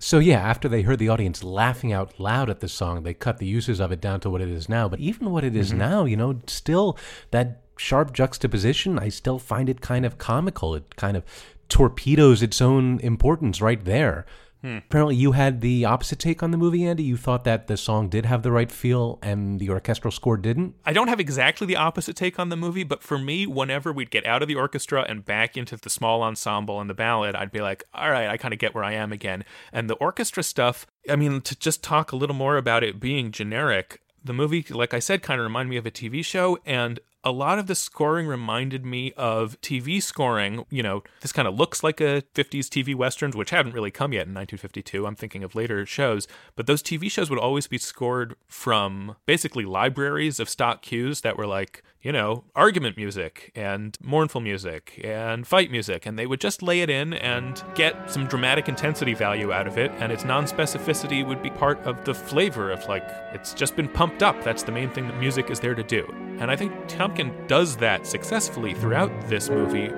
So, 0.00 0.18
yeah, 0.20 0.40
after 0.40 0.68
they 0.68 0.82
heard 0.82 1.00
the 1.00 1.08
audience 1.08 1.42
laughing 1.42 1.92
out 1.92 2.20
loud 2.20 2.48
at 2.50 2.60
the 2.60 2.68
song, 2.68 3.02
they 3.02 3.14
cut 3.14 3.38
the 3.38 3.46
uses 3.46 3.80
of 3.80 3.90
it 3.90 4.00
down 4.00 4.20
to 4.20 4.30
what 4.30 4.40
it 4.40 4.48
is 4.48 4.68
now. 4.68 4.88
But 4.88 5.00
even 5.00 5.30
what 5.30 5.44
it 5.44 5.56
is 5.56 5.70
Mm-hmm. 5.70 5.78
now, 5.78 6.04
you 6.04 6.16
know, 6.16 6.40
still 6.46 6.96
that 7.32 7.62
sharp 7.76 8.12
juxtaposition, 8.12 8.98
I 8.98 9.08
still 9.08 9.38
find 9.40 9.68
it 9.68 9.80
kind 9.80 10.06
of 10.06 10.16
comical. 10.18 10.74
It 10.76 10.94
kind 10.96 11.16
of 11.16 11.24
torpedoes 11.68 12.42
its 12.42 12.60
own 12.62 13.00
importance 13.00 13.60
right 13.60 13.84
there. 13.84 14.24
Hmm. 14.62 14.78
Apparently, 14.78 15.14
you 15.14 15.32
had 15.32 15.60
the 15.60 15.84
opposite 15.84 16.18
take 16.18 16.42
on 16.42 16.50
the 16.50 16.56
movie, 16.56 16.84
Andy. 16.84 17.04
You 17.04 17.16
thought 17.16 17.44
that 17.44 17.68
the 17.68 17.76
song 17.76 18.08
did 18.08 18.26
have 18.26 18.42
the 18.42 18.50
right 18.50 18.70
feel 18.70 19.18
and 19.22 19.60
the 19.60 19.70
orchestral 19.70 20.10
score 20.10 20.36
didn't. 20.36 20.74
I 20.84 20.92
don't 20.92 21.08
have 21.08 21.20
exactly 21.20 21.66
the 21.66 21.76
opposite 21.76 22.16
take 22.16 22.38
on 22.38 22.48
the 22.48 22.56
movie, 22.56 22.82
but 22.82 23.02
for 23.02 23.18
me, 23.18 23.46
whenever 23.46 23.92
we'd 23.92 24.10
get 24.10 24.26
out 24.26 24.42
of 24.42 24.48
the 24.48 24.56
orchestra 24.56 25.04
and 25.08 25.24
back 25.24 25.56
into 25.56 25.76
the 25.76 25.90
small 25.90 26.22
ensemble 26.22 26.80
and 26.80 26.90
the 26.90 26.94
ballad, 26.94 27.36
I'd 27.36 27.52
be 27.52 27.60
like, 27.60 27.84
all 27.94 28.10
right, 28.10 28.28
I 28.28 28.36
kind 28.36 28.52
of 28.52 28.58
get 28.58 28.74
where 28.74 28.84
I 28.84 28.94
am 28.94 29.12
again. 29.12 29.44
And 29.72 29.88
the 29.88 29.94
orchestra 29.94 30.42
stuff, 30.42 30.86
I 31.08 31.14
mean, 31.14 31.40
to 31.42 31.56
just 31.56 31.84
talk 31.84 32.10
a 32.10 32.16
little 32.16 32.36
more 32.36 32.56
about 32.56 32.82
it 32.82 32.98
being 32.98 33.30
generic, 33.30 34.02
the 34.24 34.32
movie, 34.32 34.64
like 34.70 34.92
I 34.92 34.98
said, 34.98 35.22
kind 35.22 35.40
of 35.40 35.44
reminded 35.44 35.70
me 35.70 35.76
of 35.76 35.86
a 35.86 35.90
TV 35.90 36.24
show, 36.24 36.58
and 36.66 36.98
a 37.24 37.32
lot 37.32 37.58
of 37.58 37.66
the 37.66 37.74
scoring 37.74 38.26
reminded 38.26 38.84
me 38.84 39.12
of 39.16 39.60
TV 39.60 40.02
scoring. 40.02 40.64
You 40.70 40.82
know, 40.82 41.02
this 41.20 41.32
kind 41.32 41.48
of 41.48 41.54
looks 41.54 41.82
like 41.82 42.00
a 42.00 42.22
50s 42.34 42.66
TV 42.66 42.94
westerns, 42.94 43.36
which 43.36 43.50
hadn't 43.50 43.72
really 43.72 43.90
come 43.90 44.12
yet 44.12 44.26
in 44.26 44.34
1952. 44.34 45.06
I'm 45.06 45.16
thinking 45.16 45.42
of 45.42 45.54
later 45.54 45.84
shows, 45.84 46.28
but 46.54 46.66
those 46.66 46.82
TV 46.82 47.10
shows 47.10 47.30
would 47.30 47.38
always 47.38 47.66
be 47.66 47.78
scored 47.78 48.36
from 48.46 49.16
basically 49.26 49.64
libraries 49.64 50.38
of 50.38 50.48
stock 50.48 50.82
cues 50.82 51.22
that 51.22 51.36
were 51.36 51.46
like, 51.46 51.82
you 52.00 52.12
know, 52.12 52.44
argument 52.54 52.96
music 52.96 53.50
and 53.56 53.96
mournful 54.00 54.40
music 54.40 55.00
and 55.02 55.46
fight 55.46 55.70
music. 55.70 56.06
And 56.06 56.18
they 56.18 56.26
would 56.26 56.40
just 56.40 56.62
lay 56.62 56.80
it 56.80 56.90
in 56.90 57.14
and 57.14 57.62
get 57.74 58.10
some 58.10 58.26
dramatic 58.26 58.68
intensity 58.68 59.14
value 59.14 59.52
out 59.52 59.66
of 59.66 59.78
it. 59.78 59.90
And 59.98 60.12
its 60.12 60.24
non 60.24 60.44
specificity 60.44 61.26
would 61.26 61.42
be 61.42 61.50
part 61.50 61.78
of 61.80 62.04
the 62.04 62.14
flavor 62.14 62.70
of 62.70 62.86
like, 62.86 63.08
it's 63.32 63.52
just 63.52 63.74
been 63.74 63.88
pumped 63.88 64.22
up. 64.22 64.42
That's 64.44 64.62
the 64.62 64.72
main 64.72 64.90
thing 64.90 65.08
that 65.08 65.18
music 65.18 65.50
is 65.50 65.58
there 65.58 65.74
to 65.74 65.82
do. 65.82 66.06
And 66.38 66.50
I 66.50 66.56
think 66.56 66.72
Tiomkin 66.86 67.48
does 67.48 67.76
that 67.78 68.06
successfully 68.06 68.74
throughout 68.74 69.10
this 69.28 69.50
movie. 69.50 69.90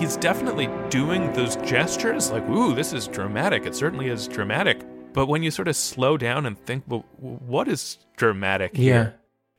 he's 0.00 0.16
definitely 0.16 0.66
doing 0.88 1.30
those 1.34 1.56
gestures 1.56 2.30
like, 2.30 2.48
ooh, 2.48 2.74
this 2.74 2.94
is 2.94 3.06
dramatic. 3.06 3.66
It 3.66 3.74
certainly 3.74 4.08
is 4.08 4.26
dramatic. 4.26 4.80
But 5.12 5.26
when 5.26 5.42
you 5.42 5.50
sort 5.50 5.68
of 5.68 5.76
slow 5.76 6.16
down 6.16 6.46
and 6.46 6.58
think, 6.58 6.84
well, 6.86 7.04
what 7.18 7.68
is 7.68 7.98
dramatic 8.16 8.76
here? 8.76 8.94
Yeah. 8.94 9.10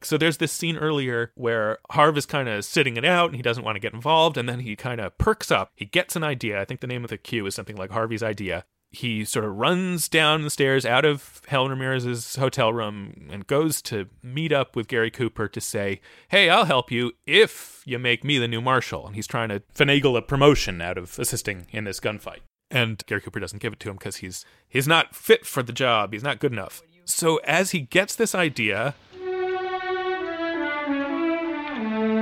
So 0.03 0.17
there's 0.17 0.37
this 0.37 0.51
scene 0.51 0.77
earlier 0.77 1.31
where 1.35 1.77
Harv 1.91 2.17
is 2.17 2.25
kind 2.25 2.49
of 2.49 2.65
sitting 2.65 2.97
it 2.97 3.05
out 3.05 3.27
and 3.27 3.35
he 3.35 3.43
doesn't 3.43 3.63
want 3.63 3.75
to 3.75 3.79
get 3.79 3.93
involved, 3.93 4.37
and 4.37 4.49
then 4.49 4.61
he 4.61 4.75
kind 4.75 4.99
of 4.99 5.17
perks 5.17 5.51
up. 5.51 5.71
He 5.75 5.85
gets 5.85 6.15
an 6.15 6.23
idea. 6.23 6.59
I 6.59 6.65
think 6.65 6.79
the 6.79 6.87
name 6.87 7.03
of 7.03 7.09
the 7.09 7.17
cue 7.17 7.45
is 7.45 7.53
something 7.53 7.75
like 7.75 7.91
Harvey's 7.91 8.23
idea. 8.23 8.65
He 8.89 9.23
sort 9.23 9.45
of 9.45 9.55
runs 9.55 10.09
down 10.09 10.41
the 10.41 10.49
stairs 10.49 10.85
out 10.85 11.05
of 11.05 11.41
Helen 11.47 11.69
Ramirez's 11.69 12.35
hotel 12.35 12.73
room 12.73 13.29
and 13.29 13.47
goes 13.47 13.81
to 13.83 14.07
meet 14.21 14.51
up 14.51 14.75
with 14.75 14.89
Gary 14.89 15.09
Cooper 15.11 15.47
to 15.47 15.61
say, 15.61 16.01
Hey, 16.27 16.49
I'll 16.49 16.65
help 16.65 16.91
you 16.91 17.13
if 17.25 17.83
you 17.85 17.99
make 17.99 18.25
me 18.25 18.37
the 18.37 18.49
new 18.49 18.59
marshal. 18.59 19.07
And 19.07 19.15
he's 19.15 19.27
trying 19.27 19.47
to 19.47 19.61
finagle 19.73 20.17
a 20.17 20.21
promotion 20.21 20.81
out 20.81 20.97
of 20.97 21.17
assisting 21.17 21.67
in 21.71 21.85
this 21.85 22.01
gunfight. 22.01 22.39
And 22.71 23.05
Gary 23.05 23.21
Cooper 23.21 23.39
doesn't 23.39 23.61
give 23.61 23.73
it 23.73 23.79
to 23.81 23.89
him 23.89 23.97
because 23.97 24.17
he's 24.17 24.45
he's 24.67 24.87
not 24.87 25.13
fit 25.13 25.45
for 25.45 25.61
the 25.61 25.73
job. 25.73 26.13
He's 26.13 26.23
not 26.23 26.39
good 26.39 26.53
enough. 26.53 26.81
So 27.05 27.37
as 27.43 27.71
he 27.71 27.81
gets 27.81 28.15
this 28.15 28.33
idea, 28.33 28.95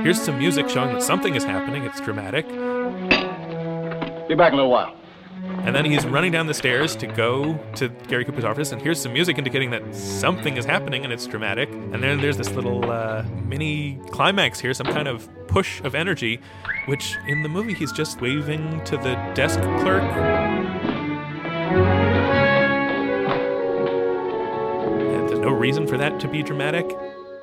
Here's 0.02 0.18
some 0.18 0.38
music 0.38 0.70
showing 0.70 0.94
that 0.94 1.02
something 1.02 1.34
is 1.34 1.44
happening. 1.44 1.84
It's 1.84 2.00
dramatic. 2.00 2.48
Be 2.48 4.34
back 4.34 4.52
in 4.52 4.54
a 4.54 4.62
little 4.62 4.70
while. 4.70 4.96
And 5.42 5.74
then 5.74 5.84
he's 5.84 6.06
running 6.06 6.32
down 6.32 6.46
the 6.46 6.54
stairs 6.54 6.96
to 6.96 7.06
go 7.06 7.58
to 7.76 7.88
Gary 8.08 8.24
Cooper's 8.24 8.44
office, 8.44 8.72
and 8.72 8.80
here's 8.80 9.00
some 9.00 9.12
music 9.12 9.38
indicating 9.38 9.70
that 9.70 9.94
something 9.94 10.56
is 10.56 10.64
happening 10.64 11.04
and 11.04 11.12
it's 11.12 11.26
dramatic. 11.26 11.70
And 11.70 12.02
then 12.02 12.20
there's 12.20 12.36
this 12.36 12.50
little 12.50 12.90
uh, 12.90 13.24
mini 13.44 14.00
climax 14.10 14.58
here, 14.60 14.74
some 14.74 14.86
kind 14.86 15.08
of 15.08 15.28
push 15.46 15.80
of 15.82 15.94
energy, 15.94 16.40
which 16.86 17.16
in 17.26 17.42
the 17.42 17.48
movie 17.48 17.74
he's 17.74 17.92
just 17.92 18.20
waving 18.20 18.82
to 18.84 18.96
the 18.96 19.14
desk 19.34 19.60
clerk. 19.60 20.02
There's 25.28 25.40
no 25.40 25.50
reason 25.50 25.86
for 25.86 25.98
that 25.98 26.20
to 26.20 26.28
be 26.28 26.42
dramatic. 26.42 26.90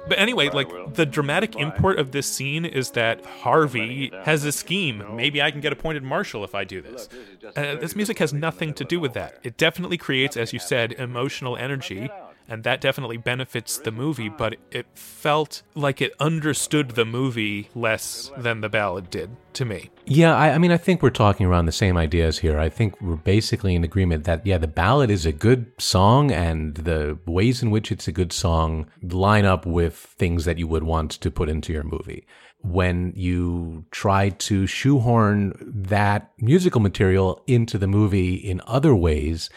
But 0.08 0.20
anyway, 0.20 0.50
like 0.50 0.94
the 0.94 1.06
dramatic 1.06 1.56
import 1.56 2.00
of 2.00 2.12
this 2.12 2.28
scene 2.28 2.66
is 2.66 2.92
that 2.92 3.26
Harvey 3.26 4.12
has 4.24 4.46
a 4.46 4.52
scheme. 4.52 5.04
Maybe 5.16 5.42
I 5.42 5.52
can 5.52 5.62
get 5.62 5.74
appointed 5.74 6.04
marshal 6.04 6.44
if 6.44 6.56
I 6.56 6.64
do 6.64 6.82
this. 6.82 7.10
Uh, 7.56 7.76
this 7.76 7.96
music 7.96 8.20
has 8.20 8.34
nothing 8.34 8.74
to 8.76 8.84
do 8.84 9.00
with 9.00 9.14
that. 9.14 9.40
It 9.44 9.58
definitely 9.58 9.98
creates, 9.98 10.38
as 10.38 10.54
you 10.54 10.60
said, 10.60 10.94
emotional 10.94 11.58
energy, 11.58 12.10
and 12.48 12.64
that 12.64 12.82
definitely 12.82 13.18
benefits 13.18 13.78
the 13.78 13.92
movie, 13.92 14.30
but 14.30 14.56
it 14.72 14.86
felt 14.94 15.64
like 15.76 16.02
it 16.02 16.14
understood 16.20 16.92
the 16.92 17.06
movie 17.06 17.70
less 17.76 18.32
than 18.38 18.62
the 18.62 18.70
ballad 18.70 19.10
did 19.10 19.30
to 19.54 19.66
me. 19.66 19.90
Yeah, 20.06 20.36
I, 20.36 20.52
I 20.52 20.58
mean, 20.58 20.72
I 20.72 20.78
think 20.78 21.02
we're 21.02 21.10
talking 21.10 21.46
around 21.46 21.66
the 21.66 21.72
same 21.72 21.98
ideas 21.98 22.40
here. 22.40 22.60
I 22.60 22.70
think 22.70 23.00
we're 23.02 23.16
basically 23.16 23.76
in 23.76 23.84
agreement 23.84 24.24
that, 24.24 24.46
yeah, 24.46 24.58
the 24.58 24.68
ballad 24.68 25.10
is 25.10 25.26
a 25.26 25.32
good 25.32 25.72
song, 25.78 26.32
and 26.32 26.76
the 26.76 27.18
ways 27.26 27.62
in 27.62 27.72
which 27.72 27.92
it's 27.92 28.08
a 28.08 28.12
good 28.12 28.32
song 28.32 28.90
line 29.02 29.46
up 29.46 29.66
with 29.66 29.96
things 29.96 30.46
that 30.46 30.58
you 30.58 30.68
would 30.68 30.84
want 30.84 31.12
to 31.12 31.32
put 31.32 31.50
into 31.50 31.74
your 31.74 31.84
movie. 31.84 32.26
When 32.62 33.14
you 33.16 33.86
try 33.92 34.30
to 34.30 34.66
shoehorn 34.66 35.54
that 35.62 36.32
musical 36.40 36.82
material 36.82 37.44
into 37.46 37.78
the 37.78 37.88
movie 37.88 38.36
in 38.36 38.62
other 38.66 38.96
ways, 38.96 39.50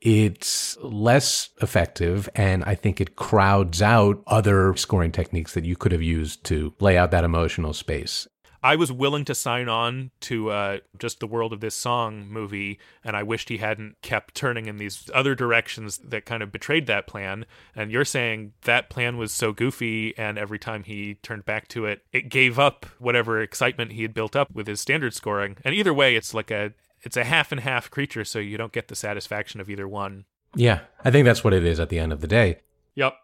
it's 0.00 0.76
less 0.80 1.50
effective 1.60 2.28
and 2.34 2.64
I 2.64 2.74
think 2.74 3.00
it 3.00 3.16
crowds 3.16 3.82
out 3.82 4.22
other 4.26 4.76
scoring 4.76 5.12
techniques 5.12 5.54
that 5.54 5.64
you 5.64 5.76
could 5.76 5.92
have 5.92 6.02
used 6.02 6.44
to 6.44 6.72
lay 6.80 6.96
out 6.96 7.10
that 7.10 7.24
emotional 7.24 7.72
space. 7.72 8.28
I 8.62 8.74
was 8.74 8.90
willing 8.90 9.24
to 9.26 9.34
sign 9.34 9.68
on 9.68 10.10
to 10.22 10.50
uh, 10.50 10.78
just 10.98 11.20
the 11.20 11.26
world 11.26 11.52
of 11.52 11.60
this 11.60 11.76
song 11.76 12.28
movie, 12.28 12.80
and 13.04 13.16
I 13.16 13.22
wished 13.22 13.48
he 13.48 13.58
hadn't 13.58 13.96
kept 14.02 14.34
turning 14.34 14.66
in 14.66 14.78
these 14.78 15.08
other 15.14 15.34
directions 15.34 15.98
that 15.98 16.26
kind 16.26 16.42
of 16.42 16.50
betrayed 16.50 16.86
that 16.86 17.06
plan. 17.06 17.46
And 17.76 17.92
you're 17.92 18.04
saying 18.04 18.54
that 18.62 18.90
plan 18.90 19.16
was 19.16 19.32
so 19.32 19.52
goofy, 19.52 20.16
and 20.18 20.38
every 20.38 20.58
time 20.58 20.82
he 20.82 21.14
turned 21.22 21.44
back 21.44 21.68
to 21.68 21.86
it, 21.86 22.04
it 22.12 22.30
gave 22.30 22.58
up 22.58 22.84
whatever 22.98 23.40
excitement 23.40 23.92
he 23.92 24.02
had 24.02 24.14
built 24.14 24.34
up 24.34 24.50
with 24.52 24.66
his 24.66 24.80
standard 24.80 25.14
scoring. 25.14 25.56
And 25.64 25.74
either 25.74 25.94
way, 25.94 26.16
it's 26.16 26.34
like 26.34 26.50
a 26.50 26.72
it's 27.02 27.16
a 27.16 27.24
half 27.24 27.52
and 27.52 27.60
half 27.60 27.90
creature, 27.90 28.24
so 28.24 28.38
you 28.38 28.56
don't 28.56 28.72
get 28.72 28.88
the 28.88 28.96
satisfaction 28.96 29.60
of 29.60 29.70
either 29.70 29.88
one. 29.88 30.24
Yeah, 30.54 30.80
I 31.04 31.10
think 31.10 31.24
that's 31.24 31.44
what 31.44 31.52
it 31.52 31.64
is 31.64 31.78
at 31.78 31.88
the 31.88 31.98
end 31.98 32.12
of 32.12 32.20
the 32.20 32.26
day. 32.26 32.60
Yep. 32.94 33.14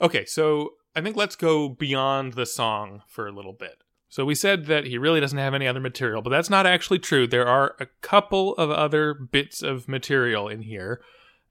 Okay, 0.00 0.24
so 0.24 0.74
I 0.94 1.00
think 1.00 1.16
let's 1.16 1.36
go 1.36 1.68
beyond 1.68 2.34
the 2.34 2.46
song 2.46 3.02
for 3.06 3.26
a 3.26 3.32
little 3.32 3.52
bit. 3.52 3.82
So 4.08 4.24
we 4.24 4.34
said 4.34 4.66
that 4.66 4.86
he 4.86 4.98
really 4.98 5.20
doesn't 5.20 5.38
have 5.38 5.54
any 5.54 5.68
other 5.68 5.80
material, 5.80 6.20
but 6.20 6.30
that's 6.30 6.50
not 6.50 6.66
actually 6.66 6.98
true. 6.98 7.26
There 7.26 7.46
are 7.46 7.76
a 7.78 7.86
couple 8.00 8.54
of 8.56 8.70
other 8.70 9.14
bits 9.14 9.62
of 9.62 9.88
material 9.88 10.48
in 10.48 10.62
here, 10.62 11.00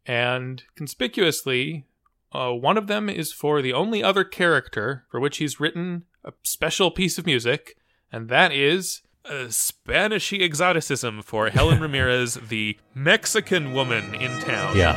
and 0.06 0.64
conspicuously, 0.76 1.86
uh, 2.34 2.52
one 2.52 2.78
of 2.78 2.88
them 2.88 3.10
is 3.10 3.32
for 3.32 3.62
the 3.62 3.74
only 3.74 4.04
other 4.04 4.24
character 4.24 5.06
for 5.10 5.20
which 5.20 5.38
he's 5.38 5.60
written 5.60 6.04
a 6.26 6.34
special 6.44 6.92
piece 6.92 7.18
of 7.18 7.26
music, 7.26 7.78
and 8.12 8.28
that 8.28 8.52
is 8.52 9.02
a 9.26 9.48
Spanishy 9.50 10.42
exoticism 10.42 11.22
for 11.22 11.50
Helen 11.50 11.80
Ramirez, 11.82 12.36
the 12.36 12.78
Mexican 12.94 13.74
woman 13.74 14.16
in 14.16 14.40
town. 14.42 14.76
Yeah. 14.76 14.96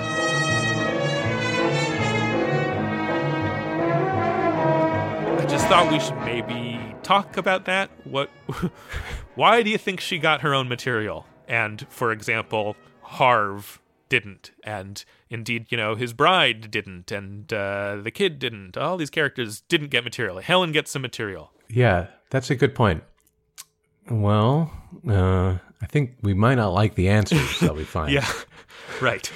I 5.38 5.46
just 5.46 5.66
thought 5.66 5.90
we 5.90 6.00
should 6.00 6.18
maybe 6.18 6.94
talk 7.02 7.36
about 7.36 7.64
that. 7.66 7.90
What? 8.04 8.30
why 9.34 9.62
do 9.62 9.70
you 9.70 9.78
think 9.78 10.00
she 10.00 10.18
got 10.18 10.40
her 10.42 10.54
own 10.54 10.68
material? 10.68 11.26
And 11.48 11.86
for 11.90 12.12
example, 12.12 12.76
Harv 13.02 13.80
didn't, 14.08 14.50
and 14.62 15.04
indeed, 15.30 15.66
you 15.70 15.76
know, 15.76 15.94
his 15.94 16.12
bride 16.12 16.70
didn't, 16.70 17.10
and 17.10 17.50
uh, 17.52 17.96
the 18.02 18.10
kid 18.10 18.38
didn't. 18.38 18.76
All 18.76 18.96
these 18.96 19.10
characters 19.10 19.62
didn't 19.62 19.88
get 19.88 20.04
material. 20.04 20.38
Helen 20.38 20.70
gets 20.72 20.90
some 20.90 21.02
material. 21.02 21.50
Yeah, 21.68 22.08
that's 22.30 22.50
a 22.50 22.54
good 22.54 22.74
point. 22.74 23.02
Well, 24.10 24.70
uh, 25.08 25.58
I 25.80 25.86
think 25.86 26.16
we 26.22 26.34
might 26.34 26.56
not 26.56 26.72
like 26.72 26.94
the 26.94 27.08
answers 27.08 27.60
that 27.60 27.74
we 27.74 27.84
find. 27.96 28.12
yeah, 28.12 28.26
right. 29.00 29.30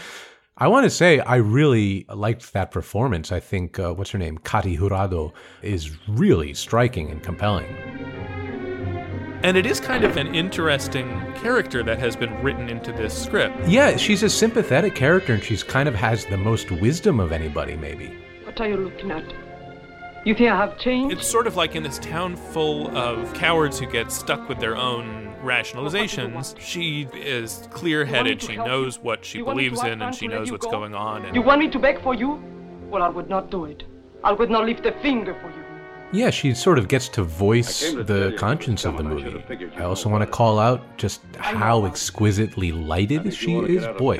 I 0.59 0.69
want 0.69 0.85
to 0.85 0.91
say 0.91 1.19
I 1.21 1.37
really 1.37 2.07
liked 2.09 2.53
that 2.55 2.71
performance. 2.71 3.31
I 3.31 3.41
think 3.41 3.79
uh, 3.79 3.93
what's 3.93 4.11
her 4.11 4.19
name, 4.19 4.39
Katy 4.39 4.79
Jurado, 4.79 5.33
is 5.62 5.97
really 6.09 6.55
striking 6.55 7.11
and 7.11 7.23
compelling. 7.23 7.67
And 9.43 9.57
it 9.57 9.67
is 9.67 9.81
kind 9.81 10.03
of 10.03 10.17
an 10.17 10.35
interesting 10.35 11.09
character 11.35 11.83
that 11.83 11.99
has 11.99 12.17
been 12.17 12.43
written 12.43 12.71
into 12.71 12.91
this 12.91 13.17
script. 13.17 13.69
Yeah, 13.69 13.97
she's 13.97 14.23
a 14.23 14.31
sympathetic 14.31 14.95
character, 14.95 15.35
and 15.35 15.43
she's 15.43 15.62
kind 15.62 15.89
of 15.89 15.95
has 15.95 16.25
the 16.25 16.39
most 16.39 16.71
wisdom 16.71 17.21
of 17.21 17.33
anybody, 17.33 17.77
maybe. 17.77 18.17
What 18.45 18.59
are 18.61 18.69
you 18.69 18.77
looking 18.79 19.11
at? 19.11 19.25
You 20.27 20.35
think 20.35 20.51
I 20.51 20.57
have 20.57 20.77
changed? 20.77 21.16
It's 21.16 21.24
sort 21.24 21.47
of 21.47 21.55
like 21.55 21.77
in 21.77 21.85
this 21.85 22.01
town 22.01 22.35
full 22.35 22.89
of 22.99 23.33
cowards 23.33 23.79
who 23.79 23.87
get 23.87 24.11
stuck 24.11 24.49
with 24.49 24.59
their 24.59 24.77
own 24.77 25.33
rationalizations. 25.45 26.59
She 26.59 27.07
is 27.14 27.68
clear 27.70 28.05
headed. 28.05 28.43
She 28.43 28.57
knows 28.57 28.99
what 28.99 29.24
she 29.24 29.41
believes 29.41 29.81
in 29.85 30.03
and 30.03 30.12
she 30.12 30.27
knows 30.27 30.51
what's 30.51 30.66
going 30.66 30.97
on. 30.97 31.27
And 31.27 31.37
You 31.37 31.43
want 31.43 31.61
me 31.61 31.68
to 31.68 31.79
beg 31.79 32.03
for 32.03 32.12
you? 32.12 32.43
Well, 32.91 33.05
I 33.05 33.09
would 33.09 33.29
not 33.29 33.53
do 33.53 33.66
it. 33.66 33.85
I 34.24 34.33
would 34.33 34.51
not 34.51 34.66
lift 34.66 34.85
a 34.85 34.91
finger 35.01 35.33
for 35.41 35.49
you. 35.57 35.66
Yeah, 36.12 36.30
she 36.30 36.54
sort 36.54 36.78
of 36.78 36.88
gets 36.88 37.09
to 37.11 37.22
voice 37.22 37.80
the 37.92 38.34
conscience 38.38 38.84
of 38.84 38.96
the 38.96 39.02
movie. 39.02 39.42
I 39.76 39.82
also 39.82 40.09
want 40.09 40.22
to 40.22 40.26
call 40.30 40.59
out 40.59 40.96
just 40.96 41.22
how 41.36 41.84
exquisitely 41.84 42.72
lighted 42.72 43.34
she 43.34 43.57
is. 43.57 43.86
Boy, 43.98 44.18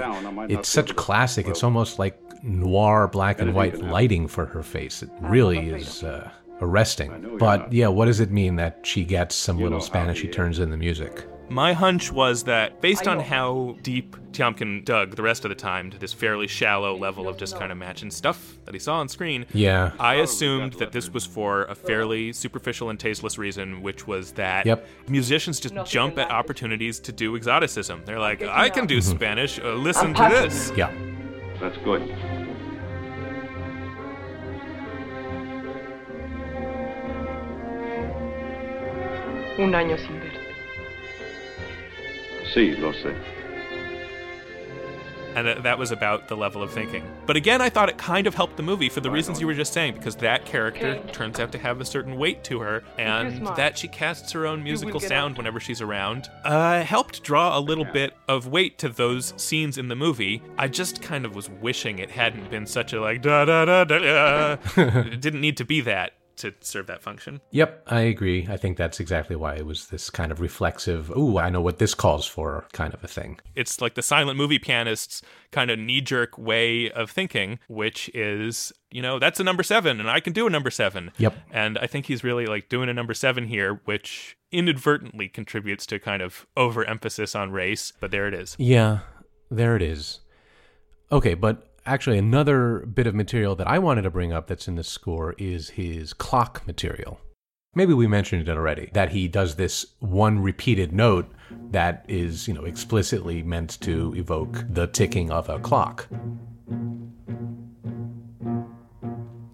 it's 0.49 0.69
such 0.69 0.97
classic. 0.97 1.47
It's 1.47 1.63
almost 1.63 1.99
like 1.99 2.19
noir 2.43 3.09
black 3.09 3.41
and 3.41 3.55
white 3.55 3.81
lighting 3.81 4.29
for 4.29 4.47
her 4.47 4.63
face. 4.63 5.03
It 5.03 5.11
really 5.21 5.71
is 5.71 6.03
uh, 6.03 6.31
arresting. 6.61 7.37
But 7.39 7.73
yeah, 7.73 7.89
what 7.89 8.07
does 8.07 8.21
it 8.21 8.31
mean 8.31 8.57
that 8.57 8.81
she 8.83 9.05
gets 9.05 9.35
some 9.35 9.59
little 9.59 9.81
Spanish 9.81 10.21
she 10.21 10.29
turns 10.29 10.59
in 10.59 10.71
the 10.71 10.77
music? 10.77 11.27
My 11.49 11.73
hunch 11.73 12.11
was 12.11 12.43
that 12.45 12.81
based 12.81 13.07
on 13.07 13.21
how 13.21 13.77
deep 13.83 14.17
Tiomkin 14.33 14.85
dug 14.85 15.15
the 15.15 15.23
rest 15.23 15.45
of 15.45 15.49
the 15.49 15.55
time 15.55 15.91
to 15.93 15.99
this 15.99 16.13
fairly 16.13 16.47
shallow 16.49 16.97
level 16.97 17.29
of 17.29 17.37
just 17.39 17.57
kind 17.57 17.71
of 17.71 17.79
matching 17.79 18.11
stuff 18.11 18.59
that 18.65 18.75
he 18.75 18.81
saw 18.81 18.97
on 18.99 19.09
screen, 19.09 19.47
Yeah. 19.55 19.93
I 20.01 20.17
assumed 20.17 20.75
that 20.75 20.91
this 20.93 21.09
was 21.11 21.25
for 21.25 21.63
a 21.65 21.75
fairly 21.75 22.33
superficial 22.33 22.91
and 22.91 22.99
tasteless 22.99 23.39
reason, 23.39 23.81
which 23.81 24.07
was 24.07 24.33
that 24.33 24.67
Yep. 24.67 24.87
musicians 25.09 25.61
just 25.61 25.75
jump 25.87 26.19
at 26.19 26.31
opportunities 26.31 26.99
to 27.01 27.13
do 27.13 27.37
exoticism. 27.37 28.03
They're 28.05 28.19
like, 28.19 28.43
I 28.43 28.69
can 28.69 28.87
do 28.87 29.01
Spanish, 29.01 29.61
uh, 29.61 29.73
listen 29.75 30.15
to 30.15 30.29
this. 30.29 30.73
Yeah. 30.77 30.91
That's 31.61 31.79
good. 31.79 32.13
Un 39.59 39.75
año 39.75 39.97
sin 39.97 40.21
verte. 40.21 40.36
Sí, 42.55 42.79
lo 42.79 42.93
sé. 42.93 43.15
And 45.35 45.47
that- 45.47 45.63
that 45.65 45.79
was 45.79 45.93
about 45.93 46.29
the 46.29 46.37
level 46.37 46.63
of 46.63 46.71
thinking. 46.73 47.03
But 47.27 47.37
again, 47.37 47.61
I 47.61 47.69
thought 47.69 47.91
it 47.91 47.99
kind 47.99 48.27
of 48.27 48.35
helped 48.35 48.57
the 48.57 48.63
movie 48.63 48.89
for 48.89 49.01
the 49.01 49.11
reasons 49.11 49.39
you 49.39 49.47
were 49.47 49.53
just 49.53 49.75
saying, 49.75 49.93
because 49.93 50.17
that 50.17 50.47
character 50.47 50.99
turns 51.13 51.39
out 51.39 51.53
to 51.53 51.59
have 51.59 51.79
a 51.79 51.85
certain 51.85 52.17
weight 52.17 52.43
to 52.45 52.61
her, 52.61 52.83
and 52.97 53.47
that 53.49 53.77
she 53.77 53.87
casts 53.87 54.33
her 54.33 54.47
own 54.47 54.63
musical 54.63 54.99
get 54.99 55.09
sound 55.11 55.37
whenever 55.37 55.61
she's 55.61 55.83
around, 55.83 56.31
uh, 56.47 56.81
helped 56.85 57.23
draw 57.23 57.59
a 57.59 57.61
little 57.61 57.85
bit 57.85 58.15
of 58.29 58.47
weight 58.47 58.79
to 58.79 58.89
those 58.89 59.35
scenes 59.37 59.77
in 59.77 59.89
the 59.89 59.95
movie. 59.97 60.41
I 60.57 60.69
just 60.69 61.03
kind 61.03 61.27
of 61.27 61.35
was 61.35 61.51
wishing 61.51 61.99
it 61.99 62.11
hadn't 62.13 62.49
been 62.51 62.65
such 62.65 62.95
a 62.95 63.01
like 63.03 63.21
da 63.21 63.45
da 63.45 63.67
da 63.67 63.85
da. 63.85 63.99
da. 63.99 64.57
it 64.79 65.21
didn't 65.21 65.43
need 65.43 65.59
to 65.59 65.67
be 65.67 65.83
that 65.83 66.13
to 66.37 66.55
serve 66.61 66.87
that 66.87 67.03
function. 67.03 67.41
Yep, 67.51 67.85
I 67.87 68.01
agree. 68.01 68.47
I 68.49 68.57
think 68.57 68.77
that's 68.77 69.01
exactly 69.01 69.37
why 69.37 69.55
it 69.55 69.67
was 69.67 69.89
this 69.89 70.11
kind 70.11 70.31
of 70.31 70.41
reflexive, 70.41 71.11
ooh, 71.11 71.39
I 71.39 71.51
know 71.51 71.61
what 71.61 71.79
this 71.79 71.95
calls 71.95 72.27
for 72.27 72.67
kind 72.73 72.95
of 72.95 73.03
a 73.03 73.09
thing. 73.09 73.39
It's 73.55 73.81
like 73.81 73.95
the 73.95 74.03
silent 74.03 74.37
movie 74.37 74.59
pianist's 74.59 75.23
kind 75.51 75.71
of 75.71 75.79
knee 75.79 76.01
jerk 76.01 76.37
way 76.39 76.91
of 76.91 77.11
thinking, 77.11 77.59
which 77.69 78.09
is, 78.15 78.73
you 78.91 79.03
know, 79.03 79.19
that's 79.19 79.41
a 79.41 79.45
number 79.45 79.63
seven 79.63 80.01
and 80.01 80.11
I 80.11 80.21
can 80.21 80.33
do 80.33 80.47
a 80.47 80.51
number 80.51 80.71
seven. 80.71 81.11
Yep. 81.19 81.35
And 81.51 81.79
I 81.79 81.87
think 81.87 82.07
he's 82.07 82.23
really 82.23 82.47
like 82.47 82.69
doing 82.69 82.89
a 82.89 82.95
number 82.95 83.15
seven 83.15 83.47
here, 83.47 83.81
which 83.85 84.37
inadvertently 84.53 85.29
contributes 85.29 85.87
to 85.87 85.99
kind 85.99 86.23
of 86.23 86.47
overemphasis 86.57 87.35
on 87.35 87.51
race, 87.51 87.93
but 88.01 88.11
there 88.11 88.29
it 88.29 88.35
is. 88.35 88.57
Yeah, 88.59 89.01
there 89.51 89.77
it 89.77 89.83
is. 89.83 90.21
Okay, 91.13 91.35
but 91.35 91.76
actually, 91.87 92.19
another 92.19 92.81
bit 92.81 93.07
of 93.07 93.15
material 93.15 93.55
that 93.57 93.67
I 93.67 93.79
wanted 93.79 94.03
to 94.03 94.11
bring 94.11 94.33
up 94.33 94.47
that's 94.49 94.69
in 94.69 94.75
the 94.75 94.85
score 94.85 95.35
is 95.39 95.71
his 95.71 96.13
clock 96.13 96.67
material. 96.67 97.21
Maybe 97.75 97.93
we 97.93 98.07
mentioned 98.07 98.49
it 98.49 98.57
already 98.57 98.91
that 98.95 99.11
he 99.11 99.29
does 99.29 99.57
this 99.57 99.87
one 99.99 100.39
repeated 100.39 100.93
note 100.93 101.31
that 101.71 102.05
is, 102.09 102.49
you 102.49 102.55
know, 102.55 102.65
explicitly 102.65 103.43
meant 103.43 103.81
to 103.83 104.15
evoke 104.17 104.65
the 104.69 104.87
ticking 104.87 105.31
of 105.31 105.49
a 105.49 105.59
clock. 105.59 106.09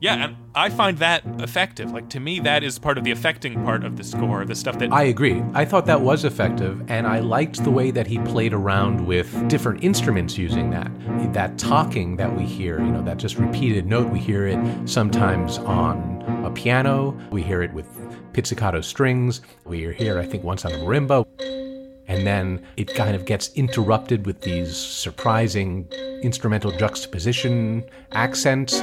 Yeah, 0.03 0.16
and 0.16 0.36
I 0.57 0.68
find 0.68 0.98
that 0.98 1.22
effective. 1.38 1.92
Like 1.92 2.09
to 2.09 2.18
me, 2.18 2.40
that 2.40 2.64
is 2.64 2.76
part 2.76 2.98
of 2.98 3.05
the 3.05 3.12
affecting 3.12 3.62
part 3.64 3.84
of 3.84 3.96
the 3.96 4.03
score, 4.03 4.44
the 4.44 4.57
stuff 4.57 4.80
that 4.80 4.92
I 4.92 5.05
agree. 5.05 5.40
I 5.55 5.64
thought 5.64 5.86
that 5.86 6.00
was 6.00 6.24
effective, 6.24 6.82
and 6.90 7.07
I 7.07 7.20
liked 7.20 7.62
the 7.62 7.70
way 7.70 7.92
that 7.92 8.09
he 8.09 8.18
played 8.18 8.53
around 8.53 9.07
with 9.07 9.48
different 9.48 9.84
instruments 9.84 10.36
using 10.36 10.70
that. 10.70 10.90
That 11.34 11.57
talking 11.57 12.16
that 12.16 12.36
we 12.36 12.44
hear, 12.44 12.80
you 12.80 12.90
know, 12.90 13.03
that 13.03 13.18
just 13.18 13.38
repeated 13.38 13.86
note, 13.86 14.11
we 14.11 14.18
hear 14.18 14.48
it 14.48 14.88
sometimes 14.88 15.59
on 15.59 16.20
a 16.44 16.50
piano, 16.50 17.16
we 17.30 17.44
hear 17.44 17.62
it 17.62 17.72
with 17.72 17.86
pizzicato 18.32 18.80
strings, 18.80 19.40
we 19.64 19.92
hear, 19.92 20.18
I 20.18 20.26
think, 20.26 20.42
once 20.42 20.64
on 20.64 20.72
a 20.72 20.78
marimba. 20.78 21.24
And 22.09 22.26
then 22.26 22.66
it 22.76 22.92
kind 22.92 23.14
of 23.14 23.24
gets 23.24 23.53
interrupted 23.55 24.26
with 24.26 24.40
these 24.40 24.76
surprising 24.76 25.86
instrumental 26.24 26.72
juxtaposition 26.72 27.84
accents. 28.11 28.82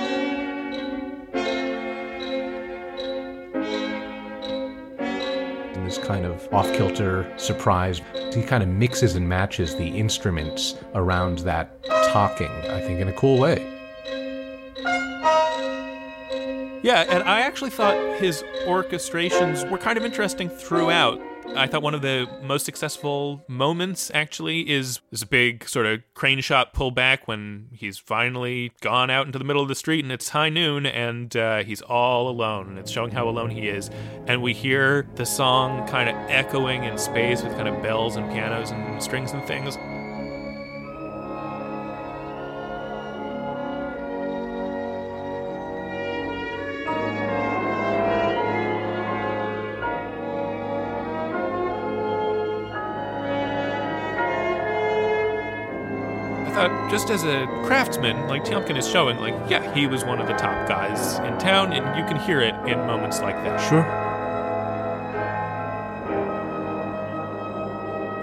This 5.89 5.97
kind 5.97 6.23
of 6.23 6.47
off 6.53 6.71
kilter 6.73 7.31
surprise. 7.37 8.01
He 8.31 8.43
kind 8.43 8.61
of 8.61 8.69
mixes 8.69 9.15
and 9.15 9.27
matches 9.27 9.75
the 9.75 9.87
instruments 9.87 10.75
around 10.93 11.39
that 11.39 11.83
talking, 12.11 12.51
I 12.69 12.79
think, 12.79 12.99
in 12.99 13.07
a 13.07 13.13
cool 13.13 13.39
way. 13.39 13.57
Yeah, 16.83 17.05
and 17.09 17.23
I 17.23 17.41
actually 17.41 17.71
thought 17.71 18.19
his 18.19 18.43
orchestrations 18.65 19.69
were 19.69 19.79
kind 19.79 19.97
of 19.97 20.05
interesting 20.05 20.47
throughout. 20.47 21.19
I 21.55 21.67
thought 21.67 21.81
one 21.81 21.93
of 21.93 22.01
the 22.01 22.27
most 22.41 22.65
successful 22.65 23.43
moments 23.47 24.11
actually 24.13 24.69
is 24.69 25.01
this 25.11 25.23
big 25.23 25.67
sort 25.67 25.85
of 25.85 26.01
crane 26.13 26.41
shot 26.41 26.73
pullback 26.73 27.19
when 27.25 27.67
he's 27.71 27.97
finally 27.97 28.71
gone 28.81 29.09
out 29.09 29.25
into 29.25 29.37
the 29.37 29.45
middle 29.45 29.61
of 29.61 29.67
the 29.67 29.75
street 29.75 30.05
and 30.05 30.11
it's 30.11 30.29
high 30.29 30.49
noon 30.49 30.85
and 30.85 31.35
uh, 31.35 31.63
he's 31.63 31.81
all 31.81 32.29
alone 32.29 32.69
and 32.69 32.79
it's 32.79 32.91
showing 32.91 33.11
how 33.11 33.27
alone 33.27 33.49
he 33.49 33.67
is. 33.67 33.89
And 34.27 34.41
we 34.41 34.53
hear 34.53 35.07
the 35.15 35.25
song 35.25 35.87
kind 35.87 36.09
of 36.09 36.15
echoing 36.29 36.85
in 36.85 36.97
space 36.97 37.43
with 37.43 37.53
kind 37.53 37.67
of 37.67 37.81
bells 37.81 38.15
and 38.15 38.29
pianos 38.31 38.71
and 38.71 39.01
strings 39.01 39.31
and 39.31 39.45
things. 39.45 39.77
Just 56.89 57.09
as 57.09 57.23
a 57.23 57.45
craftsman, 57.65 58.27
like 58.27 58.43
Tiomkin 58.43 58.77
is 58.77 58.87
showing, 58.87 59.17
like, 59.17 59.33
yeah, 59.49 59.73
he 59.73 59.87
was 59.87 60.03
one 60.03 60.19
of 60.19 60.27
the 60.27 60.33
top 60.33 60.67
guys 60.67 61.17
in 61.19 61.37
town, 61.39 61.71
and 61.73 61.97
you 61.97 62.03
can 62.05 62.17
hear 62.17 62.41
it 62.41 62.53
in 62.67 62.77
moments 62.87 63.19
like 63.21 63.35
that. 63.43 63.57
Sure. 63.69 63.85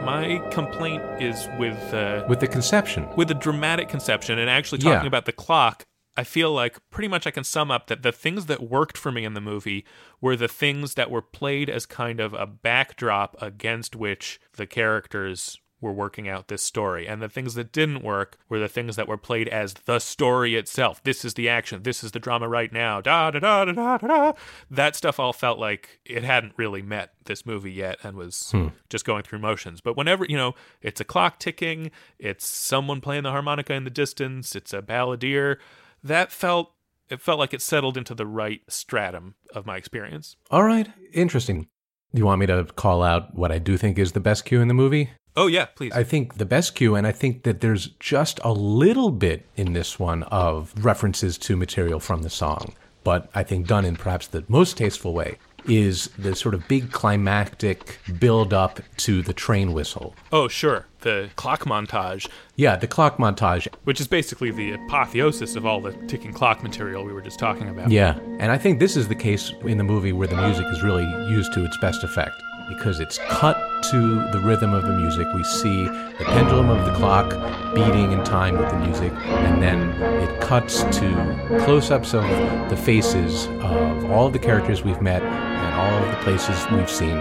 My 0.04 0.38
complaint 0.52 1.02
is 1.20 1.48
with 1.58 1.92
uh, 1.92 2.24
With 2.28 2.40
the 2.40 2.46
conception. 2.46 3.08
with 3.16 3.28
the 3.28 3.34
dramatic 3.34 3.88
conception 3.88 4.38
and 4.38 4.48
actually 4.48 4.78
talking 4.78 5.00
Yeah. 5.02 5.06
about 5.06 5.24
the 5.26 5.32
clock. 5.32 5.84
I 6.18 6.24
feel 6.24 6.50
like 6.52 6.78
pretty 6.90 7.08
much 7.08 7.26
I 7.26 7.30
can 7.30 7.44
sum 7.44 7.70
up 7.70 7.88
that 7.88 8.02
the 8.02 8.12
things 8.12 8.46
that 8.46 8.62
worked 8.62 8.96
for 8.96 9.12
me 9.12 9.24
in 9.24 9.34
the 9.34 9.40
movie 9.40 9.84
were 10.20 10.34
the 10.36 10.48
things 10.48 10.94
that 10.94 11.10
were 11.10 11.20
played 11.20 11.68
as 11.68 11.84
kind 11.86 12.20
of 12.20 12.32
a 12.32 12.46
backdrop 12.46 13.36
against 13.42 13.94
which 13.94 14.40
the 14.54 14.66
characters 14.66 15.58
were 15.80 15.92
working 15.92 16.26
out 16.28 16.48
this 16.48 16.62
story. 16.62 17.06
And 17.06 17.20
the 17.20 17.28
things 17.28 17.54
that 17.54 17.70
didn't 17.70 18.02
work 18.02 18.38
were 18.48 18.58
the 18.58 18.68
things 18.68 18.96
that 18.96 19.06
were 19.06 19.18
played 19.18 19.46
as 19.48 19.74
the 19.84 19.98
story 19.98 20.54
itself. 20.54 21.02
This 21.02 21.24
is 21.24 21.34
the 21.34 21.48
action. 21.48 21.82
This 21.82 22.02
is 22.02 22.12
the 22.12 22.18
drama 22.18 22.48
right 22.48 22.72
now. 22.72 23.00
Da 23.02 23.30
da 23.30 23.38
da 23.40 23.64
da 23.66 23.72
da 23.72 23.98
da. 23.98 24.32
That 24.70 24.96
stuff 24.96 25.20
all 25.20 25.34
felt 25.34 25.58
like 25.58 26.00
it 26.04 26.24
hadn't 26.24 26.54
really 26.56 26.80
met 26.82 27.12
this 27.26 27.44
movie 27.44 27.72
yet 27.72 27.98
and 28.02 28.16
was 28.16 28.50
Hmm. 28.52 28.68
just 28.88 29.04
going 29.04 29.22
through 29.22 29.40
motions. 29.40 29.80
But 29.82 29.96
whenever, 29.96 30.24
you 30.26 30.36
know, 30.36 30.54
it's 30.80 31.00
a 31.00 31.04
clock 31.04 31.38
ticking, 31.38 31.90
it's 32.18 32.46
someone 32.46 33.00
playing 33.02 33.24
the 33.24 33.30
harmonica 33.32 33.74
in 33.74 33.84
the 33.84 33.90
distance, 33.90 34.56
it's 34.56 34.72
a 34.72 34.80
balladeer, 34.80 35.56
that 36.02 36.32
felt 36.32 36.72
it 37.08 37.20
felt 37.20 37.38
like 37.38 37.54
it 37.54 37.62
settled 37.62 37.96
into 37.96 38.14
the 38.14 38.26
right 38.26 38.62
stratum 38.66 39.34
of 39.54 39.64
my 39.64 39.76
experience. 39.76 40.36
All 40.50 40.64
right, 40.64 40.88
interesting. 41.12 41.68
Do 42.14 42.18
you 42.20 42.24
want 42.26 42.40
me 42.40 42.46
to 42.46 42.64
call 42.76 43.02
out 43.02 43.34
what 43.36 43.52
I 43.52 43.58
do 43.58 43.76
think 43.76 43.96
is 43.98 44.10
the 44.12 44.18
best 44.20 44.44
cue 44.44 44.60
in 44.60 44.66
the 44.68 44.74
movie? 44.74 45.10
Oh 45.36 45.46
yeah, 45.48 45.66
please. 45.66 45.92
I 45.92 46.02
think 46.02 46.38
the 46.38 46.46
best 46.46 46.74
cue, 46.74 46.94
and 46.94 47.06
I 47.06 47.12
think 47.12 47.42
that 47.42 47.60
there's 47.60 47.88
just 48.00 48.40
a 48.42 48.52
little 48.52 49.10
bit 49.10 49.44
in 49.56 49.74
this 49.74 49.98
one 49.98 50.22
of 50.24 50.72
references 50.82 51.36
to 51.38 51.56
material 51.56 52.00
from 52.00 52.22
the 52.22 52.30
song, 52.30 52.74
but 53.04 53.28
I 53.34 53.42
think 53.42 53.66
done 53.66 53.84
in 53.84 53.96
perhaps 53.96 54.26
the 54.28 54.44
most 54.48 54.76
tasteful 54.78 55.12
way, 55.12 55.36
is 55.68 56.06
the 56.16 56.34
sort 56.36 56.54
of 56.54 56.66
big 56.68 56.92
climactic 56.92 57.98
build 58.20 58.54
up 58.54 58.78
to 58.98 59.20
the 59.20 59.32
train 59.34 59.72
whistle. 59.72 60.14
oh 60.32 60.46
sure, 60.48 60.86
the 61.00 61.28
clock 61.36 61.64
montage, 61.64 62.28
Yeah, 62.54 62.76
the 62.76 62.86
clock 62.86 63.16
montage. 63.18 63.66
which 63.84 64.00
is 64.00 64.06
basically 64.06 64.50
the 64.52 64.72
apotheosis 64.72 65.56
of 65.56 65.66
all 65.66 65.80
the 65.80 65.92
ticking 66.06 66.32
clock 66.32 66.62
material 66.62 67.04
we 67.04 67.12
were 67.12 67.20
just 67.20 67.38
talking 67.38 67.68
about. 67.68 67.90
Yeah, 67.90 68.16
and 68.38 68.52
I 68.52 68.58
think 68.58 68.78
this 68.78 68.96
is 68.96 69.08
the 69.08 69.14
case 69.16 69.52
in 69.64 69.76
the 69.76 69.84
movie 69.84 70.12
where 70.12 70.28
the 70.28 70.36
music 70.36 70.66
is 70.68 70.82
really 70.82 71.04
used 71.30 71.52
to 71.54 71.64
its 71.64 71.76
best 71.78 72.04
effect 72.04 72.40
because 72.68 73.00
it's 73.00 73.18
cut 73.28 73.56
to 73.90 74.30
the 74.32 74.40
rhythm 74.40 74.74
of 74.74 74.84
the 74.84 74.92
music. 74.92 75.26
We 75.34 75.44
see 75.44 75.84
the 75.84 76.24
pendulum 76.24 76.68
of 76.68 76.84
the 76.84 76.92
clock 76.94 77.30
beating 77.74 78.12
in 78.12 78.24
time 78.24 78.58
with 78.58 78.68
the 78.70 78.78
music, 78.78 79.12
and 79.12 79.62
then 79.62 79.90
it 80.22 80.40
cuts 80.40 80.82
to 80.98 81.60
close 81.64 81.90
ups 81.90 82.14
of 82.14 82.24
the 82.70 82.76
faces 82.76 83.46
of 83.62 84.10
all 84.10 84.26
of 84.26 84.32
the 84.32 84.38
characters 84.38 84.82
we've 84.82 85.02
met 85.02 85.22
and 85.22 85.74
all 85.74 86.02
of 86.04 86.10
the 86.10 86.22
places 86.22 86.66
we've 86.72 86.90
seen. 86.90 87.16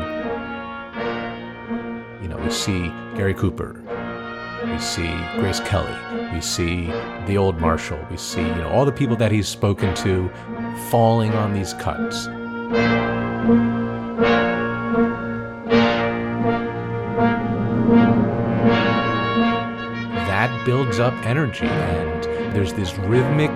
You 2.21 2.29
know, 2.29 2.37
we 2.37 2.49
see 2.49 2.91
Gary 3.15 3.33
Cooper, 3.33 3.81
we 4.65 4.79
see 4.79 5.13
Grace 5.35 5.59
Kelly. 5.59 5.95
We 6.33 6.41
see 6.41 6.87
the 7.27 7.37
old 7.37 7.59
Marshal. 7.61 7.99
We 8.09 8.17
see, 8.17 8.41
you 8.41 8.55
know, 8.55 8.69
all 8.69 8.83
the 8.83 8.91
people 8.91 9.15
that 9.17 9.31
he's 9.31 9.47
spoken 9.47 9.93
to 9.95 10.29
falling 10.89 11.31
on 11.33 11.53
these 11.53 11.73
cuts. 11.75 12.27
Builds 20.65 20.99
up 20.99 21.13
energy, 21.25 21.67
and 21.67 22.23
there's 22.53 22.73
this 22.73 22.97
rhythmic 22.97 23.51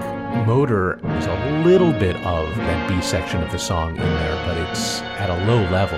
motor. 0.45 0.99
There's 1.01 1.25
a 1.25 1.63
little 1.65 1.91
bit 1.91 2.15
of 2.17 2.55
that 2.55 2.87
B 2.87 3.01
section 3.01 3.41
of 3.41 3.51
the 3.51 3.57
song 3.57 3.97
in 3.97 4.03
there, 4.03 4.45
but 4.45 4.55
it's 4.57 5.01
at 5.01 5.29
a 5.31 5.45
low 5.45 5.61
level. 5.71 5.97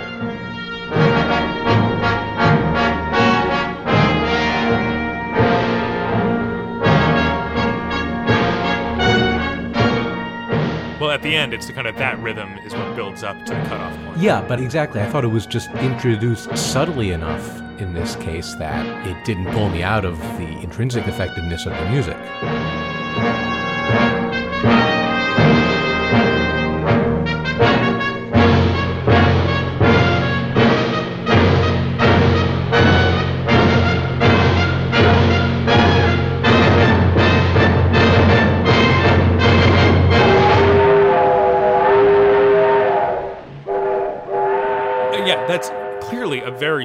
Well, 11.00 11.12
at 11.12 11.22
the 11.24 11.36
end, 11.36 11.54
it's 11.54 11.68
the 11.68 11.74
kind 11.74 11.88
of 11.88 11.98
that 11.98 12.18
rhythm 12.20 12.58
is 12.60 12.74
what 12.74 12.96
builds 12.96 13.22
up 13.24 13.38
to 13.48 13.54
the 13.54 13.62
cutoff 13.64 13.98
point. 14.06 14.18
Yeah, 14.18 14.42
but 14.48 14.62
exactly. 14.62 15.02
I 15.02 15.10
thought 15.10 15.26
it 15.26 15.30
was 15.30 15.46
just 15.46 15.70
introduced 15.72 16.58
subtly 16.58 17.12
enough 17.12 17.62
in 17.82 17.94
this 17.94 18.16
case 18.18 18.54
that 18.56 19.08
it 19.08 19.26
didn't 19.26 19.52
pull 19.54 19.70
me 19.70 19.82
out 19.82 20.06
of 20.06 20.20
the 20.38 20.48
intrinsic 20.62 21.08
effectiveness 21.08 21.66
of 21.66 21.74
the 21.74 21.90
music. 21.90 22.18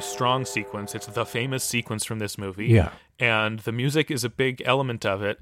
Strong 0.07 0.45
sequence. 0.45 0.95
It's 0.95 1.07
the 1.07 1.27
famous 1.27 1.65
sequence 1.65 2.05
from 2.05 2.19
this 2.19 2.39
movie. 2.39 2.67
Yeah. 2.67 2.91
And 3.19 3.61
the 3.61 3.73
music 3.73 4.11
is 4.11 4.25
a 4.25 4.29
big 4.29 4.63
element 4.65 5.05
of 5.05 5.23
it. 5.23 5.41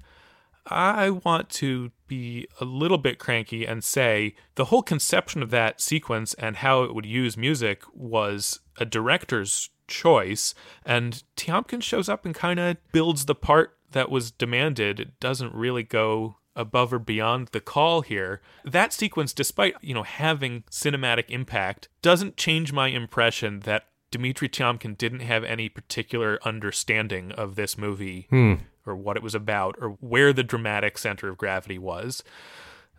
I 0.66 1.10
want 1.10 1.50
to 1.50 1.92
be 2.06 2.48
a 2.60 2.64
little 2.64 2.96
bit 2.96 3.18
cranky 3.18 3.66
and 3.66 3.84
say 3.84 4.34
the 4.54 4.66
whole 4.66 4.82
conception 4.82 5.42
of 5.42 5.50
that 5.50 5.80
sequence 5.80 6.32
and 6.34 6.56
how 6.56 6.84
it 6.84 6.94
would 6.94 7.04
use 7.04 7.36
music 7.36 7.82
was 7.92 8.60
a 8.78 8.86
director's 8.86 9.70
choice. 9.86 10.54
And 10.84 11.22
Tiomkin 11.36 11.82
shows 11.82 12.08
up 12.08 12.24
and 12.24 12.34
kind 12.34 12.58
of 12.58 12.78
builds 12.92 13.26
the 13.26 13.34
part 13.34 13.76
that 13.92 14.10
was 14.10 14.30
demanded. 14.30 15.00
It 15.00 15.20
doesn't 15.20 15.54
really 15.54 15.82
go 15.82 16.36
above 16.56 16.92
or 16.92 16.98
beyond 16.98 17.48
the 17.48 17.60
call 17.60 18.00
here. 18.00 18.40
That 18.64 18.92
sequence, 18.92 19.32
despite, 19.32 19.74
you 19.82 19.92
know, 19.92 20.02
having 20.02 20.64
cinematic 20.70 21.24
impact, 21.28 21.88
doesn't 22.00 22.36
change 22.36 22.72
my 22.72 22.88
impression 22.88 23.60
that 23.60 23.86
Dmitri 24.14 24.48
Tiomkin 24.48 24.96
didn't 24.96 25.20
have 25.20 25.42
any 25.42 25.68
particular 25.68 26.38
understanding 26.44 27.32
of 27.32 27.56
this 27.56 27.76
movie 27.76 28.26
Hmm. 28.30 28.54
or 28.86 28.94
what 28.94 29.16
it 29.16 29.22
was 29.24 29.34
about 29.34 29.74
or 29.80 29.90
where 30.00 30.32
the 30.32 30.44
dramatic 30.44 30.98
center 30.98 31.28
of 31.28 31.36
gravity 31.36 31.78
was. 31.78 32.22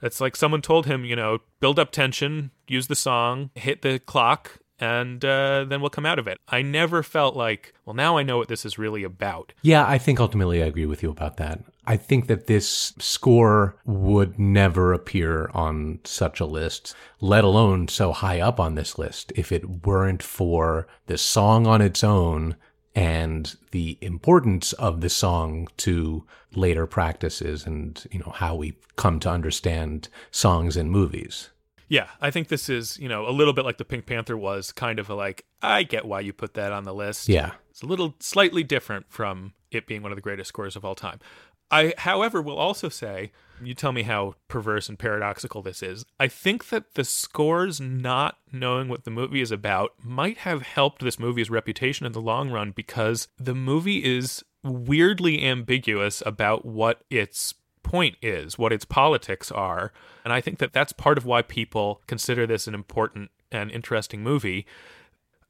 It's 0.02 0.20
like 0.20 0.36
someone 0.36 0.62
told 0.62 0.88
him, 0.88 1.06
you 1.06 1.16
know, 1.16 1.40
build 1.62 1.80
up 1.80 1.92
tension, 1.92 2.52
use 2.68 2.88
the 2.88 2.96
song, 2.96 3.50
hit 3.56 3.82
the 3.82 3.98
clock, 4.00 4.58
and 4.78 5.24
uh, 5.24 5.64
then 5.64 5.80
we'll 5.80 5.90
come 5.90 6.06
out 6.06 6.20
of 6.20 6.28
it. 6.28 6.38
I 6.50 6.62
never 6.62 7.02
felt 7.02 7.34
like, 7.38 7.74
well, 7.86 7.94
now 7.94 8.18
I 8.18 8.24
know 8.24 8.38
what 8.38 8.50
this 8.50 8.66
is 8.66 8.78
really 8.78 9.04
about. 9.04 9.54
Yeah, 9.62 9.86
I 9.88 9.98
think 9.98 10.20
ultimately 10.20 10.62
I 10.62 10.66
agree 10.66 10.86
with 10.86 11.02
you 11.02 11.10
about 11.10 11.38
that. 11.38 11.62
I 11.88 11.98
think 11.98 12.28
that 12.28 12.48
this 12.48 12.94
score 13.00 13.76
would 13.86 14.40
never 14.40 14.94
appear 14.94 15.50
on 15.54 16.00
such 16.04 16.40
a 16.40 16.46
list, 16.46 16.96
let 17.22 17.44
alone 17.44 17.88
so 17.88 18.12
high 18.12 18.40
up 18.40 18.60
on 18.60 18.76
this 18.76 18.98
list, 18.98 19.32
if 19.36 19.52
it 19.52 19.86
weren't 19.86 20.24
for 20.24 20.88
the 21.08 21.18
song 21.18 21.68
on 21.68 21.82
its 21.82 22.04
own 22.04 22.56
and 22.96 23.56
the 23.72 23.98
importance 24.02 24.74
of 24.74 25.02
the 25.02 25.10
song 25.10 25.68
to 25.78 26.26
later 26.54 26.88
practices 26.88 27.66
and, 27.66 28.06
you 28.12 28.20
know, 28.20 28.32
how 28.36 28.56
we 28.56 28.78
come 28.96 29.20
to 29.20 29.30
understand 29.30 30.08
songs 30.32 30.78
in 30.78 30.90
movies. 30.90 31.50
Yeah, 31.88 32.08
I 32.20 32.32
think 32.32 32.48
this 32.48 32.68
is, 32.68 32.98
you 32.98 33.08
know, 33.08 33.28
a 33.28 33.32
little 33.32 33.54
bit 33.54 33.66
like 33.66 33.78
the 33.78 33.86
Pink 33.86 34.06
Panther 34.06 34.38
was, 34.38 34.72
kind 34.72 34.98
of 34.98 35.10
a 35.10 35.14
like, 35.14 35.46
I 35.62 35.84
get 35.84 36.06
why 36.06 36.22
you 36.22 36.34
put 36.34 36.56
that 36.56 36.72
on 36.72 36.84
the 36.84 36.94
list. 36.94 37.30
Yeah. 37.30 37.52
It's 37.70 37.84
a 37.84 37.86
little 37.86 38.16
slightly 38.20 38.64
different 38.64 39.06
from 39.10 39.54
it 39.70 39.86
being 39.86 40.02
one 40.02 40.12
of 40.12 40.16
the 40.16 40.22
greatest 40.22 40.48
scores 40.48 40.76
of 40.76 40.86
all 40.86 40.96
time. 40.96 41.20
I, 41.72 41.94
however, 41.98 42.42
will 42.42 42.58
also 42.58 42.90
say, 42.90 43.32
you 43.64 43.74
tell 43.74 43.92
me 43.92 44.04
how 44.04 44.36
perverse 44.48 44.90
and 44.90 45.00
paradoxical 45.00 45.62
this 45.62 45.82
is. 45.82 46.06
I 46.20 46.28
think 46.28 46.70
that 46.70 46.94
the 46.96 47.04
scores 47.04 47.80
not 47.80 48.38
knowing 48.52 48.88
what 48.88 49.04
the 49.04 49.12
movie 49.12 49.42
is 49.42 49.52
about 49.52 49.94
might 50.04 50.40
have 50.40 50.62
helped 50.62 51.02
this 51.02 51.20
movie's 51.20 51.50
reputation 51.50 52.06
in 52.06 52.12
the 52.12 52.22
long 52.22 52.52
run 52.52 52.72
because 52.72 53.28
the 53.38 53.56
movie 53.56 54.04
is 54.04 54.44
weirdly 54.64 55.44
ambiguous 55.44 56.22
about 56.26 56.66
what 56.66 57.02
its 57.10 57.54
point 57.84 58.18
is, 58.22 58.58
what 58.58 58.74
its 58.74 58.86
politics 58.86 59.52
are. 59.52 59.94
And 60.24 60.34
I 60.34 60.42
think 60.42 60.58
that 60.58 60.74
that's 60.74 60.92
part 60.92 61.18
of 61.18 61.26
why 61.26 61.42
people 61.42 62.02
consider 62.08 62.46
this 62.48 62.68
an 62.68 62.74
important 62.74 63.32
and 63.52 63.72
interesting 63.72 64.22
movie. 64.22 64.66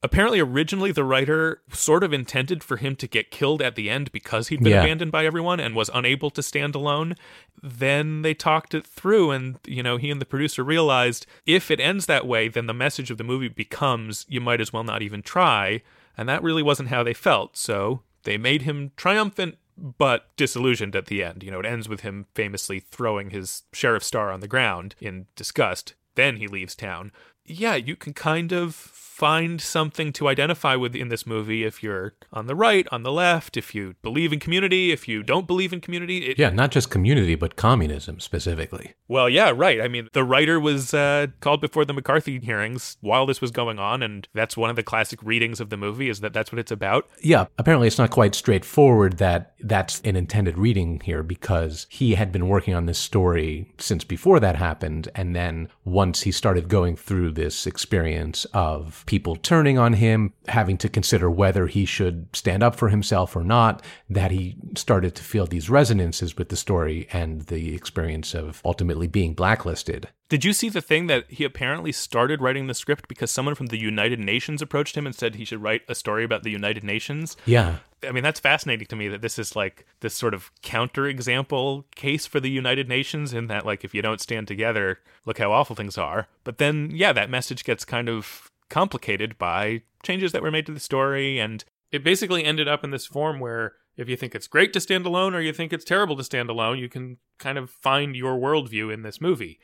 Apparently, 0.06 0.40
originally, 0.40 0.92
the 0.92 1.04
writer 1.04 1.64
sort 1.72 2.04
of 2.04 2.14
intended 2.14 2.64
for 2.64 2.78
him 2.78 2.96
to 2.98 3.08
get 3.08 3.32
killed 3.32 3.60
at 3.60 3.74
the 3.74 3.90
end 3.90 4.12
because 4.12 4.50
he'd 4.50 4.62
been 4.62 4.74
Yeah. 4.74 4.84
abandoned 4.84 5.12
by 5.12 5.26
everyone 5.26 5.60
and 5.60 5.74
was 5.74 5.90
unable 5.96 6.30
to 6.30 6.44
stand 6.44 6.76
alone. 6.76 7.16
Then 7.64 8.22
they 8.22 8.36
talked 8.36 8.76
it 8.76 8.86
through, 8.86 9.32
and, 9.32 9.58
you 9.66 9.82
know, 9.82 9.98
he 9.98 10.12
and 10.12 10.22
the 10.22 10.26
producer 10.26 10.64
realized 10.64 11.26
if 11.48 11.72
it 11.72 11.80
ends 11.80 12.06
that 12.06 12.28
way, 12.28 12.48
then 12.48 12.68
the 12.68 12.74
message 12.74 13.10
of 13.10 13.18
the 13.18 13.24
movie 13.24 13.48
becomes 13.48 14.28
you 14.30 14.40
might 14.40 14.62
as 14.62 14.72
well 14.72 14.84
not 14.84 15.02
even 15.02 15.24
try. 15.24 15.82
And 16.16 16.30
that 16.30 16.44
really 16.44 16.62
wasn't 16.62 16.90
how 16.90 17.02
they 17.02 17.14
felt. 17.16 17.58
So 17.58 18.04
they 18.26 18.38
made 18.38 18.62
him 18.62 18.92
triumphant 18.96 19.58
but 19.76 20.28
disillusioned 20.38 20.96
at 20.96 21.08
the 21.08 21.24
end. 21.24 21.42
You 21.42 21.50
know, 21.50 21.60
it 21.60 21.66
ends 21.66 21.90
with 21.90 22.02
him 22.02 22.28
famously 22.36 22.80
throwing 22.80 23.32
his 23.32 23.64
sheriff's 23.74 24.06
star 24.06 24.32
on 24.32 24.40
the 24.40 24.48
ground 24.48 24.94
in 25.02 25.26
disgust. 25.36 25.96
Then 26.14 26.38
he 26.38 26.48
leaves 26.48 26.76
town. 26.76 27.12
Yeah, 27.44 27.76
you 27.76 27.96
can 27.96 28.14
kind 28.14 28.54
of 28.54 28.74
find 29.16 29.62
something 29.62 30.12
to 30.12 30.28
identify 30.28 30.76
with 30.76 30.94
in 30.94 31.08
this 31.08 31.26
movie 31.26 31.64
if 31.64 31.82
you're 31.82 32.14
on 32.34 32.48
the 32.48 32.56
right, 32.56 32.86
on 32.92 33.04
the 33.04 33.12
left, 33.14 33.56
if 33.56 33.74
you 33.74 33.96
believe 34.02 34.34
in 34.34 34.40
community, 34.42 34.92
if 34.92 35.08
you 35.08 35.24
don't 35.24 35.48
believe 35.48 35.72
in 35.72 35.80
community. 35.80 36.26
It, 36.26 36.38
Yeah, 36.38 36.50
not 36.50 36.70
just 36.70 36.90
community, 36.90 37.36
but 37.36 37.56
communism 37.56 38.20
specifically. 38.20 38.94
Well, 39.08 39.30
yeah, 39.30 39.54
right. 39.56 39.80
I 39.80 39.88
mean, 39.88 40.10
the 40.12 40.26
writer 40.26 40.60
was 40.60 40.94
uh, 40.94 41.28
called 41.40 41.62
before 41.62 41.86
the 41.86 41.94
McCarthy 41.94 42.40
hearings 42.40 42.98
while 43.00 43.26
this 43.26 43.40
was 43.40 43.52
going 43.52 43.80
on, 43.80 44.04
and 44.04 44.28
that's 44.34 44.58
one 44.58 44.70
of 44.70 44.76
the 44.76 44.84
classic 44.84 45.24
readings 45.24 45.62
of 45.62 45.70
the 45.70 45.78
movie 45.78 46.10
is 46.10 46.20
that 46.20 46.34
that's 46.34 46.52
what 46.52 46.60
it's 46.60 46.72
about. 46.72 47.08
Yeah, 47.22 47.46
apparently 47.58 47.88
it's 47.88 47.98
not 47.98 48.12
quite 48.12 48.36
straightforward 48.36 49.18
that 49.20 49.54
that's 49.62 50.02
an 50.02 50.18
intended 50.18 50.58
reading 50.58 51.00
here 51.00 51.24
because 51.24 51.88
he 51.90 52.16
had 52.16 52.34
been 52.34 52.50
working 52.50 52.74
on 52.74 52.86
this 52.86 53.00
story 53.00 53.74
since 53.78 54.04
before 54.04 54.42
that 54.42 54.58
happened. 54.58 55.08
And 55.16 55.34
then 55.34 55.70
once 55.86 56.24
he 56.24 56.34
started 56.34 56.68
going 56.68 56.98
through 56.98 57.32
this 57.32 57.66
experience 57.66 58.44
of 58.54 59.05
people 59.06 59.36
turning 59.36 59.78
on 59.78 59.94
him, 59.94 60.34
having 60.48 60.78
to 60.78 60.90
consider 60.90 61.30
whether 61.30 61.68
he 61.68 61.86
should 61.86 62.28
stand 62.36 62.64
up 62.64 62.76
for 62.76 62.90
himself 62.90 63.36
or 63.36 63.44
not, 63.44 63.84
that 64.10 64.32
he 64.32 64.56
started 64.76 65.16
to 65.16 65.24
feel 65.24 65.46
these 65.46 65.70
resonances 65.70 66.38
with 66.38 66.50
the 66.50 66.56
story 66.56 67.08
and 67.12 67.44
the 67.44 67.76
experience 67.76 68.34
of 68.34 68.62
ultimately 68.66 69.08
being 69.08 69.34
blacklisted. 69.34 70.10
Did 70.28 70.44
you 70.44 70.54
see 70.54 70.70
the 70.70 70.82
thing 70.82 71.06
that 71.06 71.26
he 71.30 71.44
apparently 71.44 71.92
started 71.92 72.42
writing 72.42 72.66
the 72.66 72.74
script 72.74 73.08
because 73.08 73.30
someone 73.30 73.54
from 73.54 73.68
the 73.68 73.78
United 73.78 74.20
Nations 74.20 74.62
approached 74.62 74.98
him 74.98 75.06
and 75.06 75.14
said 75.14 75.36
he 75.36 75.46
should 75.46 75.62
write 75.62 75.84
a 75.88 75.94
story 75.94 76.24
about 76.24 76.42
the 76.42 76.50
United 76.50 76.84
Nations? 76.84 77.38
Yeah. 77.46 77.78
I 78.04 78.12
mean, 78.12 78.24
that's 78.24 78.40
fascinating 78.40 78.88
to 78.88 78.96
me 78.96 79.08
that 79.10 79.22
this 79.22 79.38
is 79.38 79.56
like 79.56 79.86
this 80.00 80.16
sort 80.16 80.34
of 80.34 80.52
counterexample 80.64 81.84
case 81.96 82.26
for 82.26 82.40
the 82.40 82.50
United 82.50 82.90
Nations 82.90 83.34
in 83.34 83.48
that, 83.48 83.68
like, 83.68 83.84
if 83.84 83.94
you 83.94 84.02
don't 84.02 84.22
stand 84.22 84.48
together, 84.48 85.00
look 85.26 85.38
how 85.38 85.52
awful 85.52 85.76
things 85.76 85.98
are. 85.98 86.28
But 86.44 86.58
then, 86.58 86.90
yeah, 86.92 87.14
that 87.14 87.30
message 87.30 87.64
gets 87.64 87.86
kind 87.86 88.10
of 88.10 88.52
complicated 88.70 89.38
by 89.38 89.82
changes 90.04 90.32
that 90.32 90.42
were 90.42 90.52
made 90.52 90.66
to 90.66 90.74
the 90.74 90.80
story. 90.80 91.40
And 91.40 91.64
it 91.92 92.04
basically 92.04 92.44
ended 92.44 92.68
up 92.68 92.84
in 92.84 92.92
this 92.92 93.06
form 93.06 93.40
where 93.40 93.74
if 93.98 94.10
you 94.10 94.16
think 94.16 94.36
it's 94.36 94.48
great 94.48 94.74
to 94.74 94.82
stand 94.82 95.06
alone 95.06 95.34
or 95.34 95.42
you 95.42 95.54
think 95.54 95.72
it's 95.72 95.86
terrible 95.86 96.18
to 96.18 96.24
stand 96.24 96.50
alone, 96.50 96.78
you 96.78 96.90
can 96.90 97.18
kind 97.40 97.58
of 97.58 97.70
find 97.70 98.16
your 98.16 98.38
worldview 98.38 98.94
in 98.94 99.04
this 99.04 99.22
movie. 99.22 99.60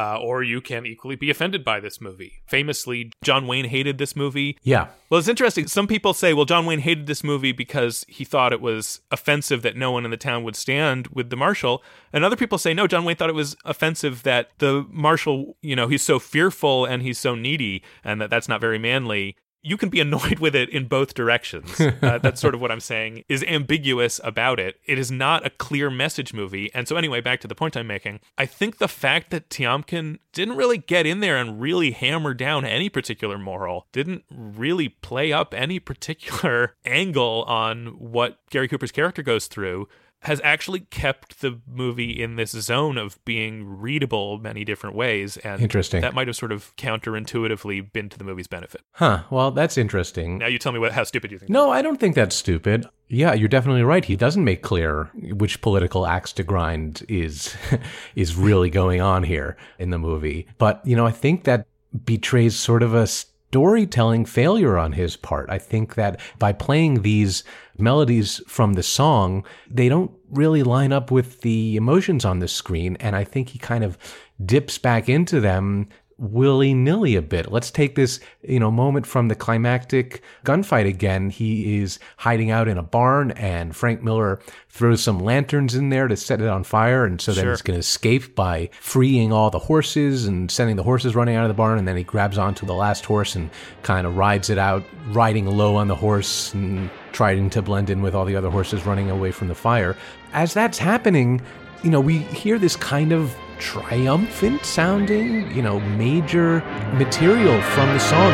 Uh, 0.00 0.16
or 0.16 0.42
you 0.42 0.62
can 0.62 0.86
equally 0.86 1.14
be 1.14 1.28
offended 1.28 1.62
by 1.62 1.78
this 1.78 2.00
movie. 2.00 2.40
Famously, 2.46 3.12
John 3.22 3.46
Wayne 3.46 3.66
hated 3.66 3.98
this 3.98 4.16
movie. 4.16 4.56
Yeah. 4.62 4.86
Well, 5.10 5.18
it's 5.18 5.28
interesting. 5.28 5.66
Some 5.66 5.86
people 5.86 6.14
say, 6.14 6.32
well, 6.32 6.46
John 6.46 6.64
Wayne 6.64 6.78
hated 6.78 7.06
this 7.06 7.22
movie 7.22 7.52
because 7.52 8.06
he 8.08 8.24
thought 8.24 8.54
it 8.54 8.62
was 8.62 9.02
offensive 9.10 9.60
that 9.60 9.76
no 9.76 9.90
one 9.90 10.06
in 10.06 10.10
the 10.10 10.16
town 10.16 10.42
would 10.44 10.56
stand 10.56 11.08
with 11.08 11.28
the 11.28 11.36
marshal. 11.36 11.82
And 12.14 12.24
other 12.24 12.34
people 12.34 12.56
say, 12.56 12.72
no, 12.72 12.86
John 12.86 13.04
Wayne 13.04 13.16
thought 13.16 13.28
it 13.28 13.34
was 13.34 13.56
offensive 13.66 14.22
that 14.22 14.48
the 14.56 14.86
marshal, 14.88 15.58
you 15.60 15.76
know, 15.76 15.86
he's 15.86 16.02
so 16.02 16.18
fearful 16.18 16.86
and 16.86 17.02
he's 17.02 17.18
so 17.18 17.34
needy 17.34 17.82
and 18.02 18.22
that 18.22 18.30
that's 18.30 18.48
not 18.48 18.62
very 18.62 18.78
manly. 18.78 19.36
You 19.62 19.76
can 19.76 19.88
be 19.88 20.00
annoyed 20.00 20.38
with 20.38 20.54
it 20.54 20.68
in 20.70 20.86
both 20.86 21.14
directions. 21.14 21.80
Uh, 21.80 22.18
that's 22.18 22.40
sort 22.40 22.54
of 22.54 22.60
what 22.60 22.70
I'm 22.70 22.80
saying 22.80 23.24
is 23.28 23.42
ambiguous 23.44 24.20
about 24.24 24.58
it. 24.58 24.80
It 24.84 24.98
is 24.98 25.10
not 25.10 25.44
a 25.44 25.50
clear 25.50 25.90
message 25.90 26.32
movie. 26.32 26.72
And 26.74 26.88
so, 26.88 26.96
anyway, 26.96 27.20
back 27.20 27.40
to 27.40 27.48
the 27.48 27.54
point 27.54 27.76
I'm 27.76 27.86
making. 27.86 28.20
I 28.38 28.46
think 28.46 28.78
the 28.78 28.88
fact 28.88 29.30
that 29.30 29.50
Tiomkin 29.50 30.18
didn't 30.32 30.56
really 30.56 30.78
get 30.78 31.06
in 31.06 31.20
there 31.20 31.36
and 31.36 31.60
really 31.60 31.90
hammer 31.90 32.32
down 32.32 32.64
any 32.64 32.88
particular 32.88 33.38
moral, 33.38 33.86
didn't 33.92 34.24
really 34.30 34.88
play 34.88 35.32
up 35.32 35.52
any 35.52 35.78
particular 35.78 36.76
angle 36.84 37.44
on 37.46 37.86
what 37.98 38.38
Gary 38.50 38.68
Cooper's 38.68 38.92
character 38.92 39.22
goes 39.22 39.46
through, 39.46 39.88
has 40.22 40.40
actually 40.44 40.80
kept 40.80 41.40
the 41.40 41.60
movie 41.66 42.22
in 42.22 42.36
this 42.36 42.50
zone 42.50 42.98
of 42.98 43.22
being 43.24 43.64
readable 43.66 44.38
many 44.38 44.64
different 44.64 44.94
ways. 44.94 45.38
And 45.38 45.62
Interesting. 45.62 46.02
that 46.02 46.14
might 46.14 46.26
have 46.26 46.36
sort 46.36 46.52
of 46.52 46.74
counterintuitively 46.76 47.92
been 47.92 48.08
to 48.10 48.18
the 48.18 48.24
movie's 48.24 48.46
benefit. 48.46 48.82
Huh. 48.92 49.22
Well, 49.30 49.50
that's 49.50 49.78
interesting. 49.78 50.38
Now 50.38 50.46
you 50.46 50.58
tell 50.58 50.72
me 50.72 50.78
what 50.78 50.92
how 50.92 51.04
stupid 51.04 51.32
you 51.32 51.38
think. 51.38 51.50
No, 51.50 51.70
I 51.70 51.80
don't 51.80 51.98
think 51.98 52.14
that's 52.14 52.36
stupid. 52.36 52.86
Yeah, 53.08 53.32
you're 53.32 53.48
definitely 53.48 53.82
right. 53.82 54.04
He 54.04 54.14
doesn't 54.14 54.44
make 54.44 54.62
clear 54.62 55.10
which 55.14 55.60
political 55.62 56.06
axe 56.06 56.32
to 56.34 56.42
grind 56.44 57.02
is 57.08 57.56
is 58.14 58.36
really 58.36 58.70
going 58.70 59.00
on 59.00 59.22
here 59.22 59.56
in 59.78 59.90
the 59.90 59.98
movie. 59.98 60.46
But, 60.58 60.80
you 60.84 60.96
know, 60.96 61.06
I 61.06 61.12
think 61.12 61.44
that 61.44 61.66
betrays 62.04 62.56
sort 62.56 62.82
of 62.82 62.94
a 62.94 63.08
storytelling 63.50 64.24
failure 64.24 64.78
on 64.78 64.92
his 64.92 65.16
part. 65.16 65.50
I 65.50 65.58
think 65.58 65.96
that 65.96 66.20
by 66.38 66.52
playing 66.52 67.02
these 67.02 67.42
melodies 67.76 68.40
from 68.46 68.74
the 68.74 68.82
song, 68.82 69.44
they 69.68 69.88
don't 69.88 70.12
really 70.30 70.62
line 70.62 70.92
up 70.92 71.10
with 71.10 71.40
the 71.40 71.74
emotions 71.74 72.24
on 72.24 72.38
the 72.38 72.46
screen. 72.46 72.96
And 73.00 73.16
I 73.16 73.24
think 73.24 73.48
he 73.48 73.58
kind 73.58 73.82
of 73.82 73.98
dips 74.44 74.78
back 74.78 75.08
into 75.08 75.40
them 75.40 75.88
willy 76.20 76.74
nilly 76.74 77.16
a 77.16 77.22
bit. 77.22 77.50
Let's 77.50 77.70
take 77.70 77.94
this, 77.94 78.20
you 78.42 78.60
know, 78.60 78.70
moment 78.70 79.06
from 79.06 79.28
the 79.28 79.34
climactic 79.34 80.22
gunfight 80.44 80.86
again. 80.86 81.30
He 81.30 81.78
is 81.78 81.98
hiding 82.18 82.50
out 82.50 82.68
in 82.68 82.76
a 82.76 82.82
barn 82.82 83.30
and 83.32 83.74
Frank 83.74 84.02
Miller 84.02 84.38
throws 84.68 85.02
some 85.02 85.18
lanterns 85.18 85.74
in 85.74 85.88
there 85.88 86.08
to 86.08 86.16
set 86.16 86.42
it 86.42 86.46
on 86.48 86.62
fire. 86.62 87.06
And 87.06 87.20
so 87.20 87.32
then 87.32 87.44
Sure. 87.44 87.52
he's 87.52 87.62
going 87.62 87.74
to 87.76 87.80
escape 87.80 88.34
by 88.34 88.68
freeing 88.80 89.32
all 89.32 89.50
the 89.50 89.58
horses 89.58 90.26
and 90.26 90.50
sending 90.50 90.76
the 90.76 90.82
horses 90.82 91.16
running 91.16 91.36
out 91.36 91.44
of 91.44 91.48
the 91.48 91.54
barn. 91.54 91.78
And 91.78 91.88
then 91.88 91.96
he 91.96 92.04
grabs 92.04 92.36
onto 92.36 92.66
the 92.66 92.74
last 92.74 93.06
horse 93.06 93.34
and 93.34 93.48
kind 93.82 94.06
of 94.06 94.18
rides 94.18 94.50
it 94.50 94.58
out, 94.58 94.84
riding 95.08 95.46
low 95.46 95.74
on 95.76 95.88
the 95.88 95.96
horse 95.96 96.52
and 96.52 96.90
trying 97.12 97.48
to 97.50 97.62
blend 97.62 97.88
in 97.88 98.02
with 98.02 98.14
all 98.14 98.26
the 98.26 98.36
other 98.36 98.50
horses 98.50 98.84
running 98.84 99.10
away 99.10 99.32
from 99.32 99.48
the 99.48 99.54
fire. 99.54 99.96
As 100.34 100.52
that's 100.52 100.76
happening, 100.76 101.40
you 101.82 101.90
know, 101.90 102.00
we 102.00 102.18
hear 102.18 102.58
this 102.58 102.76
kind 102.76 103.12
of 103.12 103.34
triumphant 103.60 104.64
sounding, 104.64 105.54
you 105.54 105.62
know, 105.62 105.78
major 105.80 106.60
material 106.94 107.60
from 107.60 107.88
the 107.92 107.98
song. 108.00 108.32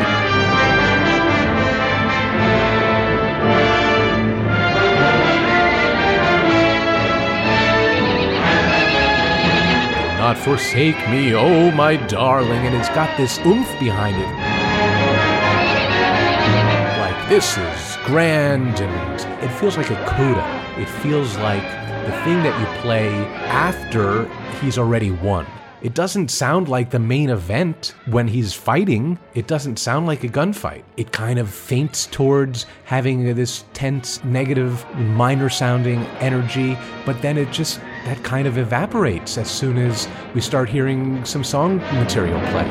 Do 10.12 10.22
Not 10.22 10.38
forsake 10.38 10.96
me, 11.08 11.34
oh 11.34 11.70
my 11.72 11.96
darling, 12.06 12.66
and 12.66 12.74
it's 12.74 12.88
got 12.90 13.16
this 13.16 13.38
oomph 13.46 13.68
behind 13.78 14.16
it. 14.16 14.56
Like 17.00 17.28
this 17.28 17.56
is 17.58 17.96
grand, 18.06 18.80
and 18.80 19.44
it 19.44 19.48
feels 19.58 19.76
like 19.76 19.90
a 19.90 20.04
coda. 20.06 20.64
It 20.78 20.88
feels 20.88 21.36
like 21.36 21.85
the 22.06 22.12
thing 22.22 22.40
that 22.44 22.60
you 22.60 22.80
play 22.82 23.08
after 23.48 24.28
he's 24.60 24.78
already 24.78 25.10
won. 25.10 25.44
It 25.82 25.92
doesn't 25.92 26.30
sound 26.30 26.68
like 26.68 26.90
the 26.90 27.00
main 27.00 27.30
event 27.30 27.96
when 28.06 28.28
he's 28.28 28.54
fighting. 28.54 29.18
It 29.34 29.48
doesn't 29.48 29.80
sound 29.80 30.06
like 30.06 30.22
a 30.22 30.28
gunfight. 30.28 30.84
It 30.96 31.10
kind 31.10 31.40
of 31.40 31.50
feints 31.50 32.06
towards 32.06 32.66
having 32.84 33.34
this 33.34 33.64
tense, 33.72 34.22
negative, 34.22 34.86
minor 34.94 35.48
sounding 35.48 36.04
energy, 36.20 36.78
but 37.04 37.20
then 37.22 37.36
it 37.36 37.50
just, 37.50 37.80
that 38.04 38.22
kind 38.22 38.46
of 38.46 38.56
evaporates 38.56 39.36
as 39.36 39.50
soon 39.50 39.76
as 39.76 40.08
we 40.32 40.40
start 40.40 40.68
hearing 40.68 41.24
some 41.24 41.42
song 41.42 41.78
material 41.94 42.38
play. 42.52 42.64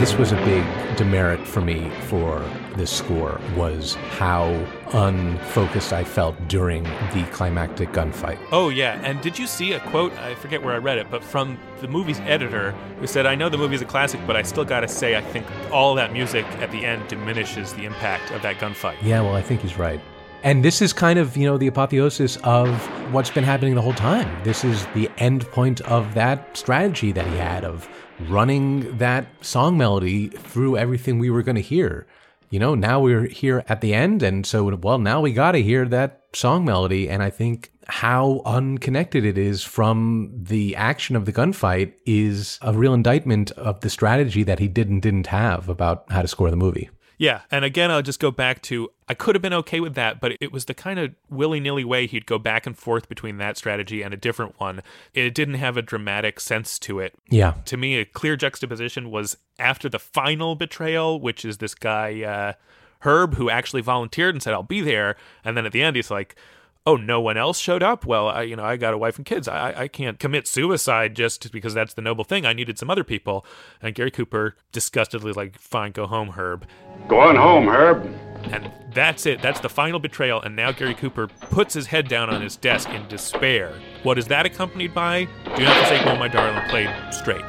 This 0.00 0.14
was 0.16 0.32
a 0.32 0.36
big 0.44 0.64
demerit 0.96 1.46
for 1.46 1.60
me 1.60 1.90
for 2.08 2.44
this 2.76 2.90
score 2.90 3.40
was 3.56 3.94
how 4.18 4.48
unfocused 4.92 5.92
I 5.92 6.04
felt 6.04 6.36
during 6.48 6.82
the 6.82 7.26
climactic 7.32 7.90
gunfight. 7.92 8.38
Oh 8.52 8.68
yeah, 8.68 9.00
and 9.02 9.20
did 9.20 9.38
you 9.38 9.46
see 9.46 9.72
a 9.72 9.80
quote? 9.80 10.12
I 10.18 10.34
forget 10.34 10.62
where 10.62 10.74
I 10.74 10.78
read 10.78 10.98
it, 10.98 11.10
but 11.10 11.22
from 11.22 11.58
the 11.80 11.88
movie's 11.88 12.20
editor 12.20 12.72
who 13.00 13.06
said, 13.06 13.26
"I 13.26 13.34
know 13.34 13.48
the 13.48 13.58
movie's 13.58 13.82
a 13.82 13.86
classic, 13.86 14.20
but 14.26 14.36
I 14.36 14.42
still 14.42 14.64
got 14.64 14.80
to 14.80 14.88
say 14.88 15.16
I 15.16 15.20
think 15.20 15.46
all 15.70 15.94
that 15.94 16.12
music 16.12 16.46
at 16.60 16.70
the 16.70 16.84
end 16.84 17.08
diminishes 17.08 17.72
the 17.74 17.84
impact 17.84 18.30
of 18.32 18.42
that 18.42 18.56
gunfight." 18.56 18.96
Yeah, 19.02 19.20
well, 19.20 19.34
I 19.34 19.42
think 19.42 19.60
he's 19.60 19.78
right. 19.78 20.00
And 20.42 20.62
this 20.62 20.82
is 20.82 20.92
kind 20.92 21.18
of, 21.18 21.38
you 21.38 21.46
know, 21.46 21.56
the 21.56 21.68
apotheosis 21.68 22.36
of 22.44 22.68
what's 23.14 23.30
been 23.30 23.44
happening 23.44 23.74
the 23.74 23.80
whole 23.80 23.94
time. 23.94 24.30
This 24.44 24.62
is 24.62 24.84
the 24.94 25.10
end 25.16 25.46
point 25.52 25.80
of 25.82 26.12
that 26.14 26.54
strategy 26.54 27.12
that 27.12 27.26
he 27.26 27.36
had 27.36 27.64
of 27.64 27.88
running 28.28 28.94
that 28.98 29.26
song 29.40 29.78
melody 29.78 30.28
through 30.28 30.76
everything 30.76 31.18
we 31.18 31.30
were 31.30 31.42
going 31.42 31.56
to 31.56 31.62
hear. 31.62 32.06
You 32.54 32.60
know, 32.60 32.76
now 32.76 33.00
we're 33.00 33.26
here 33.26 33.64
at 33.68 33.80
the 33.80 33.92
end, 33.92 34.22
and 34.22 34.46
so, 34.46 34.72
well, 34.76 35.00
now 35.00 35.20
we 35.20 35.32
got 35.32 35.52
to 35.52 35.60
hear 35.60 35.86
that 35.86 36.22
song 36.34 36.64
melody. 36.64 37.10
And 37.10 37.20
I 37.20 37.28
think 37.28 37.72
how 37.88 38.42
unconnected 38.46 39.24
it 39.24 39.36
is 39.36 39.64
from 39.64 40.30
the 40.32 40.76
action 40.76 41.16
of 41.16 41.24
the 41.24 41.32
gunfight 41.32 41.94
is 42.06 42.60
a 42.62 42.72
real 42.72 42.94
indictment 42.94 43.50
of 43.52 43.80
the 43.80 43.90
strategy 43.90 44.44
that 44.44 44.60
he 44.60 44.68
did 44.68 44.88
and 44.88 45.02
didn't 45.02 45.26
have 45.26 45.68
about 45.68 46.04
how 46.12 46.22
to 46.22 46.28
score 46.28 46.48
the 46.48 46.56
movie. 46.56 46.90
Yeah, 47.18 47.42
and 47.50 47.64
again, 47.64 47.90
I'll 47.90 48.02
just 48.02 48.20
go 48.20 48.30
back 48.30 48.60
to 48.62 48.90
I 49.08 49.14
could 49.14 49.34
have 49.34 49.42
been 49.42 49.52
okay 49.52 49.80
with 49.80 49.94
that, 49.94 50.20
but 50.20 50.32
it 50.40 50.50
was 50.50 50.64
the 50.64 50.74
kind 50.74 50.98
of 50.98 51.14
willy 51.28 51.60
nilly 51.60 51.84
way 51.84 52.06
he'd 52.06 52.26
go 52.26 52.38
back 52.38 52.66
and 52.66 52.76
forth 52.76 53.08
between 53.08 53.36
that 53.38 53.56
strategy 53.56 54.02
and 54.02 54.14
a 54.14 54.16
different 54.16 54.58
one. 54.58 54.82
It 55.12 55.34
didn't 55.34 55.54
have 55.54 55.76
a 55.76 55.82
dramatic 55.82 56.40
sense 56.40 56.78
to 56.80 57.00
it. 57.00 57.14
Yeah. 57.28 57.54
To 57.66 57.76
me, 57.76 57.96
a 57.98 58.04
clear 58.04 58.36
juxtaposition 58.36 59.10
was 59.10 59.36
after 59.58 59.88
the 59.88 59.98
final 59.98 60.54
betrayal, 60.54 61.20
which 61.20 61.44
is 61.44 61.58
this 61.58 61.74
guy, 61.74 62.22
uh, 62.22 62.52
Herb, 63.00 63.34
who 63.34 63.50
actually 63.50 63.82
volunteered 63.82 64.34
and 64.34 64.42
said, 64.42 64.54
I'll 64.54 64.62
be 64.62 64.80
there. 64.80 65.16
And 65.44 65.56
then 65.56 65.66
at 65.66 65.72
the 65.72 65.82
end, 65.82 65.96
he's 65.96 66.10
like, 66.10 66.34
Oh, 66.86 66.96
no 66.96 67.18
one 67.18 67.38
else 67.38 67.58
showed 67.58 67.82
up? 67.82 68.04
Well, 68.04 68.28
I, 68.28 68.42
you 68.42 68.56
know, 68.56 68.64
I 68.64 68.76
got 68.76 68.92
a 68.92 68.98
wife 68.98 69.16
and 69.16 69.24
kids. 69.24 69.48
I, 69.48 69.72
I 69.74 69.88
can't 69.88 70.18
commit 70.18 70.46
suicide 70.46 71.16
just 71.16 71.50
because 71.50 71.72
that's 71.72 71.94
the 71.94 72.02
noble 72.02 72.24
thing. 72.24 72.44
I 72.44 72.52
needed 72.52 72.78
some 72.78 72.90
other 72.90 73.04
people. 73.04 73.46
And 73.80 73.94
Gary 73.94 74.10
Cooper 74.10 74.56
disgustedly 74.70 75.32
like, 75.32 75.58
fine, 75.58 75.92
go 75.92 76.06
home, 76.06 76.32
Herb. 76.32 76.66
Go 77.08 77.20
on 77.20 77.36
home, 77.36 77.68
Herb. 77.68 78.04
And 78.52 78.70
that's 78.92 79.24
it. 79.24 79.40
That's 79.40 79.60
the 79.60 79.70
final 79.70 79.98
betrayal. 79.98 80.42
And 80.42 80.54
now 80.54 80.72
Gary 80.72 80.94
Cooper 80.94 81.26
puts 81.26 81.72
his 81.72 81.86
head 81.86 82.06
down 82.06 82.28
on 82.28 82.42
his 82.42 82.56
desk 82.56 82.90
in 82.90 83.08
despair. 83.08 83.72
What 84.02 84.18
is 84.18 84.26
that 84.26 84.44
accompanied 84.44 84.92
by? 84.92 85.26
Do 85.56 85.64
not 85.64 85.76
forsake 85.78 86.04
me, 86.04 86.12
oh 86.12 86.16
my 86.16 86.28
darling, 86.28 86.68
played 86.68 86.90
straight. 87.10 87.44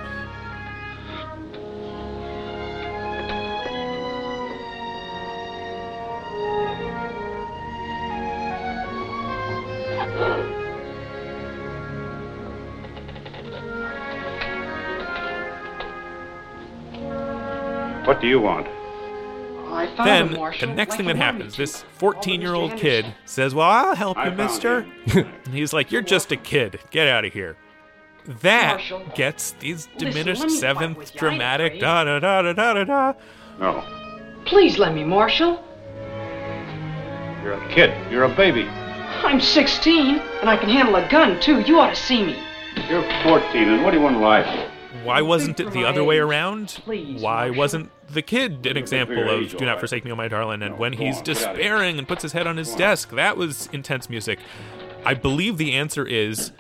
Do 18.26 18.30
you 18.30 18.42
want? 18.42 18.68
I 19.72 19.88
found 19.96 20.08
Then 20.08 20.28
him, 20.30 20.54
the 20.60 20.76
next 20.76 20.92
like 20.94 20.98
thing 20.98 21.08
that 21.08 21.16
happens, 21.16 21.54
to. 21.54 21.58
this 21.62 21.84
14 21.98 22.42
year 22.42 22.56
old 22.56 22.76
kid 22.76 23.06
says, 23.26 23.54
Well, 23.54 23.70
I'll 23.70 23.96
help 23.96 24.18
I 24.18 24.30
you, 24.30 24.36
found 24.36 24.38
mister. 24.38 24.88
and 25.46 25.54
he's 25.54 25.74
like, 25.74 25.92
You're 25.92 26.02
just 26.02 26.32
a 26.32 26.38
kid. 26.38 26.80
Get 26.90 27.08
out 27.08 27.24
of 27.26 27.34
here. 27.34 27.56
That 28.42 28.78
Marshal, 28.78 29.06
gets 29.14 29.52
these 29.60 29.88
listen, 29.94 29.98
diminished 30.12 30.42
let 30.42 30.48
me 30.50 30.54
fight 30.56 30.60
seventh 30.60 30.98
with 30.98 31.14
you. 31.14 31.20
I 31.28 31.32
ain't 31.32 31.38
dramatic 31.38 31.68
afraid. 31.74 31.82
da 31.82 32.04
da 32.04 32.20
da 32.20 32.42
da 32.42 32.54
da 32.54 32.74
da 32.74 32.84
da. 32.84 33.14
No. 33.60 34.42
Please 34.46 34.80
let 34.80 34.96
me, 34.96 35.04
Marshal. 35.04 35.64
You're 37.44 37.54
a 37.54 37.70
kid. 37.70 37.94
You're 38.12 38.24
a 38.24 38.36
baby. 38.36 38.64
I'm 38.64 39.40
16, 39.40 40.20
and 40.42 40.50
I 40.50 40.58
can 40.58 40.70
handle 40.70 40.96
a 40.96 41.08
gun, 41.10 41.40
too. 41.40 41.60
You 41.62 41.80
ought 41.80 41.90
to 41.90 41.96
see 41.96 42.24
me. 42.26 42.40
You're 42.90 43.04
14, 43.24 43.70
and 43.70 43.84
what 43.84 43.92
do 43.92 43.98
you 43.98 44.04
want 44.04 44.16
in 44.16 44.22
life? 44.22 44.72
Why 45.06 45.22
wasn't 45.22 45.60
it 45.60 45.72
the 45.72 45.86
other 45.86 46.04
way 46.04 46.18
around? 46.18 46.82
Why 46.86 47.50
wasn't 47.52 47.92
the 48.08 48.22
kid 48.22 48.66
an 48.66 48.76
example 48.78 49.30
of 49.30 49.56
Do 49.56 49.66
Not. 49.66 49.80
Forsake 49.80 50.04
Me, 50.04 50.12
Oh 50.12 50.16
My 50.16 50.28
Darling? 50.28 50.62
And 50.62 50.78
when 50.78 50.94
he's 50.94 51.18
on, 51.18 51.24
get 51.24 51.38
out 51.38 51.44
of 51.44 51.48
here. 51.48 51.54
despairing 51.54 52.00
and 52.00 52.08
puts 52.08 52.24
his 52.24 52.32
head 52.34 52.48
on 52.48 52.58
his 52.58 52.74
desk, 52.76 53.12
that 53.12 53.38
was 53.38 53.68
intense 53.72 54.10
music. 54.10 54.40
I 55.06 55.14
believe 55.14 55.58
the 55.58 55.74
answer 55.74 56.06
is 56.06 56.52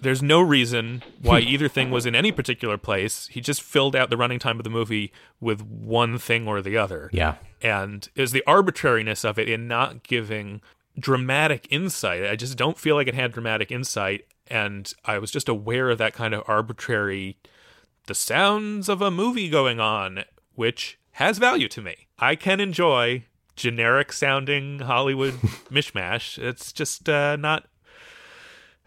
there's 0.00 0.22
no 0.22 0.40
reason 0.40 1.02
why 1.20 1.40
either 1.40 1.68
thing 1.68 1.90
was 1.90 2.06
in 2.06 2.14
any 2.14 2.30
particular 2.30 2.78
place. 2.78 3.26
He 3.28 3.40
just 3.40 3.62
filled 3.62 3.96
out 3.96 4.10
the 4.10 4.16
running 4.16 4.38
time 4.38 4.58
of 4.58 4.64
the 4.64 4.70
movie 4.70 5.12
with 5.40 5.62
one 5.62 6.18
thing 6.18 6.46
or 6.46 6.62
the 6.62 6.76
other. 6.76 7.10
Yeah. 7.12 7.34
And 7.60 8.08
it 8.14 8.20
was 8.20 8.32
the 8.32 8.44
arbitrariness 8.46 9.24
of 9.24 9.38
it 9.38 9.48
in 9.48 9.66
not 9.66 10.04
giving 10.04 10.60
dramatic 10.98 11.66
insight. 11.70 12.24
I 12.24 12.36
just 12.36 12.56
don't 12.56 12.78
feel 12.78 12.94
like 12.94 13.08
it 13.08 13.14
had 13.14 13.32
dramatic 13.32 13.70
insight. 13.72 14.24
And 14.46 14.92
I 15.04 15.18
was 15.18 15.30
just 15.30 15.48
aware 15.48 15.90
of 15.90 15.98
that 15.98 16.14
kind 16.14 16.32
of 16.32 16.42
arbitrary, 16.46 17.36
the 18.08 18.14
sounds 18.14 18.88
of 18.88 19.00
a 19.00 19.10
movie 19.10 19.48
going 19.48 19.78
on, 19.78 20.24
which 20.54 20.98
has 21.12 21.38
value 21.38 21.68
to 21.68 21.80
me. 21.80 22.08
I 22.18 22.34
can 22.34 22.58
enjoy 22.58 23.24
generic 23.54 24.12
sounding 24.12 24.80
Hollywood 24.80 25.34
mishmash. 25.70 26.38
It's 26.38 26.72
just 26.72 27.08
uh, 27.08 27.36
not. 27.36 27.66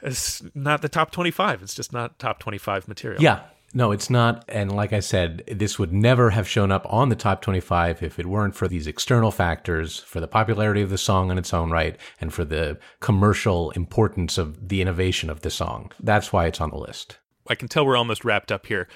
It's 0.02 0.42
not 0.56 0.82
the 0.82 0.90
top 0.90 1.12
25. 1.12 1.62
It's 1.62 1.76
just 1.76 1.94
not 1.94 2.18
top 2.18 2.40
25 2.40 2.88
material. 2.88 3.22
Yeah. 3.22 3.42
No, 3.74 3.92
it's 3.92 4.10
not. 4.10 4.44
And 4.50 4.72
like 4.72 4.92
I 4.92 5.00
said, 5.00 5.44
this 5.48 5.80
would 5.80 5.94
never 5.94 6.32
have 6.32 6.48
shown 6.48 6.72
up 6.72 6.86
on 6.90 7.08
the 7.10 7.16
top 7.16 7.42
25 7.42 8.04
if 8.04 8.20
it 8.20 8.26
weren't 8.26 8.56
for 8.56 8.68
these 8.68 8.88
external 8.88 9.32
factors, 9.32 10.00
for 10.00 10.20
the 10.20 10.28
popularity 10.28 10.82
of 10.82 10.90
the 10.90 10.98
song 10.98 11.32
in 11.32 11.38
its 11.38 11.54
own 11.54 11.70
right, 11.70 11.98
and 12.20 12.34
for 12.34 12.44
the 12.44 12.78
commercial 13.00 13.72
importance 13.72 14.38
of 14.38 14.68
the 14.68 14.82
innovation 14.82 15.30
of 15.30 15.42
the 15.42 15.50
song. 15.50 15.92
That's 16.02 16.34
why 16.34 16.48
it's 16.48 16.60
on 16.60 16.72
the 16.72 16.78
list. 16.78 17.20
I 17.48 17.56
can 17.56 17.68
tell 17.68 17.86
we're 17.86 17.98
almost 17.98 18.24
wrapped 18.26 18.52
up 18.52 18.66
here. 18.66 18.88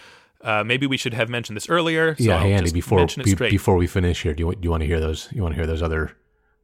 Uh, 0.42 0.64
maybe 0.64 0.86
we 0.86 0.98
should 0.98 1.14
have 1.14 1.30
mentioned 1.30 1.56
this 1.56 1.70
earlier. 1.70 2.16
So 2.18 2.24
yeah, 2.24 2.40
hey 2.42 2.54
Andy, 2.54 2.72
before 2.72 3.06
be- 3.08 3.34
before 3.36 3.76
we 3.78 3.88
finish 3.88 4.22
here, 4.24 4.34
do 4.34 4.44
you, 4.48 4.52
do 4.54 4.60
you 4.62 4.70
want 4.70 4.82
to 4.82 4.88
hear 4.88 5.00
those? 5.00 5.28
You 5.32 5.42
want 5.42 5.54
to 5.54 5.56
hear 5.56 5.66
those 5.66 5.82
other 5.82 6.12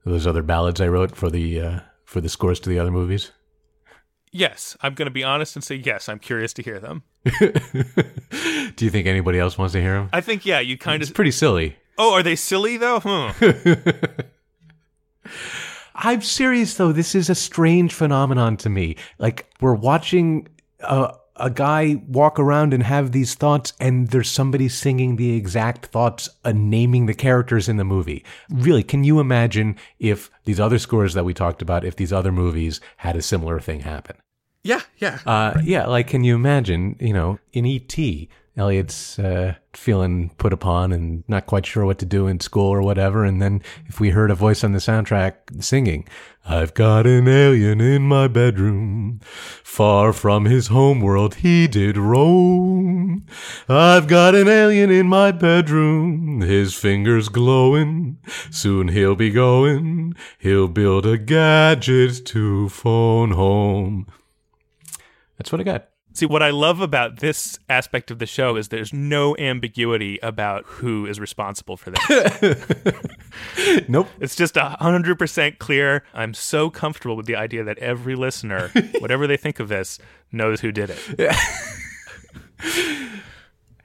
those 0.06 0.28
other 0.28 0.44
ballads 0.44 0.80
I 0.82 0.88
wrote 0.88 1.16
for 1.16 1.30
the 1.32 1.60
uh, 1.62 1.80
for 2.06 2.22
the 2.22 2.30
scores 2.30 2.60
to 2.62 2.70
the 2.70 2.78
other 2.80 2.92
movies? 2.92 3.32
Yes, 4.34 4.78
I'm 4.82 4.94
going 4.94 5.08
to 5.08 5.12
be 5.12 5.24
honest 5.24 5.56
and 5.58 5.64
say 5.64 5.76
yes. 5.76 6.08
I'm 6.08 6.20
curious 6.20 6.54
to 6.54 6.62
hear 6.64 6.80
them. 6.80 7.04
Do 7.26 8.86
you 8.86 8.90
think 8.90 9.06
anybody 9.08 9.40
else 9.40 9.58
wants 9.58 9.74
to 9.74 9.82
hear 9.82 9.94
them? 9.96 10.10
I 10.14 10.22
think 10.22 10.46
yeah. 10.46 10.60
You 10.62 10.78
kind 10.78 11.02
It's 11.02 11.10
of. 11.10 11.16
pretty 11.16 11.32
silly. 11.32 11.76
Oh, 11.98 12.14
are 12.14 12.24
they 12.24 12.36
silly 12.38 12.78
though? 12.78 13.00
Hmm. 13.04 13.32
I'm 15.96 16.22
serious 16.22 16.76
though. 16.76 16.92
This 16.92 17.16
is 17.16 17.30
a 17.30 17.36
strange 17.36 17.94
phenomenon 17.94 18.58
to 18.58 18.70
me. 18.70 18.96
Like 19.20 19.48
we're 19.60 19.74
watching 19.76 20.48
a 20.80 21.14
a 21.36 21.50
guy 21.50 22.02
walk 22.08 22.40
around 22.40 22.74
and 22.74 22.84
have 22.84 23.12
these 23.12 23.36
thoughts, 23.36 23.74
and 23.80 24.10
there's 24.10 24.30
somebody 24.30 24.70
singing 24.70 25.16
the 25.16 25.36
exact 25.36 25.88
thoughts 25.88 26.30
and 26.44 26.70
naming 26.70 27.06
the 27.06 27.14
characters 27.14 27.68
in 27.70 27.78
the 27.78 27.84
movie. 27.84 28.24
Really, 28.50 28.84
can 28.84 29.04
you 29.04 29.20
imagine 29.20 29.78
if 30.00 30.30
these 30.46 30.60
other 30.60 30.80
scores 30.80 31.14
that 31.14 31.26
we 31.26 31.34
talked 31.34 31.62
about, 31.62 31.86
if 31.86 31.96
these 31.96 32.14
other 32.14 32.32
movies 32.32 32.80
had 32.98 33.16
a 33.16 33.22
similar 33.22 33.60
thing 33.60 33.82
happen? 33.82 34.18
yeah, 34.64 34.82
yeah. 34.98 35.20
Uh, 35.26 35.60
yeah, 35.64 35.88
like 35.88 36.08
can 36.08 36.24
you 36.24 36.36
imagine? 36.36 36.96
You 37.00 37.14
know, 37.14 37.40
in 37.54 37.66
E.T., 37.66 38.30
Elliott's 38.58 39.18
uh, 39.18 39.56
feeling 39.72 40.30
put 40.38 40.52
upon 40.52 40.92
and 40.92 41.24
not 41.30 41.46
quite 41.46 41.66
sure 41.66 41.86
what 41.86 42.00
to 42.00 42.06
do 42.06 42.28
in 42.28 42.42
school 42.42 42.68
or 42.68 42.82
whatever, 42.82 43.24
and 43.24 43.42
then 43.42 43.62
if 43.86 44.02
we 44.02 44.10
heard 44.10 44.30
a 44.30 44.36
voice 44.36 44.62
on 44.62 44.74
the 44.74 44.80
soundtrack 44.80 45.64
singing, 45.64 46.06
"I've 46.46 46.74
got 46.74 47.08
an 47.08 47.30
alien 47.30 47.80
in 47.80 48.02
my 48.10 48.28
bedroom, 48.28 49.22
far 49.24 50.12
from 50.12 50.46
his 50.46 50.68
home 50.68 51.00
world, 51.00 51.36
he 51.36 51.66
did 51.66 51.96
roam. 51.96 53.26
I've 53.70 54.08
got 54.08 54.36
an 54.36 54.50
alien 54.50 54.92
in 54.92 55.08
my 55.08 55.32
bedroom, 55.32 56.42
his 56.42 56.74
fingers 56.74 57.30
glowing. 57.30 58.18
Soon 58.50 58.90
he'll 58.90 59.16
be 59.16 59.30
going. 59.30 60.14
He'll 60.40 60.68
build 60.68 61.06
a 61.06 61.18
gadget 61.18 62.26
to 62.26 62.68
phone 62.68 63.32
home." 63.32 64.08
That's 65.38 65.54
what 65.54 65.62
I 65.62 65.64
got. 65.64 65.91
See, 66.14 66.26
what 66.26 66.44
I 66.44 66.50
love 66.50 66.82
about 66.82 67.18
this 67.20 67.58
aspect 67.70 68.12
of 68.12 68.20
the 68.20 68.26
show 68.26 68.58
is 68.58 68.68
there's 68.68 68.92
no 68.92 69.36
ambiguity 69.38 70.20
about 70.22 70.66
who 70.66 71.06
is 71.06 71.20
responsible 71.20 71.78
for 71.78 71.92
this. 71.92 72.96
Nope. 73.88 74.10
It's 74.20 74.36
just 74.36 74.58
a 74.58 74.76
hundred 74.82 75.18
percent 75.18 75.58
clear. 75.58 76.04
I'm 76.14 76.34
so 76.34 76.70
comfortable 76.70 77.16
with 77.16 77.28
the 77.28 77.38
idea 77.38 77.64
that 77.64 77.78
every 77.78 78.16
listener, 78.16 78.70
whatever 79.00 79.26
they 79.26 79.38
think 79.38 79.60
of 79.62 79.70
this, 79.70 80.00
knows 80.32 80.60
who 80.60 80.72
did 80.72 80.90
it. 80.90 81.36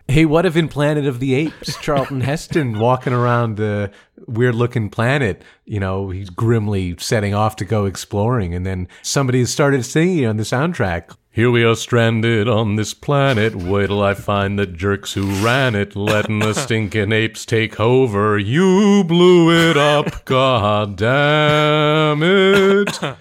Hey, 0.08 0.24
what 0.24 0.46
if 0.46 0.56
in 0.56 0.68
Planet 0.68 1.04
of 1.04 1.18
the 1.18 1.34
Apes, 1.34 1.76
Charlton 1.80 2.20
Heston 2.20 2.78
walking 2.78 3.12
around 3.12 3.56
the 3.56 3.90
weird 4.28 4.54
looking 4.54 4.88
planet, 4.88 5.42
you 5.64 5.80
know, 5.80 6.10
he's 6.10 6.30
grimly 6.30 6.94
setting 6.98 7.34
off 7.34 7.56
to 7.56 7.64
go 7.64 7.86
exploring, 7.86 8.54
and 8.54 8.64
then 8.64 8.86
somebody 9.02 9.40
has 9.40 9.50
started 9.50 9.84
singing 9.84 10.24
on 10.24 10.36
the 10.36 10.44
soundtrack. 10.44 11.16
Here 11.36 11.50
we 11.50 11.64
are 11.64 11.76
stranded 11.76 12.48
on 12.48 12.76
this 12.76 12.94
planet. 12.94 13.54
Wait 13.54 13.88
till 13.88 14.02
I 14.02 14.14
find 14.14 14.58
the 14.58 14.64
jerks 14.64 15.12
who 15.12 15.26
ran 15.44 15.74
it, 15.74 15.94
letting 15.94 16.38
the 16.38 16.54
stinking 16.64 17.12
apes 17.12 17.44
take 17.44 17.78
over. 17.78 18.38
You 18.38 19.04
blew 19.04 19.70
it 19.70 19.76
up, 19.76 20.24
god 20.24 20.96
damn 20.96 22.22
it. 22.22 22.98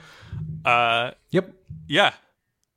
Uh, 0.63 1.11
Yep. 1.31 1.53
yeah, 1.87 2.13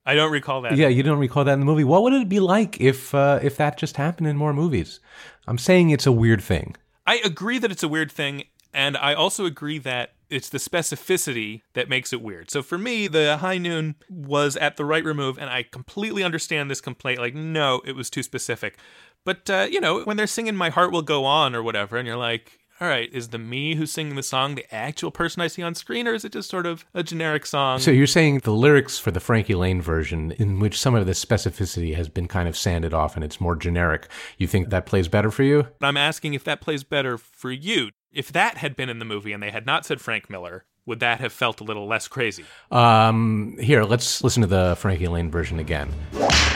I 0.04 0.14
don't 0.14 0.32
recall 0.32 0.60
that. 0.62 0.76
Yeah, 0.76 0.88
you 0.88 1.02
don't 1.02 1.18
recall 1.20 1.44
that 1.44 1.52
in 1.54 1.60
the 1.60 1.64
movie. 1.66 1.84
What 1.84 2.02
would 2.02 2.12
it 2.12 2.28
be 2.28 2.40
like 2.40 2.78
if 2.80 3.14
uh, 3.14 3.38
if 3.40 3.56
that 3.56 3.78
just 3.78 3.96
happened 3.96 4.26
in 4.26 4.36
more 4.36 4.52
movies? 4.52 4.98
I'm 5.46 5.56
saying 5.56 5.88
it's 5.90 6.04
a 6.06 6.12
weird 6.12 6.42
thing. 6.42 6.76
I 7.06 7.18
agree 7.24 7.58
that 7.58 7.70
it's 7.70 7.82
a 7.84 7.88
weird 7.88 8.10
thing, 8.12 8.44
and 8.74 8.94
I 8.96 9.14
also 9.14 9.46
agree 9.46 9.78
that 9.78 10.12
it's 10.30 10.48
the 10.48 10.58
specificity 10.58 11.62
that 11.74 11.88
makes 11.88 12.12
it 12.12 12.22
weird. 12.22 12.50
So 12.50 12.62
for 12.62 12.78
me, 12.78 13.08
the 13.08 13.38
high 13.38 13.58
noon 13.58 13.96
was 14.08 14.56
at 14.56 14.76
the 14.76 14.84
right 14.84 15.04
remove, 15.04 15.38
and 15.38 15.50
I 15.50 15.62
completely 15.62 16.22
understand 16.22 16.70
this 16.70 16.80
complaint. 16.80 17.18
Like, 17.18 17.34
no, 17.34 17.80
it 17.84 17.96
was 17.96 18.10
too 18.10 18.22
specific. 18.22 18.78
But 19.24 19.48
uh, 19.50 19.66
you 19.70 19.80
know, 19.80 20.02
when 20.02 20.16
they're 20.16 20.26
singing 20.26 20.56
"My 20.56 20.70
Heart 20.70 20.92
Will 20.92 21.02
Go 21.02 21.24
On" 21.24 21.54
or 21.54 21.62
whatever, 21.62 21.96
and 21.96 22.06
you're 22.06 22.16
like, 22.16 22.58
all 22.80 22.88
right, 22.88 23.12
is 23.12 23.28
the 23.28 23.38
me 23.38 23.74
who's 23.74 23.90
singing 23.90 24.14
the 24.14 24.22
song 24.22 24.54
the 24.54 24.72
actual 24.72 25.10
person 25.10 25.42
I 25.42 25.48
see 25.48 25.62
on 25.62 25.74
screen, 25.74 26.06
or 26.06 26.14
is 26.14 26.24
it 26.24 26.32
just 26.32 26.48
sort 26.48 26.64
of 26.64 26.84
a 26.94 27.02
generic 27.02 27.44
song? 27.44 27.80
So 27.80 27.90
you're 27.90 28.06
saying 28.06 28.40
the 28.40 28.52
lyrics 28.52 28.98
for 28.98 29.10
the 29.10 29.20
Frankie 29.20 29.56
Laine 29.56 29.82
version, 29.82 30.30
in 30.32 30.60
which 30.60 30.78
some 30.78 30.94
of 30.94 31.06
the 31.06 31.12
specificity 31.12 31.96
has 31.96 32.08
been 32.08 32.28
kind 32.28 32.48
of 32.48 32.56
sanded 32.56 32.94
off 32.94 33.16
and 33.16 33.24
it's 33.24 33.40
more 33.40 33.56
generic, 33.56 34.08
you 34.36 34.46
think 34.46 34.70
that 34.70 34.86
plays 34.86 35.08
better 35.08 35.30
for 35.30 35.42
you? 35.42 35.66
I'm 35.82 35.96
asking 35.96 36.34
if 36.34 36.44
that 36.44 36.60
plays 36.60 36.84
better 36.84 37.18
for 37.18 37.50
you. 37.50 37.90
If 38.12 38.32
that 38.32 38.56
had 38.56 38.74
been 38.74 38.88
in 38.88 38.98
the 38.98 39.04
movie 39.04 39.32
and 39.32 39.42
they 39.42 39.50
had 39.50 39.66
not 39.66 39.84
said 39.84 40.00
Frank 40.00 40.30
Miller, 40.30 40.64
would 40.86 41.00
that 41.00 41.20
have 41.20 41.32
felt 41.32 41.60
a 41.60 41.64
little 41.64 41.86
less 41.86 42.08
crazy? 42.08 42.44
Um, 42.70 43.58
here, 43.60 43.84
let's 43.84 44.24
listen 44.24 44.40
to 44.40 44.46
the 44.46 44.76
Frankie 44.78 45.06
Laine 45.08 45.30
version 45.30 45.58
again. 45.58 45.90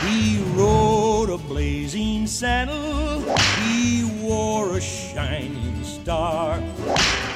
He 0.01 0.43
rode 0.55 1.29
a 1.29 1.37
blazing 1.37 2.27
saddle. 2.27 3.21
He 3.61 4.05
wore 4.23 4.79
a 4.79 4.81
shining 4.81 5.85
star. 5.85 6.59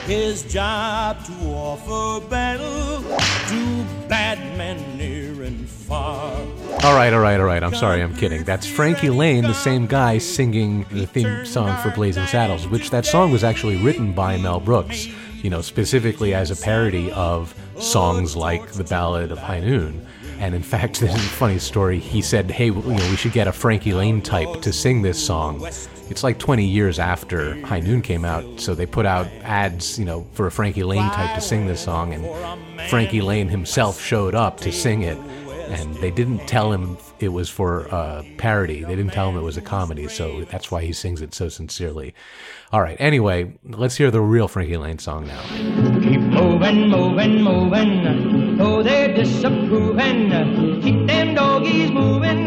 His 0.06 0.50
job 0.50 1.22
to 1.26 1.32
offer 1.50 2.26
battle 2.26 3.02
to 3.02 4.08
bad 4.08 4.38
men 4.56 4.96
near 4.96 5.42
and 5.42 5.68
far. 5.68 6.40
All 6.86 6.94
right, 6.94 7.12
all 7.12 7.18
right, 7.18 7.40
all 7.40 7.46
right. 7.46 7.64
I'm 7.64 7.74
sorry, 7.74 8.00
I'm 8.00 8.14
kidding. 8.14 8.44
That's 8.44 8.64
Frankie 8.64 9.10
Laine, 9.10 9.42
the 9.42 9.52
same 9.54 9.86
guy 9.86 10.18
singing 10.18 10.86
the 10.92 11.04
theme 11.04 11.44
song 11.44 11.76
for 11.82 11.90
Blazing 11.90 12.26
Saddles, 12.26 12.68
which 12.68 12.90
that 12.90 13.04
song 13.04 13.32
was 13.32 13.42
actually 13.42 13.76
written 13.82 14.12
by 14.12 14.36
Mel 14.36 14.60
Brooks, 14.60 15.08
you 15.42 15.50
know, 15.50 15.62
specifically 15.62 16.32
as 16.32 16.52
a 16.52 16.56
parody 16.56 17.10
of 17.10 17.52
songs 17.80 18.36
like 18.36 18.70
The 18.70 18.84
Ballad 18.84 19.32
of 19.32 19.38
High 19.38 19.58
Noon. 19.58 20.06
And 20.38 20.54
in 20.54 20.62
fact, 20.62 21.00
this 21.00 21.12
is 21.12 21.26
a 21.26 21.28
funny 21.28 21.58
story. 21.58 21.98
He 21.98 22.22
said, 22.22 22.52
"Hey, 22.52 22.66
you 22.66 22.74
know, 22.74 23.10
we 23.10 23.16
should 23.16 23.32
get 23.32 23.48
a 23.48 23.52
Frankie 23.52 23.92
Laine 23.92 24.22
type 24.22 24.62
to 24.62 24.72
sing 24.72 25.02
this 25.02 25.18
song." 25.18 25.66
It's 26.08 26.22
like 26.22 26.38
20 26.38 26.64
years 26.64 27.00
after 27.00 27.60
High 27.66 27.80
Noon 27.80 28.00
came 28.00 28.24
out, 28.24 28.44
so 28.58 28.76
they 28.76 28.86
put 28.86 29.06
out 29.06 29.26
ads, 29.42 29.98
you 29.98 30.04
know, 30.04 30.24
for 30.34 30.46
a 30.46 30.52
Frankie 30.52 30.84
Laine 30.84 31.10
type 31.10 31.34
to 31.34 31.40
sing 31.40 31.66
this 31.66 31.80
song, 31.80 32.14
and 32.14 32.88
Frankie 32.88 33.22
Laine 33.22 33.48
himself 33.48 34.00
showed 34.00 34.36
up 34.36 34.60
to 34.60 34.70
sing 34.70 35.02
it, 35.02 35.18
and 35.68 35.94
they 35.96 36.10
didn't 36.10 36.46
tell 36.46 36.72
him 36.72 36.96
it 37.18 37.28
was 37.28 37.48
for 37.48 37.86
a 37.86 38.24
parody. 38.38 38.84
They 38.84 38.96
didn't 38.96 39.12
tell 39.12 39.28
him 39.28 39.36
it 39.36 39.42
was 39.42 39.56
a 39.56 39.62
comedy, 39.62 40.08
so 40.08 40.44
that's 40.44 40.70
why 40.70 40.82
he 40.82 40.92
sings 40.92 41.20
it 41.22 41.34
so 41.34 41.48
sincerely. 41.48 42.14
All 42.72 42.80
right. 42.80 42.96
Anyway, 43.00 43.54
let's 43.64 43.96
hear 43.96 44.10
the 44.10 44.20
real 44.20 44.48
Frankie 44.48 44.76
Laine 44.76 44.98
song 44.98 45.26
now. 45.26 45.42
Keep 46.00 46.20
moving, 46.20 46.88
moving, 46.88 47.42
moving. 47.42 48.56
Though 48.56 48.82
they're 48.82 49.14
disapproving, 49.14 50.30
keep 50.82 51.06
them 51.06 51.34
doggies 51.34 51.90
moving. 51.90 52.45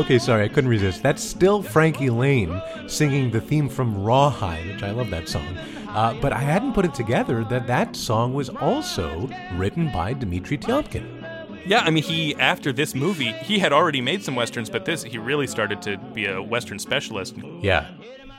Okay, 0.00 0.18
sorry, 0.18 0.44
I 0.44 0.48
couldn't 0.48 0.70
resist. 0.70 1.02
That's 1.02 1.22
still 1.22 1.62
Frankie 1.62 2.08
Laine 2.08 2.62
singing 2.86 3.30
the 3.30 3.40
theme 3.40 3.68
from 3.68 4.02
Rawhide, 4.02 4.66
which 4.66 4.82
I 4.82 4.92
love 4.92 5.10
that 5.10 5.28
song. 5.28 5.58
Uh, 5.88 6.16
but 6.22 6.32
I 6.32 6.38
hadn't 6.38 6.72
put 6.72 6.86
it 6.86 6.94
together 6.94 7.44
that 7.44 7.66
that 7.66 7.94
song 7.94 8.32
was 8.32 8.48
also 8.48 9.28
written 9.56 9.92
by 9.92 10.14
Dmitri 10.14 10.56
Tiomkin. 10.56 11.22
Yeah, 11.66 11.80
I 11.80 11.90
mean, 11.90 12.02
he 12.02 12.34
after 12.36 12.72
this 12.72 12.94
movie, 12.94 13.32
he 13.32 13.58
had 13.58 13.74
already 13.74 14.00
made 14.00 14.24
some 14.24 14.34
westerns, 14.34 14.70
but 14.70 14.86
this 14.86 15.02
he 15.02 15.18
really 15.18 15.46
started 15.46 15.82
to 15.82 15.98
be 15.98 16.24
a 16.24 16.42
western 16.42 16.78
specialist. 16.78 17.36
Yeah. 17.60 17.90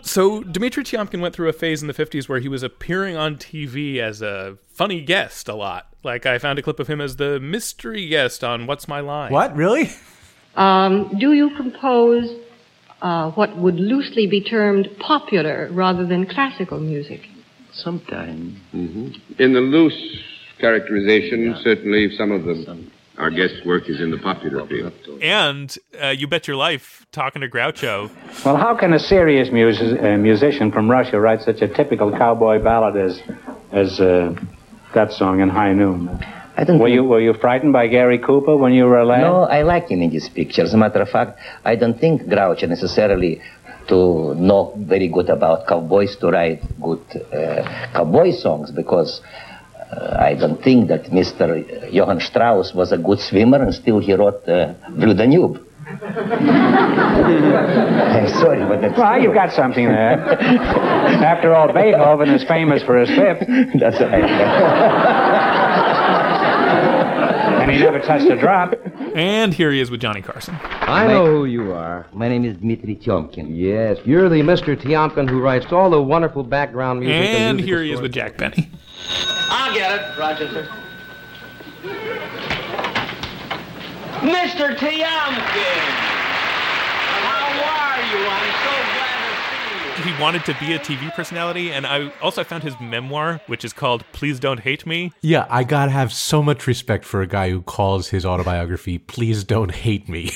So 0.01 0.41
Dmitry 0.41 0.83
Tiomkin 0.83 1.21
went 1.21 1.35
through 1.35 1.49
a 1.49 1.53
phase 1.53 1.83
in 1.83 1.87
the 1.87 1.93
50s 1.93 2.27
where 2.27 2.39
he 2.39 2.47
was 2.47 2.63
appearing 2.63 3.15
on 3.15 3.35
TV 3.35 3.99
as 3.99 4.23
a 4.23 4.57
funny 4.73 5.01
guest 5.01 5.47
a 5.47 5.53
lot. 5.53 5.93
Like 6.03 6.25
I 6.25 6.39
found 6.39 6.57
a 6.57 6.63
clip 6.63 6.79
of 6.79 6.87
him 6.87 6.99
as 6.99 7.17
the 7.17 7.39
mystery 7.39 8.07
guest 8.07 8.43
on 8.43 8.65
What's 8.65 8.87
My 8.87 8.99
Line. 8.99 9.31
What? 9.31 9.55
Really? 9.55 9.91
Um, 10.55 11.17
do 11.17 11.33
you 11.33 11.55
compose 11.55 12.29
uh, 13.01 13.31
what 13.31 13.55
would 13.57 13.75
loosely 13.75 14.27
be 14.27 14.41
termed 14.41 14.89
popular 14.99 15.69
rather 15.71 16.05
than 16.05 16.25
classical 16.27 16.79
music? 16.79 17.21
Sometimes. 17.73 18.57
hmm 18.71 19.09
In 19.39 19.53
the 19.53 19.61
loose 19.61 20.21
characterization, 20.59 21.55
certainly 21.63 22.15
some 22.15 22.31
of 22.31 22.43
the 22.43 22.87
our 23.17 23.29
guest 23.29 23.65
work 23.65 23.87
is 23.87 23.99
in 24.01 24.09
the 24.09 24.17
popular 24.17 24.65
field. 24.65 24.93
And 25.21 25.77
uh, 26.01 26.07
you 26.07 26.27
bet 26.27 26.47
your 26.47 26.57
life 26.57 27.05
talking 27.11 27.41
to 27.41 27.47
Groucho. 27.47 28.09
Well, 28.43 28.57
how 28.57 28.75
can 28.75 28.93
a 28.93 28.99
serious 28.99 29.51
music, 29.51 30.01
uh, 30.01 30.17
musician 30.17 30.71
from 30.71 30.89
Russia 30.89 31.19
write 31.19 31.41
such 31.41 31.61
a 31.61 31.67
typical 31.67 32.11
cowboy 32.11 32.61
ballad 32.63 32.97
as 32.97 33.21
as 33.71 33.99
uh, 33.99 34.33
that 34.95 35.11
song 35.11 35.39
in 35.39 35.49
High 35.49 35.73
Noon? 35.73 36.19
I 36.61 36.63
don't 36.65 36.77
were 36.79 36.87
think- 36.87 36.95
you 36.95 37.03
were 37.11 37.19
you 37.27 37.33
frightened 37.45 37.73
by 37.73 37.87
Gary 37.87 38.19
Cooper 38.19 38.55
when 38.55 38.71
you 38.73 38.85
were 38.85 38.99
a 38.99 39.05
lad? 39.05 39.21
No, 39.21 39.43
I 39.57 39.63
like 39.63 39.87
him 39.89 40.01
in 40.05 40.09
this 40.11 40.29
picture. 40.29 40.61
As 40.61 40.73
a 40.73 40.77
matter 40.77 41.01
of 41.01 41.09
fact, 41.09 41.39
I 41.65 41.75
don't 41.75 41.97
think 41.99 42.21
Groucho 42.33 42.67
necessarily 42.69 43.41
to 43.87 44.35
know 44.35 44.73
very 44.77 45.07
good 45.07 45.29
about 45.29 45.65
cowboys 45.67 46.15
to 46.21 46.27
write 46.29 46.61
good 46.79 47.01
uh, 47.33 47.63
cowboy 47.97 48.31
songs 48.45 48.69
because 48.81 49.21
uh, 49.91 50.17
I 50.29 50.35
don't 50.35 50.61
think 50.63 50.87
that 50.89 51.05
Mr. 51.05 51.91
Johann 51.91 52.19
Strauss 52.19 52.73
was 52.75 52.91
a 52.91 52.97
good 52.97 53.19
swimmer 53.19 53.59
and 53.63 53.73
still 53.73 53.97
he 53.99 54.13
wrote 54.13 54.47
uh, 54.47 54.73
Blue 54.91 55.15
Danube. 55.15 55.57
I'm 55.83 55.97
sorry, 58.41 58.63
but 58.69 58.81
that's 58.81 58.95
Well, 58.97 59.13
true. 59.15 59.23
you've 59.23 59.33
got 59.33 59.51
something 59.51 59.87
there. 59.87 60.19
After 61.33 61.55
all, 61.55 61.73
Beethoven 61.73 62.29
is 62.29 62.43
famous 62.47 62.83
for 62.83 62.97
his 63.01 63.09
fifth. 63.09 63.47
That's 63.81 63.99
right. 63.99 65.69
And 67.71 67.79
he 67.79 67.85
never 67.85 67.99
touched 67.99 68.25
a 68.25 68.35
drop. 68.37 68.73
And 69.15 69.53
here 69.53 69.71
he 69.71 69.79
is 69.79 69.89
with 69.89 70.01
Johnny 70.01 70.21
Carson. 70.21 70.57
I 70.61 71.07
know 71.07 71.25
who 71.25 71.45
you 71.45 71.71
are. 71.73 72.05
My 72.13 72.27
name 72.27 72.43
is 72.45 72.57
Dmitri 72.57 72.95
Tiomkin. 72.95 73.47
Yes, 73.49 73.97
you're 74.05 74.29
the 74.29 74.41
Mr. 74.41 74.75
Tiomkin 74.75 75.29
who 75.29 75.39
writes 75.39 75.71
all 75.71 75.89
the 75.89 76.01
wonderful 76.01 76.43
background 76.43 76.99
music. 76.99 77.15
And 77.15 77.57
musical 77.57 77.77
here 77.77 77.83
he 77.83 77.91
is 77.91 78.01
with 78.01 78.13
Jack 78.13 78.37
Benny. 78.37 78.69
I'll 79.49 79.73
get 79.73 79.91
it, 79.91 80.19
Rochester. 80.19 80.67
Mr. 84.21 84.75
Tiomkin! 84.77 85.81
How 87.23 87.47
are 87.49 88.01
you? 88.11 88.19
I'm 88.27 88.51
so 88.63 88.71
glad 88.71 88.99
to 88.99 89.01
see 89.01 89.05
you. 89.05 89.10
He 90.03 90.19
wanted 90.19 90.45
to 90.45 90.55
be 90.59 90.73
a 90.73 90.79
TV 90.79 91.13
personality, 91.13 91.71
and 91.71 91.85
I 91.85 92.11
also 92.21 92.43
found 92.43 92.63
his 92.63 92.73
memoir, 92.79 93.39
which 93.45 93.63
is 93.63 93.71
called 93.71 94.03
"Please 94.13 94.39
Don't 94.39 94.61
Hate 94.61 94.85
Me." 94.85 95.11
Yeah, 95.21 95.45
I 95.49 95.63
gotta 95.63 95.91
have 95.91 96.11
so 96.11 96.41
much 96.41 96.65
respect 96.65 97.05
for 97.05 97.21
a 97.21 97.27
guy 97.27 97.51
who 97.51 97.61
calls 97.61 98.09
his 98.09 98.25
autobiography 98.25 98.97
"Please 98.97 99.43
Don't 99.43 99.71
Hate 99.71 100.09
Me." 100.09 100.31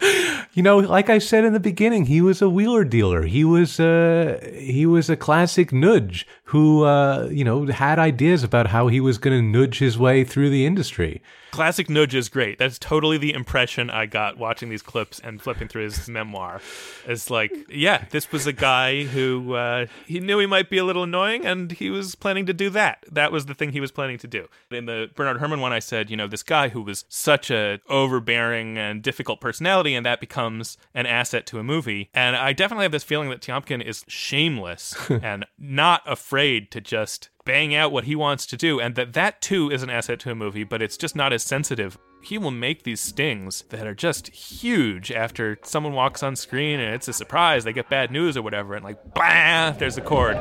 you 0.52 0.62
know, 0.62 0.78
like 0.78 1.10
I 1.10 1.18
said 1.18 1.44
in 1.44 1.52
the 1.52 1.60
beginning, 1.60 2.06
he 2.06 2.20
was 2.20 2.40
a 2.40 2.48
wheeler 2.48 2.84
dealer. 2.84 3.22
He 3.22 3.44
was 3.44 3.80
uh, 3.80 4.38
he 4.54 4.86
was 4.86 5.10
a 5.10 5.16
classic 5.16 5.72
nudge 5.72 6.26
who 6.44 6.84
uh, 6.84 7.28
you 7.30 7.44
know 7.44 7.66
had 7.66 7.98
ideas 7.98 8.44
about 8.44 8.68
how 8.68 8.88
he 8.88 9.00
was 9.00 9.18
going 9.18 9.36
to 9.36 9.58
nudge 9.58 9.78
his 9.78 9.98
way 9.98 10.22
through 10.22 10.50
the 10.50 10.64
industry. 10.64 11.22
Classic 11.52 11.90
Nudge 11.90 12.14
is 12.14 12.30
great. 12.30 12.58
That's 12.58 12.78
totally 12.78 13.18
the 13.18 13.34
impression 13.34 13.90
I 13.90 14.06
got 14.06 14.38
watching 14.38 14.70
these 14.70 14.80
clips 14.80 15.20
and 15.20 15.40
flipping 15.40 15.68
through 15.68 15.84
his 15.84 16.08
memoir. 16.08 16.62
It's 17.06 17.28
like, 17.28 17.52
yeah, 17.68 18.06
this 18.10 18.32
was 18.32 18.46
a 18.46 18.54
guy 18.54 19.04
who 19.04 19.52
uh, 19.52 19.86
he 20.06 20.18
knew 20.18 20.38
he 20.38 20.46
might 20.46 20.70
be 20.70 20.78
a 20.78 20.84
little 20.84 21.02
annoying, 21.02 21.44
and 21.44 21.70
he 21.70 21.90
was 21.90 22.14
planning 22.14 22.46
to 22.46 22.54
do 22.54 22.70
that. 22.70 23.04
That 23.12 23.32
was 23.32 23.44
the 23.46 23.54
thing 23.54 23.72
he 23.72 23.80
was 23.80 23.92
planning 23.92 24.16
to 24.18 24.26
do. 24.26 24.48
In 24.70 24.86
the 24.86 25.10
Bernard 25.14 25.40
Herrmann 25.40 25.60
one, 25.60 25.74
I 25.74 25.78
said, 25.78 26.08
you 26.08 26.16
know, 26.16 26.26
this 26.26 26.42
guy 26.42 26.70
who 26.70 26.80
was 26.80 27.04
such 27.10 27.50
a 27.50 27.80
overbearing 27.86 28.78
and 28.78 29.02
difficult 29.02 29.38
personality, 29.38 29.94
and 29.94 30.06
that 30.06 30.20
becomes 30.20 30.78
an 30.94 31.04
asset 31.04 31.44
to 31.48 31.58
a 31.58 31.62
movie. 31.62 32.08
And 32.14 32.34
I 32.34 32.54
definitely 32.54 32.84
have 32.84 32.92
this 32.92 33.04
feeling 33.04 33.28
that 33.28 33.42
Tiomkin 33.42 33.84
is 33.84 34.06
shameless 34.08 34.96
and 35.10 35.44
not 35.58 36.00
afraid 36.06 36.70
to 36.70 36.80
just 36.80 37.28
bang 37.44 37.74
out 37.74 37.92
what 37.92 38.04
he 38.04 38.14
wants 38.14 38.46
to 38.46 38.56
do 38.56 38.80
and 38.80 38.94
that 38.94 39.12
that 39.14 39.40
too 39.40 39.70
is 39.70 39.82
an 39.82 39.90
asset 39.90 40.20
to 40.20 40.30
a 40.30 40.34
movie 40.34 40.64
but 40.64 40.82
it's 40.82 40.96
just 40.96 41.16
not 41.16 41.32
as 41.32 41.42
sensitive. 41.42 41.98
He 42.22 42.38
will 42.38 42.52
make 42.52 42.84
these 42.84 43.00
stings 43.00 43.64
that 43.70 43.86
are 43.86 43.94
just 43.94 44.28
huge 44.28 45.10
after 45.10 45.58
someone 45.64 45.92
walks 45.92 46.22
on 46.22 46.36
screen 46.36 46.78
and 46.78 46.94
it's 46.94 47.08
a 47.08 47.12
surprise 47.12 47.64
they 47.64 47.72
get 47.72 47.88
bad 47.88 48.10
news 48.10 48.36
or 48.36 48.42
whatever 48.42 48.74
and 48.74 48.84
like 48.84 49.14
blah 49.14 49.72
there's 49.72 49.98
a 49.98 50.02
chord 50.02 50.36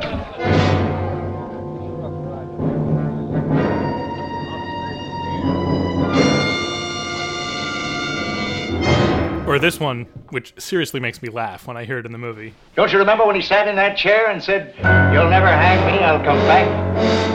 or 9.51 9.59
this 9.59 9.81
one 9.81 10.05
which 10.29 10.53
seriously 10.57 10.99
makes 10.99 11.21
me 11.21 11.27
laugh 11.27 11.67
when 11.67 11.75
i 11.75 11.83
hear 11.83 11.97
it 11.99 12.05
in 12.05 12.13
the 12.13 12.17
movie 12.17 12.53
Don't 12.75 12.91
you 12.93 12.99
remember 12.99 13.25
when 13.25 13.35
he 13.35 13.41
sat 13.41 13.67
in 13.67 13.75
that 13.75 13.97
chair 13.97 14.29
and 14.29 14.41
said, 14.41 14.73
You'll 15.13 15.29
never 15.29 15.47
hang 15.47 15.85
me, 15.85 15.99
I'll 15.99 16.23
come 16.23 16.39
back. 16.47 16.67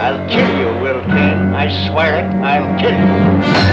I'll 0.01 0.27
kill 0.29 0.49
you, 0.59 0.83
Will 0.83 1.03
Kane. 1.05 1.55
I 1.55 1.89
swear 1.89 2.25
it, 2.25 2.29
I'll 2.43 2.79
kill 2.81 2.93
you. 2.93 3.67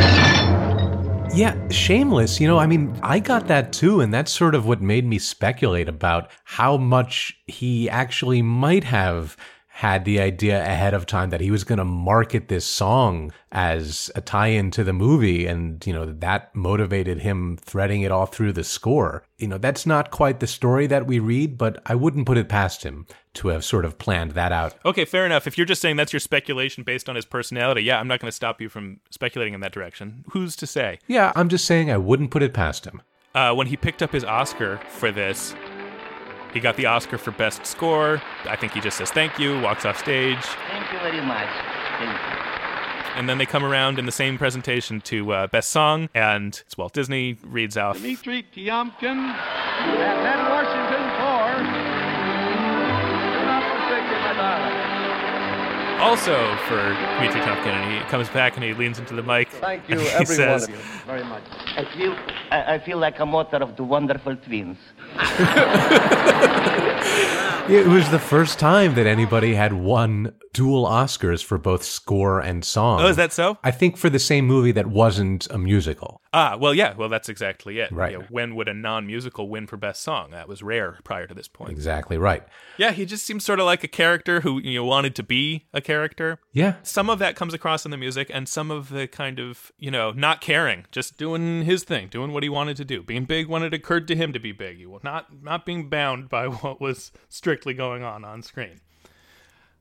Yeah, 1.36 1.58
shameless. 1.70 2.39
You 2.39 2.48
know, 2.48 2.60
I 2.60 2.68
mean, 2.68 2.96
I 3.02 3.20
got 3.20 3.48
that 3.48 3.74
too, 3.74 4.02
and 4.02 4.14
that's 4.14 4.32
sort 4.32 4.54
of 4.54 4.68
what 4.68 4.82
made 4.82 5.06
me 5.06 5.18
speculate 5.18 5.89
about 5.89 6.30
how 6.44 6.78
much 6.78 7.36
he 7.48 7.89
actually 7.89 8.41
might 8.44 8.84
have 8.84 9.36
had 9.74 10.05
the 10.05 10.19
idea 10.19 10.61
ahead 10.61 10.93
of 10.93 11.07
time 11.07 11.32
that 11.32 11.41
he 11.41 11.49
was 11.49 11.63
going 11.63 11.80
to 11.80 11.84
market 11.84 12.47
this 12.47 12.63
song 12.63 13.34
as 13.51 14.11
a 14.13 14.21
tie-in 14.21 14.69
to 14.69 14.84
the 14.84 14.93
movie 14.93 15.47
and 15.47 15.84
you 15.88 15.91
know 15.91 16.05
that 16.05 16.55
motivated 16.55 17.17
him 17.21 17.57
threading 17.57 18.03
it 18.03 18.11
all 18.11 18.28
through 18.28 18.53
the 18.53 18.63
score. 18.63 19.24
You 19.39 19.47
know 19.47 19.57
that's 19.57 19.88
not 19.88 20.11
quite 20.11 20.39
the 20.39 20.45
story 20.45 20.86
that 20.88 21.07
we 21.07 21.17
read 21.17 21.57
but 21.57 21.82
i 21.88 21.95
wouldn't 21.95 22.28
put 22.28 22.38
it 22.38 22.47
past 22.47 22.84
him 22.84 23.07
to 23.34 23.47
have 23.47 23.65
sort 23.65 23.84
of 23.84 23.97
planned 23.97 24.32
that 24.34 24.51
out. 24.51 24.76
Okay 24.86 25.05
fair 25.05 25.26
enough. 25.26 25.47
If 25.47 25.57
you're 25.57 25.65
just 25.65 25.82
saying 25.82 25.95
that's 25.95 26.13
your 26.13 26.19
speculation 26.19 26.84
based 26.84 27.09
on 27.09 27.15
his 27.15 27.26
personality 27.26 27.82
yeah 27.82 27.99
i'm 27.99 28.07
not 28.07 28.19
going 28.19 28.30
to 28.30 28.36
stop 28.36 28.61
you 28.61 28.69
from 28.69 28.99
speculating 29.09 29.55
in 29.55 29.61
that 29.61 29.71
direction. 29.71 30.24
Who's 30.34 30.55
to 30.57 30.67
say? 30.67 30.99
Yeah 31.07 31.32
i'm 31.36 31.49
just 31.49 31.65
saying 31.65 31.89
i 31.89 31.97
wouldn't 31.97 32.30
put 32.30 32.43
it 32.43 32.53
past 32.53 32.86
him. 32.86 33.01
Uh, 33.34 33.51
when 33.55 33.65
he 33.65 33.76
picked 33.76 34.03
up 34.03 34.11
his 34.11 34.24
oscar 34.24 34.80
for 34.88 35.11
this 35.11 35.55
he 36.54 36.60
got 36.60 36.78
the 36.78 36.86
Oscar 36.86 37.18
for 37.18 37.32
Best 37.32 37.66
Score. 37.66 38.22
I 38.45 38.56
think 38.56 38.74
he 38.74 38.80
just 38.80 38.97
says 38.97 39.12
thank 39.12 39.39
you, 39.39 39.60
walks 39.62 39.86
off 39.86 39.97
stage. 39.97 40.38
Thank 40.70 40.91
you 40.93 40.99
very 40.99 41.22
much. 41.22 41.49
Thank 41.97 42.12
you. 42.12 42.18
And 43.16 43.30
then 43.30 43.38
they 43.38 43.45
come 43.45 43.64
around 43.64 43.99
in 43.99 44.08
the 44.08 44.12
same 44.12 44.39
presentation 44.39 44.99
to 45.01 45.34
uh, 45.34 45.47
Best 45.47 45.70
Song, 45.70 46.10
and 46.16 46.60
it's 46.66 46.76
Walt 46.78 46.93
Disney 46.93 47.38
reads 47.43 47.78
off. 47.78 47.97
Dmitri 47.99 48.43
Tiomkin 48.56 49.04
and 49.04 49.99
Ned 49.99 50.49
Washington 50.49 51.04
for 51.20 51.64
Not 53.45 53.64
Forsake 53.70 54.08
My 54.10 54.34
Darling. 54.34 54.93
Also 56.00 56.56
for 56.68 56.94
Dmitri 57.18 57.41
Tiomkin, 57.41 57.68
and 57.68 57.94
he 57.94 58.10
comes 58.10 58.30
back 58.30 58.56
and 58.56 58.64
he 58.64 58.74
leans 58.74 59.00
into 59.00 59.16
the 59.16 59.24
mic. 59.24 59.50
Thank 59.50 59.88
you, 59.89 60.00
every 60.00 60.26
says, 60.26 60.62
one 60.64 60.64
of 60.64 60.76
you, 60.76 60.82
very 61.06 61.24
much. 61.24 61.44
I 61.78 61.86
feel, 61.86 62.16
I, 62.52 62.76
I 62.76 62.80
feel 62.80 62.98
like 62.98 63.20
a 63.20 63.26
mother 63.26 63.58
of 63.58 63.76
the 63.76 63.84
wonderful 63.84 64.36
twins. 64.36 64.78
It 67.70 67.88
was 67.88 68.09
the 68.09 68.20
first 68.20 68.59
time 68.59 68.93
that 68.95 69.07
anybody 69.07 69.55
had 69.55 69.72
won 69.72 70.34
dual 70.51 70.86
Oscars 70.86 71.43
for 71.43 71.57
both 71.57 71.84
score 71.84 72.39
and 72.39 72.64
song. 72.64 73.01
Oh, 73.01 73.07
is 73.07 73.16
that 73.16 73.34
so? 73.34 73.57
I 73.64 73.72
think 73.72 73.97
for 73.97 74.09
the 74.09 74.20
same 74.20 74.45
movie 74.45 74.74
that 74.74 74.88
wasn't 74.88 75.47
a 75.49 75.57
musical. 75.57 76.22
Ah, 76.34 76.57
well, 76.59 76.74
yeah, 76.74 76.93
well, 76.95 77.09
that's 77.09 77.30
exactly 77.30 77.80
it. 77.80 77.91
Right. 77.91 78.14
Yeah, 78.14 78.26
when 78.30 78.55
would 78.55 78.68
a 78.68 78.74
non 78.74 79.05
musical 79.07 79.49
win 79.49 79.68
for 79.68 79.78
Best 79.78 80.01
Song? 80.01 80.32
That 80.32 80.47
was 80.47 80.64
rare 80.64 80.99
prior 81.03 81.28
to 81.28 81.34
this 81.34 81.47
point. 81.47 81.72
Exactly 81.72 82.18
right. 82.18 82.43
Yeah, 82.78 82.91
he 82.91 83.05
just 83.05 83.26
seems 83.26 83.45
sort 83.45 83.59
of 83.59 83.66
like 83.66 83.84
a 83.84 83.88
character 83.88 84.41
who 84.41 84.59
you 84.59 84.80
know, 84.80 84.86
wanted 84.86 85.16
to 85.16 85.24
be 85.24 85.66
a 85.74 85.82
character. 85.82 86.39
Yeah. 86.51 86.76
Some 86.84 87.09
of 87.09 87.20
that 87.20 87.36
comes 87.36 87.53
across 87.53 87.86
in 87.86 87.91
the 87.91 87.97
music, 87.97 88.30
and 88.34 88.49
some 88.49 88.72
of 88.72 88.89
the 88.89 89.07
kind 89.07 89.39
of, 89.39 89.72
you 89.78 89.91
know, 89.91 90.11
not 90.11 90.41
caring, 90.41 90.86
just 90.91 91.18
doing 91.18 91.64
his 91.64 91.84
thing, 91.84 92.07
doing 92.09 92.34
what 92.34 92.43
he 92.43 92.49
wanted 92.49 92.78
to 92.78 92.86
do, 92.86 93.03
being 93.03 93.26
big 93.26 93.47
when 93.47 93.64
it 93.64 93.74
occurred 93.74 94.07
to 94.07 94.16
him 94.16 94.34
to 94.34 94.39
be 94.39 94.51
big. 94.51 94.84
Not 95.03 95.43
not 95.43 95.66
being 95.66 95.89
bound 95.89 96.30
by 96.30 96.47
what 96.64 96.82
was 96.82 97.11
strictly 97.54 97.76
going 97.76 98.01
on 98.01 98.26
on 98.26 98.41
screen. 98.41 98.82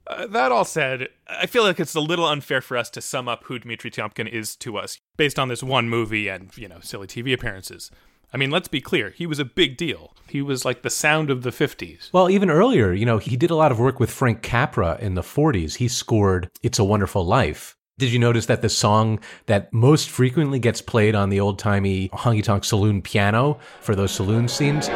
Uh, 0.07 0.27
that 0.27 0.53
all 0.53 0.65
said, 0.65 1.09
I 1.27 1.47
feel 1.47 1.63
like 1.63 1.81
it's 1.81 1.95
a 1.95 2.01
little 2.01 2.27
unfair 2.27 2.61
for 2.61 2.77
us 2.77 2.91
to 2.91 3.01
sum 3.01 3.29
up 3.29 3.45
who 3.45 3.59
Dmitry 3.59 3.91
Tiomkin 3.91 4.29
is 4.29 4.57
to 4.57 4.77
us 4.77 4.99
based 5.17 5.39
on 5.39 5.49
this 5.49 5.63
one 5.63 5.89
movie 5.89 6.29
and, 6.29 6.55
you 6.59 6.69
know, 6.69 6.81
silly 6.83 7.07
TV 7.07 7.33
appearances. 7.33 7.91
I 8.31 8.37
mean, 8.37 8.51
let's 8.51 8.69
be 8.69 8.83
clear, 8.83 9.09
he 9.09 9.27
was 9.27 9.39
a 9.39 9.45
big 9.47 9.79
deal. 9.79 10.15
He 10.29 10.43
was 10.43 10.67
like 10.67 10.83
the 10.83 10.91
sound 10.91 11.31
of 11.31 11.45
the 11.45 11.51
50s. 11.51 12.13
Well, 12.13 12.29
even 12.29 12.51
earlier, 12.51 12.93
you 12.93 13.07
know, 13.07 13.17
he 13.17 13.39
did 13.39 13.51
a 13.51 13.57
lot 13.57 13.73
of 13.73 13.79
work 13.79 13.99
with 13.99 14.11
Frank 14.11 14.43
Capra 14.43 14.99
in 15.01 15.15
the 15.15 15.23
40s. 15.23 15.77
He 15.77 15.89
scored 15.89 16.51
It's 16.63 16.79
a 16.79 16.85
Wonderful 16.85 17.25
Life. 17.25 17.75
Did 17.99 18.13
you 18.13 18.19
notice 18.19 18.47
that 18.47 18.61
the 18.61 18.69
song 18.69 19.19
that 19.47 19.73
most 19.73 20.11
frequently 20.11 20.59
gets 20.59 20.83
played 20.83 21.15
on 21.15 21.31
the 21.31 21.41
old 21.41 21.59
timey 21.59 22.11
honky 22.11 22.45
tonk 22.45 22.65
saloon 22.65 23.01
piano 23.01 23.59
for 23.81 23.95
those 23.95 24.13
saloon 24.13 24.47
scenes? 24.49 24.89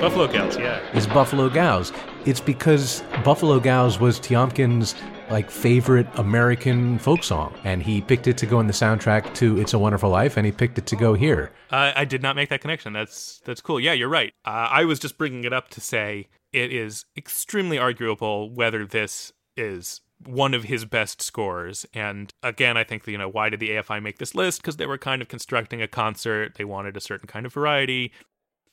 Buffalo 0.00 0.26
Gals, 0.26 0.56
yeah. 0.56 0.80
Is 0.96 1.06
Buffalo 1.06 1.50
Gals. 1.50 1.92
It's 2.24 2.40
because 2.40 3.02
Buffalo 3.22 3.60
Gals 3.60 4.00
was 4.00 4.18
Tiomkin's 4.18 4.94
like 5.28 5.50
favorite 5.50 6.06
American 6.14 6.98
folk 6.98 7.22
song, 7.22 7.54
and 7.64 7.82
he 7.82 8.00
picked 8.00 8.26
it 8.26 8.38
to 8.38 8.46
go 8.46 8.60
in 8.60 8.66
the 8.66 8.72
soundtrack 8.72 9.34
to 9.34 9.60
"It's 9.60 9.74
a 9.74 9.78
Wonderful 9.78 10.08
Life," 10.08 10.38
and 10.38 10.46
he 10.46 10.52
picked 10.52 10.78
it 10.78 10.86
to 10.86 10.96
go 10.96 11.12
here. 11.12 11.52
Uh, 11.70 11.92
I 11.94 12.06
did 12.06 12.22
not 12.22 12.34
make 12.34 12.48
that 12.48 12.62
connection. 12.62 12.94
That's 12.94 13.42
that's 13.44 13.60
cool. 13.60 13.78
Yeah, 13.78 13.92
you're 13.92 14.08
right. 14.08 14.32
Uh, 14.46 14.68
I 14.70 14.84
was 14.84 14.98
just 14.98 15.18
bringing 15.18 15.44
it 15.44 15.52
up 15.52 15.68
to 15.68 15.82
say 15.82 16.28
it 16.50 16.72
is 16.72 17.04
extremely 17.14 17.78
arguable 17.78 18.48
whether 18.48 18.86
this 18.86 19.34
is 19.54 20.00
one 20.26 20.54
of 20.54 20.64
his 20.64 20.84
best 20.84 21.22
scores. 21.22 21.86
And 21.94 22.32
again, 22.42 22.76
I 22.76 22.84
think 22.84 23.06
you 23.06 23.18
know 23.18 23.28
why 23.28 23.50
did 23.50 23.60
the 23.60 23.70
AFI 23.70 24.02
make 24.02 24.18
this 24.18 24.34
list? 24.34 24.62
Because 24.62 24.76
they 24.76 24.86
were 24.86 24.98
kind 24.98 25.22
of 25.22 25.28
constructing 25.28 25.82
a 25.82 25.88
concert. 25.88 26.54
They 26.56 26.64
wanted 26.64 26.96
a 26.96 27.00
certain 27.00 27.26
kind 27.26 27.46
of 27.46 27.52
variety. 27.52 28.12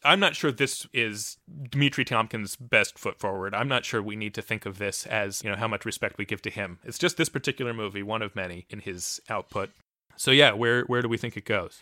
I'm 0.08 0.22
not 0.22 0.36
sure 0.36 0.52
this 0.54 0.88
is 0.94 1.38
Dmitry 1.70 2.06
Tiomkin's 2.06 2.56
best 2.56 2.98
foot 2.98 3.20
forward. 3.20 3.54
I'm 3.54 3.68
not 3.68 3.84
sure 3.84 4.02
we 4.02 4.16
need 4.16 4.34
to 4.36 4.42
think 4.42 4.66
of 4.66 4.78
this 4.78 5.06
as, 5.06 5.44
you 5.44 5.50
know, 5.50 5.58
how 5.58 5.68
much 5.68 5.84
respect 5.84 6.18
we 6.18 6.24
give 6.24 6.42
to 6.44 6.50
him. 6.50 6.80
It's 6.86 6.98
just 6.98 7.18
this 7.18 7.28
particular 7.28 7.74
movie, 7.74 8.04
one 8.04 8.22
of 8.22 8.36
many 8.36 8.66
in 8.70 8.80
his 8.80 9.20
output. 9.30 9.70
So 10.16 10.32
yeah, 10.32 10.54
where 10.54 10.84
where 10.84 11.02
do 11.02 11.10
we 11.10 11.18
think 11.18 11.36
it 11.36 11.46
goes? 11.46 11.80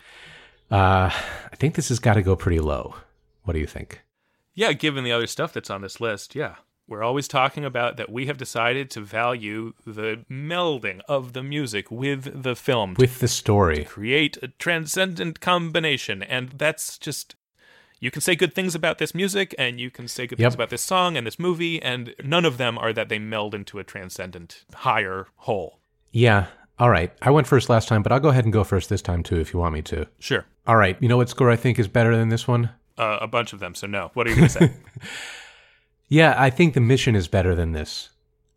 Uh, 0.72 1.12
I 1.12 1.56
think 1.56 1.76
this 1.76 1.90
has 1.90 2.00
got 2.00 2.16
to 2.16 2.24
go 2.24 2.36
pretty 2.36 2.60
low. 2.60 2.96
What 3.44 3.54
do 3.54 3.60
you 3.60 3.68
think? 3.68 4.02
Yeah, 4.56 4.74
given 4.74 5.04
the 5.04 5.12
other 5.12 5.28
stuff 5.28 5.54
that's 5.54 5.70
on 5.70 5.82
this 5.82 6.02
list, 6.02 6.34
yeah. 6.34 6.56
We're 6.88 7.04
always 7.04 7.28
talking 7.28 7.66
about 7.66 7.98
that 7.98 8.12
we 8.12 8.28
have 8.28 8.38
decided 8.38 8.92
to 8.92 9.02
value 9.02 9.74
the 9.86 10.24
melding 10.30 11.02
of 11.08 11.34
the 11.34 11.42
music 11.42 11.90
with 11.90 12.44
the 12.44 12.56
film, 12.56 12.96
with 12.98 13.20
the 13.20 13.28
story, 13.28 13.78
to 13.78 13.86
create 13.86 14.38
a 14.44 14.50
transcendent 14.50 15.40
combination, 15.40 16.22
and 16.22 16.50
that's 16.50 17.00
just 17.00 17.36
You 18.00 18.12
can 18.12 18.22
say 18.22 18.36
good 18.36 18.54
things 18.54 18.76
about 18.76 18.98
this 18.98 19.16
music, 19.16 19.56
and 19.58 19.80
you 19.80 19.90
can 19.90 20.08
say 20.08 20.28
good 20.28 20.38
Yep. 20.40 20.46
things 20.48 20.56
about 20.56 20.70
this 20.70 20.82
song 20.82 21.16
and 21.18 21.26
this 21.26 21.40
movie, 21.40 21.82
and 21.82 22.14
none 22.24 22.46
of 22.46 22.58
them 22.58 22.78
are 22.78 22.92
that 22.94 23.10
they 23.10 23.20
meld 23.20 23.56
into 23.56 23.80
a 23.80 23.84
transcendent, 23.84 24.64
higher 24.74 25.28
whole. 25.38 25.80
Yeah. 26.12 26.48
All 26.78 26.90
right. 26.90 27.12
I 27.22 27.30
went 27.32 27.48
first 27.48 27.70
last 27.70 27.88
time, 27.88 28.04
but 28.04 28.12
I'll 28.12 28.20
go 28.20 28.30
ahead 28.30 28.44
and 28.44 28.52
go 28.54 28.64
first 28.66 28.90
this 28.90 29.02
time 29.02 29.24
too 29.24 29.40
if 29.40 29.54
you 29.54 29.60
want 29.60 29.74
me 29.74 29.82
to. 29.84 30.08
Sure. 30.20 30.46
All 30.68 30.76
right. 30.76 30.98
You 31.00 31.08
know 31.08 31.18
what 31.18 31.30
score 31.30 31.50
I 31.50 31.56
think 31.56 31.80
is 31.80 31.88
better 31.88 32.16
than 32.18 32.30
this 32.30 32.48
one? 32.48 32.70
Uh, 32.98 33.18
a 33.22 33.28
bunch 33.28 33.54
of 33.54 33.60
them, 33.60 33.76
so 33.76 33.88
no. 33.88 34.12
What 34.14 34.28
are 34.28 34.30
you 34.30 34.36
going 34.36 34.48
to 34.50 34.54
say? 34.54 34.74
Yeah, 36.08 36.36
I 36.38 36.50
think 36.52 36.76
the 36.76 36.82
mission 36.82 37.16
is 37.16 37.28
better 37.28 37.56
than 37.56 37.72
this. 37.72 38.10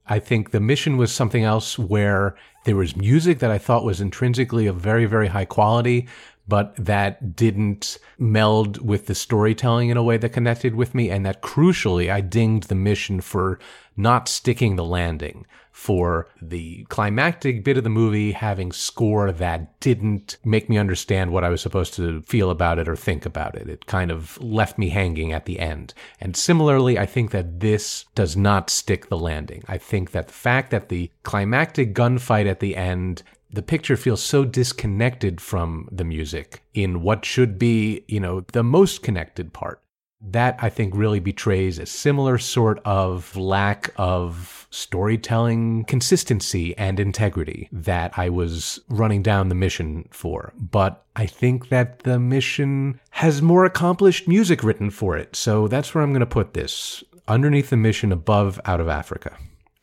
I 0.07 0.19
think 0.19 0.51
the 0.51 0.61
mission 0.61 0.97
was 0.97 1.13
something 1.13 1.45
else 1.45 1.79
where 1.79 2.37
there 2.65 2.77
was 2.77 2.95
music 2.97 3.39
that 3.39 3.51
I 3.51 3.59
thought 3.59 3.85
was 3.85 4.01
intrinsically 4.01 4.67
of 4.67 4.77
very, 4.77 5.07
very 5.07 5.29
high 5.29 5.45
quality, 5.47 6.09
but 6.49 6.75
that 6.77 7.37
didn't 7.37 7.99
meld 8.19 8.85
with 8.85 9.07
the 9.07 9.15
storytelling 9.15 9.91
in 9.91 9.97
a 9.97 10.03
way 10.03 10.17
that 10.17 10.31
connected 10.31 10.75
with 10.75 10.95
me. 10.95 11.11
And 11.11 11.25
that 11.27 11.43
crucially, 11.43 12.11
I 12.11 12.23
dinged 12.23 12.69
the 12.69 12.75
mission 12.75 13.21
for 13.21 13.59
not 13.97 14.29
sticking 14.29 14.77
the 14.77 14.85
landing, 14.85 15.45
for 15.73 16.27
the 16.43 16.85
climactic 16.89 17.63
bit 17.63 17.77
of 17.77 17.85
the 17.85 17.91
movie 17.91 18.33
having 18.33 18.73
score 18.73 19.31
that 19.31 19.79
didn't 19.79 20.37
make 20.45 20.69
me 20.69 20.77
understand 20.77 21.31
what 21.31 21.45
I 21.45 21.51
was 21.51 21.61
supposed 21.61 21.95
to 21.95 22.23
feel 22.23 22.51
about 22.51 22.81
it 22.81 22.89
or 22.89 22.97
think 22.97 23.25
about 23.25 23.55
it. 23.55 23.69
It 23.69 23.87
kind 23.87 24.11
of 24.11 24.41
left 24.41 24.77
me 24.77 24.89
hanging 24.89 25.33
at 25.33 25.45
the 25.45 25.61
end. 25.61 25.95
And 26.21 26.37
similarly, 26.37 26.99
I 26.99 27.07
think 27.07 27.31
that 27.31 27.61
this 27.61 28.07
does 28.17 28.37
not 28.37 28.71
stick 28.71 29.09
the 29.09 29.17
landing. 29.17 29.63
I 29.69 29.79
think 29.79 30.11
that 30.11 30.27
the 30.27 30.33
fact 30.33 30.71
that 30.73 30.89
the 30.89 31.11
climactic 31.23 31.95
gunfight 31.95 32.51
at 32.51 32.59
the 32.59 32.75
end 32.75 33.23
the 33.51 33.63
picture 33.63 33.97
feels 33.97 34.23
so 34.23 34.45
disconnected 34.45 35.41
from 35.41 35.89
the 35.91 36.05
music 36.05 36.63
in 36.75 37.03
what 37.03 37.25
should 37.25 37.59
be, 37.59 38.05
you 38.09 38.21
know, 38.21 38.45
the 38.53 38.63
most 38.63 39.03
connected 39.03 39.53
part. 39.53 39.83
That 40.21 40.59
I 40.61 40.69
think 40.69 40.97
really 40.97 41.21
betrays 41.21 41.79
a 41.79 41.87
similar 41.87 42.39
sort 42.39 42.81
of 42.85 43.37
lack 43.37 43.93
of 43.97 44.67
storytelling 44.71 45.85
consistency 45.85 46.77
and 46.77 46.99
integrity 46.99 47.69
that 47.71 48.19
I 48.19 48.29
was 48.29 48.81
running 48.89 49.23
down 49.23 49.49
the 49.49 49.55
mission 49.55 50.09
for. 50.11 50.53
But 50.59 51.05
I 51.15 51.27
think 51.27 51.69
that 51.69 52.01
the 52.01 52.19
mission 52.19 52.99
has 53.11 53.41
more 53.41 53.65
accomplished 53.65 54.27
music 54.27 54.65
written 54.65 54.91
for 54.91 55.17
it. 55.17 55.37
So 55.37 55.69
that's 55.69 55.95
where 55.95 56.03
I'm 56.03 56.11
going 56.11 56.21
to 56.21 56.27
put 56.27 56.53
this 56.53 57.05
underneath 57.29 57.71
the 57.71 57.77
mission 57.77 58.11
above 58.11 58.61
Out 58.65 58.81
of 58.81 58.89
Africa. 58.89 59.37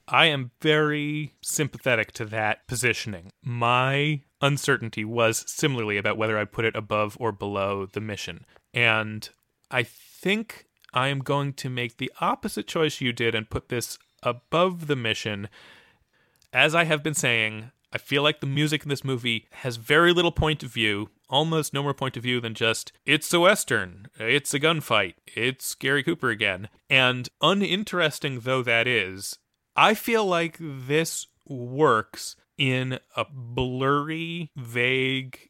I 0.07 0.27
am 0.27 0.51
very 0.61 1.33
sympathetic 1.41 2.11
to 2.13 2.25
that 2.25 2.67
positioning. 2.67 3.31
My 3.43 4.21
uncertainty 4.41 5.03
was 5.03 5.43
similarly 5.47 5.97
about 5.97 6.17
whether 6.17 6.37
I'd 6.37 6.51
put 6.51 6.65
it 6.65 6.75
above 6.75 7.17
or 7.19 7.31
below 7.31 7.87
the 7.87 8.01
mission. 8.01 8.45
And 8.73 9.27
I 9.71 9.83
think 9.83 10.67
I 10.93 11.07
am 11.07 11.19
going 11.19 11.53
to 11.53 11.69
make 11.69 11.97
the 11.97 12.11
opposite 12.21 12.67
choice 12.67 13.01
you 13.01 13.13
did 13.13 13.33
and 13.33 13.49
put 13.49 13.69
this 13.69 13.97
above 14.21 14.87
the 14.87 14.95
mission. 14.95 15.49
As 16.53 16.75
I 16.75 16.83
have 16.83 17.01
been 17.01 17.15
saying, 17.15 17.71
I 17.91 17.97
feel 17.97 18.21
like 18.21 18.41
the 18.41 18.47
music 18.47 18.83
in 18.83 18.89
this 18.89 19.03
movie 19.03 19.47
has 19.51 19.77
very 19.77 20.13
little 20.13 20.31
point 20.31 20.63
of 20.63 20.71
view, 20.71 21.09
almost 21.29 21.73
no 21.73 21.81
more 21.81 21.93
point 21.93 22.15
of 22.15 22.23
view 22.23 22.39
than 22.39 22.53
just, 22.53 22.91
it's 23.05 23.33
a 23.33 23.39
Western, 23.39 24.07
it's 24.19 24.53
a 24.53 24.59
gunfight, 24.59 25.15
it's 25.27 25.73
Gary 25.75 26.03
Cooper 26.03 26.29
again. 26.29 26.69
And 26.89 27.27
uninteresting 27.41 28.41
though 28.41 28.61
that 28.63 28.87
is, 28.87 29.37
I 29.75 29.93
feel 29.93 30.25
like 30.25 30.57
this 30.59 31.27
works 31.47 32.35
in 32.57 32.99
a 33.15 33.25
blurry, 33.29 34.51
vague, 34.55 35.49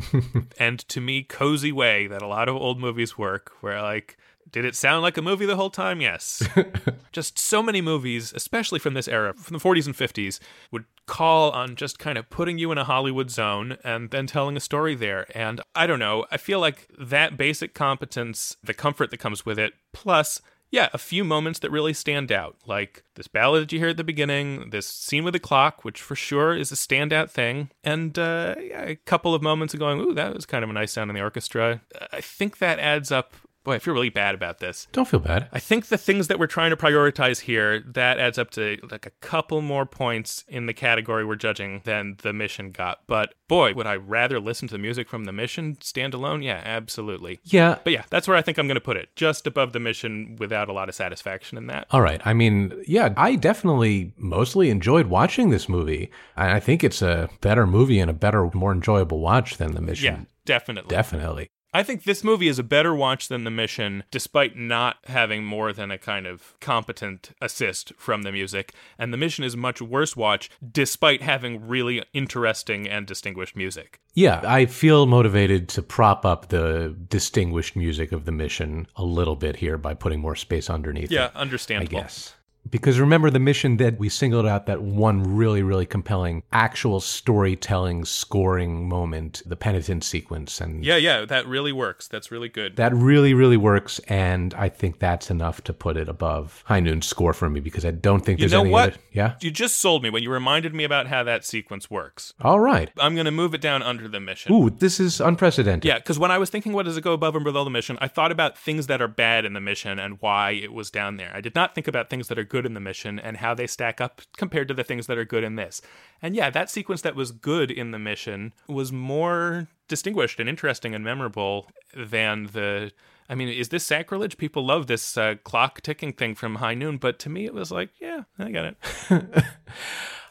and 0.58 0.78
to 0.88 1.00
me 1.00 1.22
cozy 1.22 1.72
way 1.72 2.06
that 2.06 2.22
a 2.22 2.26
lot 2.26 2.48
of 2.48 2.56
old 2.56 2.80
movies 2.80 3.18
work, 3.18 3.52
where 3.60 3.80
like, 3.82 4.16
did 4.50 4.64
it 4.64 4.76
sound 4.76 5.02
like 5.02 5.16
a 5.16 5.22
movie 5.22 5.44
the 5.44 5.56
whole 5.56 5.70
time? 5.70 6.00
Yes. 6.00 6.46
just 7.12 7.38
so 7.38 7.62
many 7.62 7.80
movies, 7.80 8.32
especially 8.34 8.78
from 8.78 8.94
this 8.94 9.08
era, 9.08 9.34
from 9.34 9.58
the 9.58 9.62
40s 9.62 9.86
and 9.86 9.94
50s, 9.94 10.38
would 10.70 10.84
call 11.06 11.50
on 11.50 11.74
just 11.76 11.98
kind 11.98 12.16
of 12.16 12.30
putting 12.30 12.56
you 12.56 12.70
in 12.72 12.78
a 12.78 12.84
Hollywood 12.84 13.30
zone 13.30 13.76
and 13.84 14.10
then 14.10 14.26
telling 14.26 14.56
a 14.56 14.60
story 14.60 14.94
there. 14.94 15.26
And 15.34 15.60
I 15.74 15.86
don't 15.86 15.98
know, 15.98 16.26
I 16.30 16.36
feel 16.36 16.60
like 16.60 16.88
that 16.98 17.36
basic 17.36 17.74
competence, 17.74 18.56
the 18.62 18.74
comfort 18.74 19.10
that 19.10 19.18
comes 19.18 19.44
with 19.44 19.58
it, 19.58 19.74
plus 19.92 20.40
yeah, 20.70 20.88
a 20.92 20.98
few 20.98 21.24
moments 21.24 21.60
that 21.60 21.70
really 21.70 21.92
stand 21.92 22.32
out, 22.32 22.56
like 22.66 23.04
this 23.14 23.28
ballad 23.28 23.62
that 23.62 23.72
you 23.72 23.78
hear 23.78 23.88
at 23.88 23.96
the 23.96 24.04
beginning, 24.04 24.70
this 24.70 24.86
scene 24.86 25.24
with 25.24 25.32
the 25.32 25.40
clock, 25.40 25.84
which 25.84 26.00
for 26.00 26.16
sure 26.16 26.54
is 26.56 26.72
a 26.72 26.74
standout 26.74 27.30
thing, 27.30 27.70
and 27.84 28.18
uh, 28.18 28.54
yeah, 28.60 28.82
a 28.82 28.96
couple 28.96 29.34
of 29.34 29.42
moments 29.42 29.74
of 29.74 29.80
going, 29.80 30.00
ooh, 30.00 30.14
that 30.14 30.34
was 30.34 30.46
kind 30.46 30.64
of 30.64 30.70
a 30.70 30.72
nice 30.72 30.92
sound 30.92 31.10
in 31.10 31.14
the 31.14 31.22
orchestra. 31.22 31.80
I 32.12 32.20
think 32.20 32.58
that 32.58 32.78
adds 32.78 33.12
up. 33.12 33.34
Boy, 33.66 33.74
I 33.74 33.78
feel 33.80 33.94
really 33.94 34.10
bad 34.10 34.36
about 34.36 34.60
this. 34.60 34.86
Don't 34.92 35.08
feel 35.08 35.18
bad. 35.18 35.48
I 35.52 35.58
think 35.58 35.86
the 35.86 35.98
things 35.98 36.28
that 36.28 36.38
we're 36.38 36.46
trying 36.46 36.70
to 36.70 36.76
prioritize 36.76 37.40
here, 37.40 37.80
that 37.80 38.20
adds 38.20 38.38
up 38.38 38.50
to 38.52 38.78
like 38.92 39.06
a 39.06 39.10
couple 39.20 39.60
more 39.60 39.84
points 39.84 40.44
in 40.46 40.66
the 40.66 40.72
category 40.72 41.24
we're 41.24 41.34
judging 41.34 41.82
than 41.84 42.16
the 42.22 42.32
mission 42.32 42.70
got. 42.70 43.00
But 43.08 43.34
boy, 43.48 43.74
would 43.74 43.88
I 43.88 43.96
rather 43.96 44.38
listen 44.38 44.68
to 44.68 44.72
the 44.72 44.78
music 44.78 45.08
from 45.08 45.24
the 45.24 45.32
mission 45.32 45.74
standalone? 45.80 46.44
Yeah, 46.44 46.62
absolutely. 46.64 47.40
Yeah. 47.42 47.78
But 47.82 47.92
yeah, 47.92 48.04
that's 48.08 48.28
where 48.28 48.36
I 48.36 48.42
think 48.42 48.56
I'm 48.56 48.68
going 48.68 48.76
to 48.76 48.80
put 48.80 48.96
it. 48.96 49.08
Just 49.16 49.48
above 49.48 49.72
the 49.72 49.80
mission 49.80 50.36
without 50.38 50.68
a 50.68 50.72
lot 50.72 50.88
of 50.88 50.94
satisfaction 50.94 51.58
in 51.58 51.66
that. 51.66 51.88
All 51.90 52.02
right. 52.02 52.20
I 52.24 52.34
mean, 52.34 52.72
yeah, 52.86 53.14
I 53.16 53.34
definitely 53.34 54.14
mostly 54.16 54.70
enjoyed 54.70 55.08
watching 55.08 55.50
this 55.50 55.68
movie. 55.68 56.08
And 56.36 56.52
I 56.52 56.60
think 56.60 56.84
it's 56.84 57.02
a 57.02 57.28
better 57.40 57.66
movie 57.66 57.98
and 57.98 58.08
a 58.08 58.14
better, 58.14 58.48
more 58.54 58.70
enjoyable 58.70 59.18
watch 59.18 59.56
than 59.56 59.72
The 59.72 59.80
Mission. 59.80 60.04
Yeah, 60.04 60.24
definitely. 60.44 60.88
Definitely. 60.88 61.48
I 61.76 61.82
think 61.82 62.04
this 62.04 62.24
movie 62.24 62.48
is 62.48 62.58
a 62.58 62.62
better 62.62 62.94
watch 62.94 63.28
than 63.28 63.44
The 63.44 63.50
Mission, 63.50 64.02
despite 64.10 64.56
not 64.56 64.96
having 65.04 65.44
more 65.44 65.74
than 65.74 65.90
a 65.90 65.98
kind 65.98 66.26
of 66.26 66.54
competent 66.58 67.32
assist 67.42 67.92
from 67.98 68.22
the 68.22 68.32
music. 68.32 68.72
And 68.98 69.12
The 69.12 69.18
Mission 69.18 69.44
is 69.44 69.52
a 69.52 69.58
much 69.58 69.82
worse 69.82 70.16
watch, 70.16 70.48
despite 70.72 71.20
having 71.20 71.68
really 71.68 72.02
interesting 72.14 72.88
and 72.88 73.06
distinguished 73.06 73.56
music. 73.56 74.00
Yeah, 74.14 74.40
I 74.46 74.64
feel 74.64 75.04
motivated 75.04 75.68
to 75.68 75.82
prop 75.82 76.24
up 76.24 76.48
the 76.48 76.96
distinguished 77.10 77.76
music 77.76 78.10
of 78.10 78.24
The 78.24 78.32
Mission 78.32 78.86
a 78.96 79.04
little 79.04 79.36
bit 79.36 79.56
here 79.56 79.76
by 79.76 79.92
putting 79.92 80.20
more 80.20 80.34
space 80.34 80.70
underneath 80.70 81.10
Yeah, 81.10 81.26
it. 81.26 81.36
understandable. 81.36 81.98
I 81.98 82.00
guess. 82.04 82.34
Because 82.70 82.98
remember 83.00 83.30
the 83.30 83.38
mission 83.38 83.76
that 83.78 83.98
we 83.98 84.08
singled 84.08 84.46
out 84.46 84.66
that 84.66 84.82
one 84.82 85.22
really, 85.36 85.62
really 85.62 85.86
compelling 85.86 86.42
actual 86.52 87.00
storytelling 87.00 88.04
scoring 88.04 88.88
moment, 88.88 89.42
the 89.46 89.56
penitent 89.56 90.04
sequence. 90.04 90.60
And 90.60 90.84
Yeah, 90.84 90.96
yeah, 90.96 91.24
that 91.24 91.46
really 91.46 91.72
works. 91.72 92.08
That's 92.08 92.30
really 92.30 92.48
good. 92.48 92.76
that 92.76 92.94
really, 92.94 93.34
really 93.34 93.56
works. 93.56 93.98
And 94.08 94.54
I 94.54 94.68
think 94.68 94.98
that's 94.98 95.30
enough 95.30 95.62
to 95.64 95.72
put 95.72 95.96
it 95.96 96.08
above 96.08 96.62
High 96.66 96.80
Noon's 96.80 97.06
score 97.06 97.32
for 97.32 97.50
me 97.50 97.60
because 97.60 97.84
I 97.84 97.90
don't 97.90 98.24
think 98.24 98.38
there's 98.38 98.52
you 98.52 98.58
know 98.58 98.62
any 98.62 98.70
what? 98.70 98.88
other. 98.90 98.98
Yeah. 99.12 99.34
You 99.40 99.50
just 99.50 99.78
sold 99.78 100.02
me 100.02 100.10
when 100.10 100.22
you 100.22 100.30
reminded 100.30 100.74
me 100.74 100.84
about 100.84 101.06
how 101.06 101.22
that 101.24 101.44
sequence 101.44 101.90
works. 101.90 102.32
All 102.40 102.60
right. 102.60 102.90
I'm 102.98 103.14
going 103.14 103.26
to 103.26 103.30
move 103.30 103.54
it 103.54 103.60
down 103.60 103.82
under 103.82 104.08
the 104.08 104.20
mission. 104.20 104.52
Ooh, 104.52 104.70
this 104.70 104.98
is 105.00 105.20
unprecedented. 105.20 105.84
Yeah, 105.84 105.98
because 105.98 106.18
when 106.18 106.30
I 106.30 106.38
was 106.38 106.50
thinking, 106.50 106.72
what 106.72 106.84
does 106.84 106.96
it 106.96 107.02
go 107.02 107.12
above 107.12 107.34
and 107.34 107.44
below 107.44 107.64
the 107.64 107.70
mission? 107.70 107.98
I 108.00 108.08
thought 108.08 108.32
about 108.32 108.56
things 108.56 108.86
that 108.86 109.02
are 109.02 109.08
bad 109.08 109.44
in 109.44 109.52
the 109.52 109.60
mission 109.60 109.98
and 109.98 110.16
why 110.20 110.52
it 110.52 110.72
was 110.72 110.90
down 110.90 111.16
there. 111.16 111.30
I 111.34 111.40
did 111.40 111.54
not 111.54 111.74
think 111.74 111.86
about 111.88 112.08
things 112.10 112.28
that 112.28 112.38
are 112.38 112.44
good 112.44 112.55
in 112.64 112.74
the 112.74 112.80
mission 112.80 113.18
and 113.18 113.38
how 113.38 113.52
they 113.52 113.66
stack 113.66 114.00
up 114.00 114.22
compared 114.36 114.68
to 114.68 114.74
the 114.74 114.84
things 114.84 115.06
that 115.06 115.18
are 115.18 115.24
good 115.24 115.44
in 115.44 115.56
this. 115.56 115.82
And 116.22 116.34
yeah, 116.34 116.48
that 116.50 116.70
sequence 116.70 117.02
that 117.02 117.16
was 117.16 117.32
good 117.32 117.70
in 117.70 117.90
the 117.90 117.98
mission 117.98 118.54
was 118.68 118.92
more 118.92 119.68
distinguished 119.88 120.40
and 120.40 120.48
interesting 120.48 120.94
and 120.94 121.04
memorable 121.04 121.68
than 121.94 122.46
the. 122.52 122.92
I 123.28 123.34
mean, 123.34 123.48
is 123.48 123.70
this 123.70 123.84
sacrilege? 123.84 124.38
People 124.38 124.64
love 124.64 124.86
this 124.86 125.18
uh, 125.18 125.34
clock 125.42 125.80
ticking 125.80 126.12
thing 126.12 126.36
from 126.36 126.56
High 126.56 126.74
Noon, 126.74 126.96
but 126.96 127.18
to 127.20 127.28
me, 127.28 127.44
it 127.44 127.52
was 127.52 127.72
like, 127.72 127.90
yeah, 128.00 128.22
I 128.38 128.50
got 128.52 128.76
it. 129.10 129.44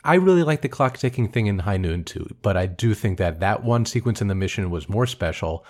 I 0.05 0.15
really 0.15 0.43
like 0.43 0.61
the 0.61 0.69
clock 0.69 0.97
ticking 0.97 1.27
thing 1.27 1.47
in 1.47 1.59
High 1.59 1.77
Noon 1.77 2.03
too, 2.03 2.27
but 2.41 2.55
I 2.55 2.67
do 2.67 2.93
think 2.93 3.17
that 3.17 3.39
that 3.41 3.63
one 3.63 3.85
sequence 3.85 4.21
in 4.21 4.27
the 4.27 4.35
mission 4.35 4.69
was 4.69 4.87
more 4.87 5.07
special. 5.07 5.65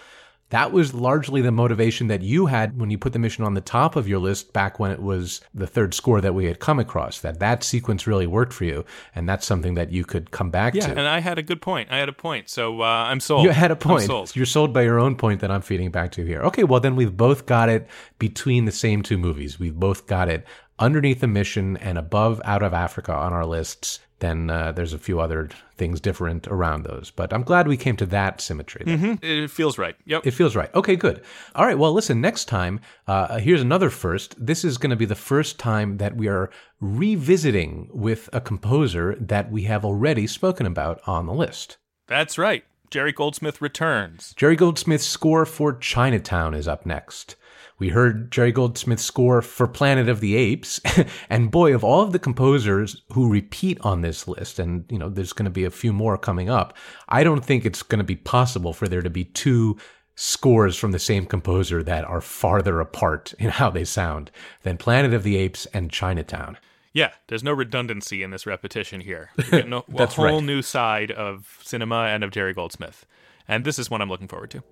That 0.50 0.72
was 0.72 0.94
largely 0.94 1.42
the 1.42 1.52
motivation 1.52 2.08
that 2.08 2.22
you 2.22 2.46
had 2.46 2.80
when 2.80 2.92
you 2.92 2.98
put 3.00 3.14
the 3.14 3.20
mission 3.20 3.44
on 3.44 3.56
the 3.56 3.62
top 3.62 3.96
of 3.96 4.08
your 4.08 4.20
list 4.20 4.54
back 4.54 4.80
when 4.80 4.92
it 4.92 5.02
was 5.02 5.42
the 5.56 5.66
third 5.66 5.94
score 5.94 6.22
that 6.22 6.34
we 6.36 6.46
had 6.46 6.60
come 6.60 6.80
across. 6.80 7.20
That 7.22 7.40
that 7.40 7.64
sequence 7.64 8.06
really 8.06 8.28
worked 8.28 8.54
for 8.54 8.66
you, 8.66 8.86
and 9.16 9.28
that's 9.28 9.46
something 9.46 9.74
that 9.74 9.92
you 9.92 10.06
could 10.06 10.30
come 10.30 10.52
back 10.52 10.76
Yeah, 10.76 10.82
to. 10.82 10.88
Yeah, 10.94 11.00
and 11.00 11.08
I 11.08 11.20
had 11.20 11.40
a 11.40 11.44
good 11.44 11.62
point. 11.62 11.90
I 11.92 11.98
had 11.98 12.10
a 12.10 12.14
point, 12.14 12.48
so 12.50 12.82
uh, 12.82 12.86
I'm 12.86 13.20
sold. 13.20 13.44
You 13.44 13.50
had 13.50 13.72
a 13.72 13.76
point. 13.76 14.04
sold. 14.04 14.36
You're 14.36 14.46
sold 14.46 14.72
by 14.72 14.84
your 14.84 15.00
own 15.00 15.16
point 15.16 15.42
that 15.42 15.50
I'm 15.50 15.62
feeding 15.62 15.90
back 15.90 16.12
to 16.12 16.26
here. 16.26 16.42
Okay, 16.42 16.64
well 16.64 16.80
then 16.80 16.96
we've 16.96 17.18
both 17.18 17.48
got 17.48 17.68
it 17.70 17.88
between 18.20 18.66
the 18.66 18.72
same 18.72 19.02
two 19.02 19.18
movies. 19.18 19.60
We've 19.60 19.76
both 19.76 20.06
got 20.06 20.30
it 20.30 20.46
underneath 20.80 21.22
the 21.22 21.28
mission 21.28 21.78
and 21.78 21.98
above 21.98 22.42
Out 22.46 22.64
of 22.64 22.74
Africa 22.74 23.14
on 23.14 23.34
our 23.34 23.46
lists. 23.46 24.00
Then 24.20 24.50
uh, 24.50 24.72
there's 24.72 24.94
a 24.94 24.98
few 24.98 25.20
other 25.20 25.50
things 25.76 26.00
different 26.00 26.48
around 26.48 26.84
those, 26.84 27.12
but 27.12 27.34
I'm 27.34 27.44
glad 27.44 27.68
we 27.68 27.76
came 27.76 27.98
to 27.98 28.06
that 28.08 28.40
symmetry. 28.40 28.84
there. 28.86 28.98
hmm 28.98 29.14
It 29.22 29.52
feels 29.52 29.78
right. 29.78 29.96
Yep. 30.06 30.26
It 30.26 30.32
feels 30.32 30.56
right. 30.56 30.74
Okay, 30.74 30.96
good. 30.96 31.22
All 31.54 31.66
right. 31.66 31.78
Well, 31.78 31.92
listen, 31.92 32.22
next 32.22 32.46
time, 32.46 32.80
uh, 33.08 33.40
here's 33.40 33.62
another 33.62 33.90
first. 33.90 34.34
This 34.44 34.64
is 34.64 34.78
going 34.78 34.92
to 34.92 34.96
be 34.96 35.06
the 35.06 35.16
first 35.16 35.60
time 35.60 35.98
that 35.98 36.16
we 36.16 36.30
are 36.30 36.50
revisiting 36.80 37.90
with 37.94 38.30
a 38.34 38.40
composer 38.42 39.16
that 39.20 39.52
we 39.52 39.64
have 39.64 39.84
already 39.86 40.28
spoken 40.28 40.66
about 40.66 41.02
on 41.06 41.26
the 41.26 41.34
list. 41.34 41.78
That's 42.08 42.38
right. 42.38 42.64
Jerry 42.90 43.12
Goldsmith 43.12 43.62
returns. 43.62 44.34
Jerry 44.38 44.56
Goldsmith's 44.56 45.06
score 45.06 45.46
for 45.46 45.74
Chinatown 45.74 46.54
is 46.54 46.68
up 46.68 46.86
next. 46.86 47.36
We 47.78 47.90
heard 47.90 48.32
Jerry 48.32 48.54
Goldsmith's 48.54 49.04
score 49.04 49.42
for 49.42 49.68
Planet 49.68 50.08
of 50.08 50.22
the 50.22 50.36
Apes. 50.36 50.80
and 51.30 51.52
boy, 51.52 51.76
of 51.76 51.84
all 51.84 52.02
of 52.02 52.14
the 52.14 52.20
composers 52.20 53.02
who 53.12 53.30
repeat 53.30 53.78
on 53.82 54.02
this 54.02 54.28
list, 54.28 54.60
and 54.60 54.86
you 54.90 54.98
know, 54.98 55.10
there's 55.10 55.34
going 55.34 55.46
to 55.46 55.52
be 55.52 55.66
a 55.66 55.72
few 55.72 55.92
more 55.92 56.18
coming 56.18 56.50
up, 56.50 56.76
I 57.10 57.24
don't 57.24 57.44
think 57.44 57.66
it's 57.66 57.84
going 57.84 58.00
to 58.00 58.06
be 58.06 58.16
possible 58.16 58.72
for 58.72 58.88
there 58.88 59.02
to 59.02 59.10
be 59.10 59.26
two 59.26 59.78
scores 60.16 60.78
from 60.78 60.92
the 60.92 61.00
same 61.00 61.26
composer 61.26 61.84
that 61.84 62.06
are 62.06 62.22
farther 62.22 62.80
apart 62.80 63.34
in 63.40 63.50
how 63.50 63.70
they 63.70 63.84
sound 63.84 64.32
than 64.64 64.78
Planet 64.78 65.14
of 65.14 65.24
the 65.24 65.36
Apes 65.36 65.66
and 65.68 65.92
Chinatown. 65.92 66.58
Yeah, 66.94 67.12
there's 67.28 67.44
no 67.44 67.52
redundancy 67.52 68.24
in 68.24 68.32
this 68.32 68.46
repetition 68.46 69.02
here. 69.02 69.32
Getting 69.52 69.74
a, 69.74 69.80
a 69.80 70.06
whole 70.06 70.36
right. 70.36 70.44
new 70.44 70.62
side 70.62 71.12
of 71.12 71.60
cinema 71.62 72.06
and 72.06 72.24
of 72.24 72.32
Jerry 72.32 72.54
Goldsmith. 72.54 73.06
And 73.50 73.66
this 73.66 73.78
is 73.78 73.90
one 73.90 74.02
I'm 74.02 74.10
looking 74.10 74.30
forward 74.30 74.52
to. 74.52 74.64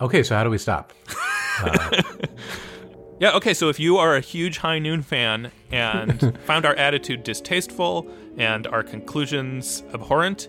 Okay, 0.00 0.22
so 0.22 0.36
how 0.36 0.44
do 0.44 0.50
we 0.50 0.58
stop? 0.58 0.92
Yeah, 3.22 3.36
okay, 3.36 3.54
so 3.54 3.68
if 3.68 3.78
you 3.78 3.98
are 3.98 4.16
a 4.16 4.20
huge 4.20 4.58
High 4.58 4.80
Noon 4.80 5.00
fan 5.00 5.52
and 5.70 6.36
found 6.44 6.66
our 6.66 6.74
attitude 6.74 7.22
distasteful 7.22 8.08
and 8.36 8.66
our 8.66 8.82
conclusions 8.82 9.84
abhorrent, 9.94 10.48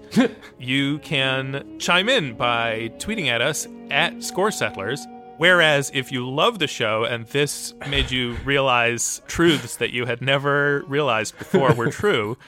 you 0.59 0.97
can 0.97 1.77
chime 1.77 2.09
in 2.09 2.34
by 2.35 2.91
tweeting 2.97 3.27
at 3.27 3.43
us 3.43 3.67
at 3.91 4.23
Score 4.23 4.49
Settlers. 4.49 5.05
Whereas 5.38 5.91
if 5.93 6.11
you 6.11 6.27
love 6.27 6.57
the 6.57 6.65
show 6.65 7.03
and 7.03 7.27
this 7.27 7.75
made 7.91 8.09
you 8.09 8.34
realize 8.43 9.21
truths 9.27 9.75
that 9.75 9.93
you 9.93 10.07
had 10.07 10.23
never 10.23 10.84
realized 10.88 11.38
before 11.38 11.75
were 11.75 11.91
true, 11.91 12.39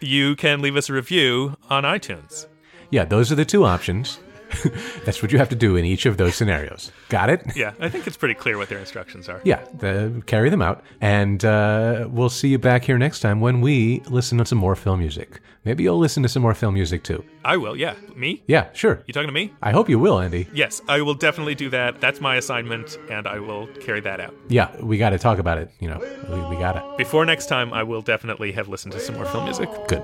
you 0.00 0.36
can 0.36 0.60
leave 0.60 0.76
us 0.76 0.90
a 0.90 0.92
review 0.92 1.56
on 1.70 1.84
iTunes. 1.84 2.46
Yeah, 2.90 3.06
those 3.06 3.32
are 3.32 3.36
the 3.36 3.46
two 3.46 3.64
options. 3.64 4.18
That's 5.04 5.22
what 5.22 5.32
you 5.32 5.38
have 5.38 5.48
to 5.50 5.56
do 5.56 5.76
in 5.76 5.84
each 5.84 6.06
of 6.06 6.16
those 6.16 6.34
scenarios. 6.34 6.92
Got 7.08 7.30
it? 7.30 7.42
Yeah, 7.56 7.72
I 7.80 7.88
think 7.88 8.06
it's 8.06 8.16
pretty 8.16 8.34
clear 8.34 8.58
what 8.58 8.68
their 8.68 8.78
instructions 8.78 9.28
are. 9.28 9.40
Yeah, 9.44 9.64
the, 9.78 10.22
carry 10.26 10.50
them 10.50 10.62
out. 10.62 10.84
And 11.00 11.44
uh, 11.44 12.08
we'll 12.10 12.28
see 12.30 12.48
you 12.48 12.58
back 12.58 12.84
here 12.84 12.98
next 12.98 13.20
time 13.20 13.40
when 13.40 13.60
we 13.60 14.00
listen 14.08 14.38
to 14.38 14.44
some 14.46 14.58
more 14.58 14.76
film 14.76 15.00
music. 15.00 15.40
Maybe 15.64 15.84
you'll 15.84 15.98
listen 15.98 16.22
to 16.24 16.28
some 16.28 16.42
more 16.42 16.54
film 16.54 16.74
music 16.74 17.04
too. 17.04 17.24
I 17.44 17.56
will, 17.56 17.76
yeah. 17.76 17.94
Me? 18.16 18.42
Yeah, 18.46 18.72
sure. 18.72 19.02
You 19.06 19.14
talking 19.14 19.28
to 19.28 19.32
me? 19.32 19.52
I 19.62 19.70
hope 19.70 19.88
you 19.88 19.98
will, 19.98 20.18
Andy. 20.18 20.48
Yes, 20.52 20.82
I 20.88 21.02
will 21.02 21.14
definitely 21.14 21.54
do 21.54 21.70
that. 21.70 22.00
That's 22.00 22.20
my 22.20 22.36
assignment, 22.36 22.98
and 23.08 23.26
I 23.28 23.38
will 23.38 23.68
carry 23.80 24.00
that 24.00 24.20
out. 24.20 24.34
Yeah, 24.48 24.74
we 24.80 24.98
got 24.98 25.10
to 25.10 25.18
talk 25.18 25.38
about 25.38 25.58
it. 25.58 25.70
You 25.78 25.88
know, 25.88 25.98
we, 26.28 26.56
we 26.56 26.60
got 26.60 26.72
to. 26.72 26.94
Before 26.96 27.24
next 27.24 27.46
time, 27.46 27.72
I 27.72 27.84
will 27.84 28.02
definitely 28.02 28.52
have 28.52 28.68
listened 28.68 28.92
to 28.92 29.00
some 29.00 29.14
more 29.14 29.26
film 29.26 29.44
music. 29.44 29.68
Good. 29.86 30.02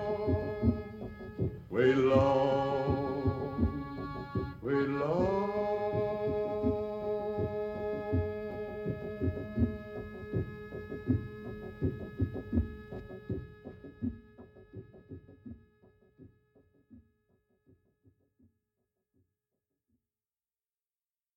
Way 1.70 1.94
long 1.94 2.67